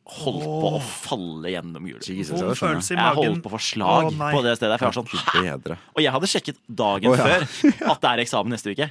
holdt 0.09 0.45
på 0.47 0.69
å 0.73 0.79
falle 0.81 1.51
gjennom 1.53 1.83
hjulet. 1.85 2.07
Jesus, 2.09 2.31
Vond 2.33 2.47
jeg 2.47 2.55
skjønner. 2.57 2.61
følelse 2.63 2.91
i 2.91 2.95
Jeg 2.95 3.03
magen. 3.03 3.27
holdt 3.29 3.43
på 3.43 3.49
å 3.51 3.53
få 3.53 3.59
slag 3.61 4.07
Å, 4.07 4.13
nei. 4.17 4.29
på 4.33 4.39
det 4.41 4.53
stedet. 4.57 4.79
For 4.79 4.87
jeg 4.87 4.89
var 4.89 4.97
sånn, 4.97 5.11
Hæ? 5.19 5.43
Bedre. 5.59 5.77
Og 5.93 6.01
jeg 6.01 6.11
hadde 6.15 6.29
sjekket 6.31 6.57
dagen 6.81 7.11
Å, 7.11 7.17
ja. 7.19 7.27
før 7.27 7.45
at 7.93 8.01
det 8.01 8.09
er 8.15 8.23
eksamen 8.23 8.49
neste 8.55 8.73
uke. 8.73 8.87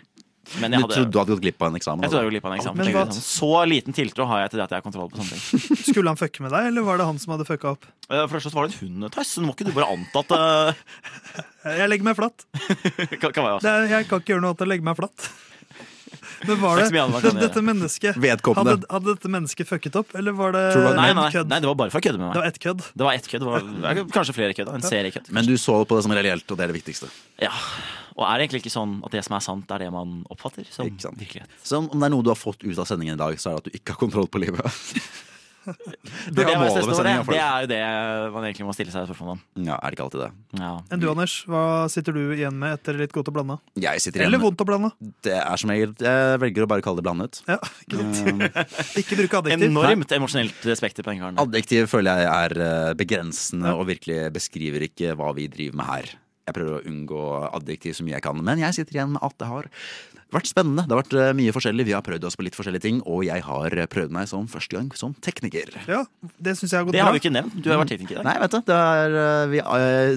Men 0.62 0.72
jeg 0.72 0.80
hadde, 0.82 0.94
trodde 0.96 1.12
du 1.12 1.18
hadde 1.20 1.34
gått 1.34 1.42
glipp 1.44 1.62
av 1.62 1.68
en 1.70 1.78
eksamen? 1.78 2.04
jeg 2.04 2.10
trodde 2.12 2.22
jeg 2.22 2.24
hadde 2.24 2.30
gått 2.30 2.36
glipp 2.38 2.46
av 2.48 2.52
en 2.52 2.58
eksamen. 2.58 2.80
Men 2.80 3.12
sånn, 3.12 3.26
Så 3.28 3.50
liten 3.68 3.96
tiltro 3.96 4.26
har 4.30 4.42
jeg 4.44 4.52
til 4.54 4.60
det 4.62 4.64
at 4.64 4.74
jeg 4.74 4.80
har 4.80 4.86
kontroll 4.86 5.10
på 5.12 5.20
sånne 5.20 5.36
ting. 5.36 5.76
Skulle 5.90 6.14
han 6.14 6.20
fucke 6.20 6.44
med 6.46 6.54
deg, 6.56 6.70
eller 6.72 6.86
var 6.88 7.00
det 7.02 7.08
han 7.10 7.20
som 7.22 7.34
hadde 7.36 7.46
fucka 7.48 7.74
opp? 7.76 7.84
Eh, 8.08 8.22
For 8.24 8.38
det 8.38 8.40
første 8.40 8.54
var 8.56 8.68
det 8.68 8.78
en 8.78 8.80
hund, 8.86 9.10
Tass. 9.12 9.34
Nå 9.38 9.50
må 9.50 9.56
ikke 9.56 9.68
du 9.68 9.74
bare 9.76 9.90
anta 9.92 10.24
at 10.24 10.32
eh, 10.38 10.80
Jeg 11.82 11.92
legger 11.92 12.08
meg 12.08 12.16
flatt. 12.18 12.46
kan, 13.20 13.30
kan 13.32 13.44
være 13.44 13.60
Det 13.66 13.74
er, 13.74 13.86
jeg 13.92 14.08
kan 14.08 14.24
ikke 14.24 14.34
gjøre 14.34 14.44
noe 14.46 14.54
annet 14.54 14.64
enn 14.64 14.70
å 14.70 14.72
legge 14.72 14.88
meg 14.88 14.98
flatt. 14.98 15.28
Men 16.48 16.60
var 16.62 16.82
Det 16.82 16.90
det, 17.22 17.32
dette 17.40 17.62
mennesket 17.64 18.18
hadde, 18.18 18.76
hadde 18.88 19.14
dette 19.14 19.30
mennesket 19.32 19.68
fucket 19.68 19.96
opp, 20.00 20.14
eller 20.18 20.36
var 20.36 20.52
det 20.56 20.64
det 20.74 20.82
var- 20.84 20.98
Nei, 20.98 21.12
nei, 21.14 21.28
kødd? 21.34 21.48
nei, 21.50 21.60
det 21.60 21.70
var 21.70 21.78
bare 21.78 21.94
for 21.94 22.00
å 22.00 22.06
kødde 22.08 22.18
med 22.18 22.26
meg. 22.28 22.34
Det 22.34 22.42
var 22.42 22.50
ett 22.52 22.60
kødd. 22.64 22.82
Det 22.94 23.06
var 23.08 23.12
ett 23.18 23.28
kødd. 23.28 23.46
Det 23.46 23.52
var 23.86 24.02
kanskje 24.16 24.34
flere 24.36 24.56
kødd. 24.58 24.72
En 24.74 24.84
ja. 24.84 24.88
serie 24.88 25.14
kødd. 25.14 25.30
Men 25.32 25.46
du 25.46 25.54
så 25.60 25.78
på 25.84 25.98
det 25.98 26.06
som 26.06 26.12
reelt, 26.18 26.50
og 26.50 26.58
det 26.58 26.66
er 26.66 26.72
det 26.72 26.78
viktigste. 26.80 27.10
Ja. 27.42 27.52
Og 28.18 28.26
er 28.26 28.38
det 28.38 28.48
egentlig 28.48 28.64
ikke 28.64 28.74
sånn 28.74 28.98
at 29.06 29.14
det 29.14 29.22
som 29.24 29.36
er 29.38 29.44
sant, 29.44 29.70
er 29.70 29.84
det 29.84 29.92
man 29.94 30.24
oppfatter 30.32 30.66
som 30.74 30.90
virkelighet? 30.90 31.48
Så 31.62 31.78
om 31.84 31.94
det 31.94 32.08
er 32.08 32.14
noe 32.16 32.26
du 32.26 32.32
har 32.32 32.40
fått 32.40 32.64
ut 32.66 32.78
av 32.78 32.88
sendingen 32.90 33.14
i 33.14 33.20
dag, 33.20 33.38
så 33.38 33.52
er 33.52 33.58
det 33.58 33.62
at 33.62 33.70
du 33.70 33.78
ikke 33.78 33.94
har 33.94 34.02
kontroll 34.02 34.26
på 34.26 34.42
livet. 34.42 34.66
Det, 36.28 36.44
det, 36.44 36.54
målet 36.58 36.86
med 36.86 36.96
sendingen, 36.96 37.24
det 37.28 37.38
er 37.40 37.62
jo 37.64 37.68
det 37.70 37.78
man 38.34 38.44
egentlig 38.46 38.66
må 38.68 38.74
stille 38.76 38.92
seg 38.92 39.06
spørsmål 39.08 39.34
om. 39.34 39.40
Ja, 39.64 39.76
er 39.76 39.90
det 39.90 39.96
ikke 39.96 40.04
alltid 40.06 40.22
det. 40.22 40.28
Ja. 40.60 40.70
Enn 40.92 41.02
du, 41.02 41.06
Anders? 41.10 41.34
Hva 41.48 41.62
sitter 41.92 42.16
du 42.16 42.20
igjen 42.36 42.58
med 42.60 42.76
etter 42.76 42.98
litt 43.00 43.14
godt 43.14 43.30
og 43.32 43.36
blanda? 43.38 43.58
Jeg 43.80 44.02
sitter 44.04 44.24
Eller 44.26 44.42
vondt 44.42 44.60
og 44.64 44.68
blanda? 44.68 44.92
Det 45.24 45.34
er 45.38 45.60
som 45.60 45.72
jeg, 45.72 45.90
Jeg 46.04 46.40
velger 46.44 46.66
å 46.66 46.70
bare 46.70 46.84
kalle 46.84 47.00
det 47.00 47.06
blandet. 47.06 47.40
Ja, 47.48 47.58
ikke? 47.86 48.50
Ikke 49.02 49.18
bruke 49.22 49.42
adjektiv. 49.42 49.66
Enormt 49.70 50.14
emosjonelt 50.18 50.70
spekter 50.80 51.06
på 51.06 51.14
den 51.14 51.24
karen. 51.24 51.40
Adjektiv 51.42 51.88
føler 51.90 52.22
jeg 52.22 52.30
er 52.34 52.64
eh, 52.68 52.94
begrensende 52.98 53.74
og 53.76 53.88
virkelig 53.90 54.20
beskriver 54.34 54.88
ikke 54.88 55.16
hva 55.18 55.32
vi 55.36 55.48
driver 55.52 55.80
med 55.80 55.90
her. 55.92 56.14
Jeg 56.48 56.56
prøver 56.56 56.78
å 56.78 56.84
unngå 56.88 57.24
adjektiv 57.50 57.98
så 57.98 58.06
mye 58.06 58.16
jeg 58.16 58.24
kan, 58.24 58.38
men 58.44 58.62
jeg 58.62 58.78
sitter 58.78 58.98
igjen 58.98 59.12
med 59.16 59.24
at 59.24 59.36
det 59.40 59.50
har 59.50 59.68
vært 60.34 60.50
spennende. 60.50 60.84
Det 60.86 60.94
har 60.94 61.00
vært 61.00 61.16
eh, 61.18 61.34
mye 61.38 61.54
forskjellig. 61.56 61.86
Vi 61.88 61.94
har 61.96 62.04
prøvd 62.04 62.26
oss 62.28 62.36
på 62.38 62.44
litt 62.46 62.56
forskjellige 62.58 62.84
ting, 62.84 63.00
og 63.08 63.24
jeg 63.26 63.44
har 63.46 63.76
eh, 63.76 63.88
prøvd 63.90 64.14
meg 64.14 64.28
som 64.30 64.48
første 64.50 64.76
gang 64.76 64.90
som 64.98 65.14
tekniker. 65.24 65.72
Ja, 65.88 66.02
det 66.36 66.56
syns 66.58 66.74
jeg 66.74 66.80
har 66.80 66.88
gått 66.88 66.96
Det 66.96 67.04
har 67.04 67.14
vi 67.14 67.22
ikke 67.22 67.34
nevnt. 67.34 67.56
Du 67.64 67.70
har 67.72 67.80
vært 67.80 67.94
tekniker 67.94 68.16
i 68.16 68.20
dag. 68.20 68.28
Nei, 68.28 68.36
vet 68.44 68.56
du, 68.56 68.58
det 68.68 68.80
er, 68.98 69.16
eh, 69.22 69.46
vi 69.54 69.62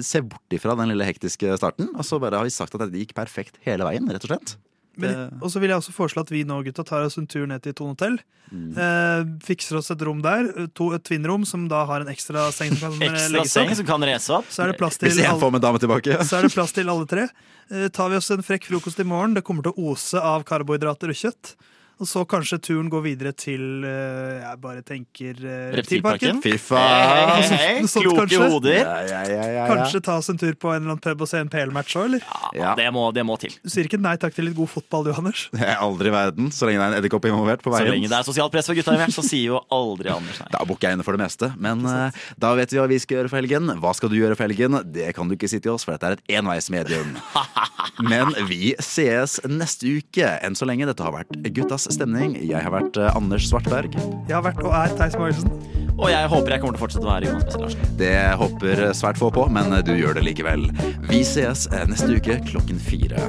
ser 0.06 0.26
bort 0.28 0.58
ifra 0.58 0.76
den 0.78 0.92
lille 0.92 1.08
hektiske 1.08 1.56
starten, 1.60 1.92
og 1.96 2.06
så 2.08 2.20
bare 2.22 2.42
har 2.42 2.48
vi 2.48 2.54
sagt 2.54 2.76
at 2.76 2.84
det 2.92 3.06
gikk 3.06 3.16
perfekt 3.18 3.60
hele 3.66 3.88
veien, 3.88 4.08
rett 4.12 4.28
og 4.28 4.34
slett. 4.34 4.56
Men, 5.00 5.38
og 5.40 5.48
så 5.52 5.60
vil 5.62 5.72
jeg 5.72 5.80
også 5.80 5.94
foreslå 5.96 6.24
at 6.26 6.30
vi 6.32 6.42
nå 6.44 6.58
gutta 6.66 6.84
tar 6.84 7.06
oss 7.06 7.16
en 7.20 7.28
tur 7.30 7.46
ned 7.48 7.62
til 7.64 7.74
Thon 7.76 7.94
hotell. 7.94 8.18
Mm. 8.52 8.72
Eh, 8.76 9.22
fikser 9.46 9.78
oss 9.78 9.88
et 9.94 10.02
rom 10.04 10.20
der, 10.24 10.50
to, 10.76 10.90
et 10.92 11.04
twin-rom 11.08 11.46
som 11.48 11.64
da 11.70 11.86
har 11.88 12.04
en 12.04 12.10
ekstra 12.12 12.50
seng 12.52 12.74
som 12.76 12.92
kan 12.92 12.98
eh, 13.08 13.08
Ekstra 13.08 13.38
legges 13.38 13.54
seng 13.56 13.70
opp. 13.70 13.78
som 13.80 13.88
kan 13.88 14.06
reise 14.10 14.36
opp. 14.36 14.50
Så 14.52 14.64
er 14.64 14.72
det 14.72 14.78
plass 14.82 15.00
til, 15.00 15.08
Hvis 15.08 15.22
jeg 15.22 15.30
alle, 15.30 15.40
får 15.40 15.54
med 15.56 15.64
dame 15.64 15.80
tilbake. 15.82 16.18
så 16.28 16.38
er 16.38 16.48
det 16.48 16.52
plass 16.54 16.76
til 16.76 16.92
alle 16.92 17.08
tre. 17.08 17.28
Eh, 17.72 17.88
tar 17.94 18.12
vi 18.12 18.20
oss 18.20 18.28
en 18.34 18.44
frekk 18.44 18.68
frokost 18.68 19.00
i 19.00 19.08
morgen. 19.08 19.38
Det 19.38 19.44
kommer 19.46 19.64
til 19.64 19.72
å 19.72 19.92
ose 19.92 20.20
av 20.20 20.44
karbohydrater 20.48 21.14
og 21.14 21.22
kjøtt. 21.24 21.54
Og 22.02 22.08
så 22.10 22.24
kanskje 22.26 22.58
turen 22.58 22.88
går 22.90 23.02
videre 23.04 23.30
til 23.38 23.84
eh, 23.86 24.40
Jeg 24.42 24.58
bare 24.62 24.82
tenker 24.82 25.38
uh, 25.38 25.70
Reptilparken. 25.78 26.40
Fy 26.42 26.56
faen! 26.58 27.44
Hey, 27.46 27.60
hey, 27.60 27.86
Kloke 27.86 28.24
kanskje. 28.24 28.40
hoder. 28.50 28.78
Ja, 28.80 28.96
ja, 29.06 29.20
ja, 29.28 29.36
ja, 29.36 29.44
ja. 29.60 29.66
Kanskje 29.70 30.00
ta 30.02 30.16
oss 30.18 30.32
en 30.32 30.40
tur 30.40 30.56
på 30.58 30.72
en 30.72 30.80
eller 30.80 30.96
annen 30.96 31.02
pub 31.04 31.22
og 31.22 31.30
se 31.30 31.38
en 31.38 31.50
PL-match 31.52 31.94
òg, 32.00 32.08
eller? 32.08 32.24
Ja, 32.58 32.72
det 32.78 32.88
må, 32.94 33.04
det 33.14 33.22
må 33.28 33.36
til. 33.38 33.54
Du 33.62 33.70
sier 33.70 33.86
ikke 33.86 34.00
nei 34.02 34.16
takk 34.18 34.34
til 34.34 34.48
litt 34.48 34.56
god 34.58 34.72
fotball, 34.72 35.06
du, 35.06 35.12
Anders? 35.14 35.44
Det 35.54 35.62
er 35.62 35.78
aldri 35.84 36.10
i 36.10 36.14
verden, 36.16 36.50
så 36.54 36.66
lenge 36.66 36.80
det 36.80 36.88
er 36.88 36.96
en 36.96 36.98
edderkopp 36.98 37.28
involvert 37.30 37.62
på 37.62 37.70
veien. 37.74 37.86
Så 37.86 37.94
lenge 37.94 38.10
det 38.10 38.18
er 38.18 38.26
sosialt 38.26 38.56
press 38.56 38.70
for 38.72 38.80
gutta 38.80 38.96
i 38.96 39.02
hvert, 39.04 39.14
så 39.14 39.26
sier 39.26 39.52
jo 39.52 39.62
aldri 39.78 40.10
Anders 40.10 40.42
nei. 40.42 40.50
Da 40.56 40.64
bukker 40.66 40.90
jeg 40.90 40.98
inne 40.98 41.06
for 41.06 41.14
det 41.14 41.22
meste. 41.22 41.52
Men 41.62 41.86
uh, 41.86 42.24
da 42.42 42.52
vet 42.58 42.74
vi 42.74 42.82
hva 42.82 42.88
vi 42.90 42.98
skal 43.04 43.20
gjøre 43.20 43.30
for 43.30 43.38
helgen. 43.38 43.76
Hva 43.78 43.94
skal 43.94 44.10
du 44.10 44.18
gjøre 44.18 44.38
for 44.38 44.48
helgen? 44.48 44.80
Det 44.90 45.12
kan 45.14 45.30
du 45.30 45.38
ikke 45.38 45.50
si 45.52 45.62
til 45.62 45.76
oss, 45.76 45.86
for 45.86 45.94
dette 45.94 46.10
er 46.10 46.18
et 46.18 46.38
enveismedium. 46.40 47.14
Men 48.10 48.34
vi 48.48 48.74
sees 48.82 49.38
neste 49.46 49.98
uke. 50.00 50.34
Enn 50.42 50.58
så 50.58 50.66
lenge. 50.66 50.88
Dette 50.90 51.06
har 51.06 51.14
vært 51.14 51.36
Guttas 51.54 51.86
stemning. 51.94 52.34
Jeg 52.40 52.64
har 52.64 52.72
vært 52.74 52.98
eh, 53.00 53.12
Anders 53.18 53.48
Svartberg. 53.50 53.94
Jeg 53.98 54.34
har 54.36 54.44
vært 54.46 54.62
og 54.64 54.74
er 54.76 54.96
Theis 54.98 55.18
Magelsen. 55.20 55.52
Og 55.92 56.08
jeg 56.08 56.28
håper 56.32 56.54
jeg 56.54 56.62
kommer 56.62 56.76
til 56.76 56.80
å 56.80 56.84
fortsette 56.86 57.04
å 57.06 57.10
være 57.10 57.28
Jonas 57.28 57.46
Bessel 57.46 57.64
Larsen. 57.66 57.92
Det 58.00 58.14
håper 58.40 58.82
svært 58.96 59.20
få 59.20 59.28
på, 59.34 59.44
men 59.52 59.76
du 59.84 59.92
gjør 59.92 60.16
det 60.18 60.24
likevel. 60.30 60.66
Vi 61.10 61.22
sees 61.26 61.68
eh, 61.70 61.86
neste 61.90 62.16
uke 62.16 62.40
klokken 62.48 62.80
fire. 62.82 63.20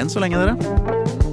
Enn 0.00 0.12
så 0.12 0.24
lenge, 0.24 0.40
dere. 0.40 1.25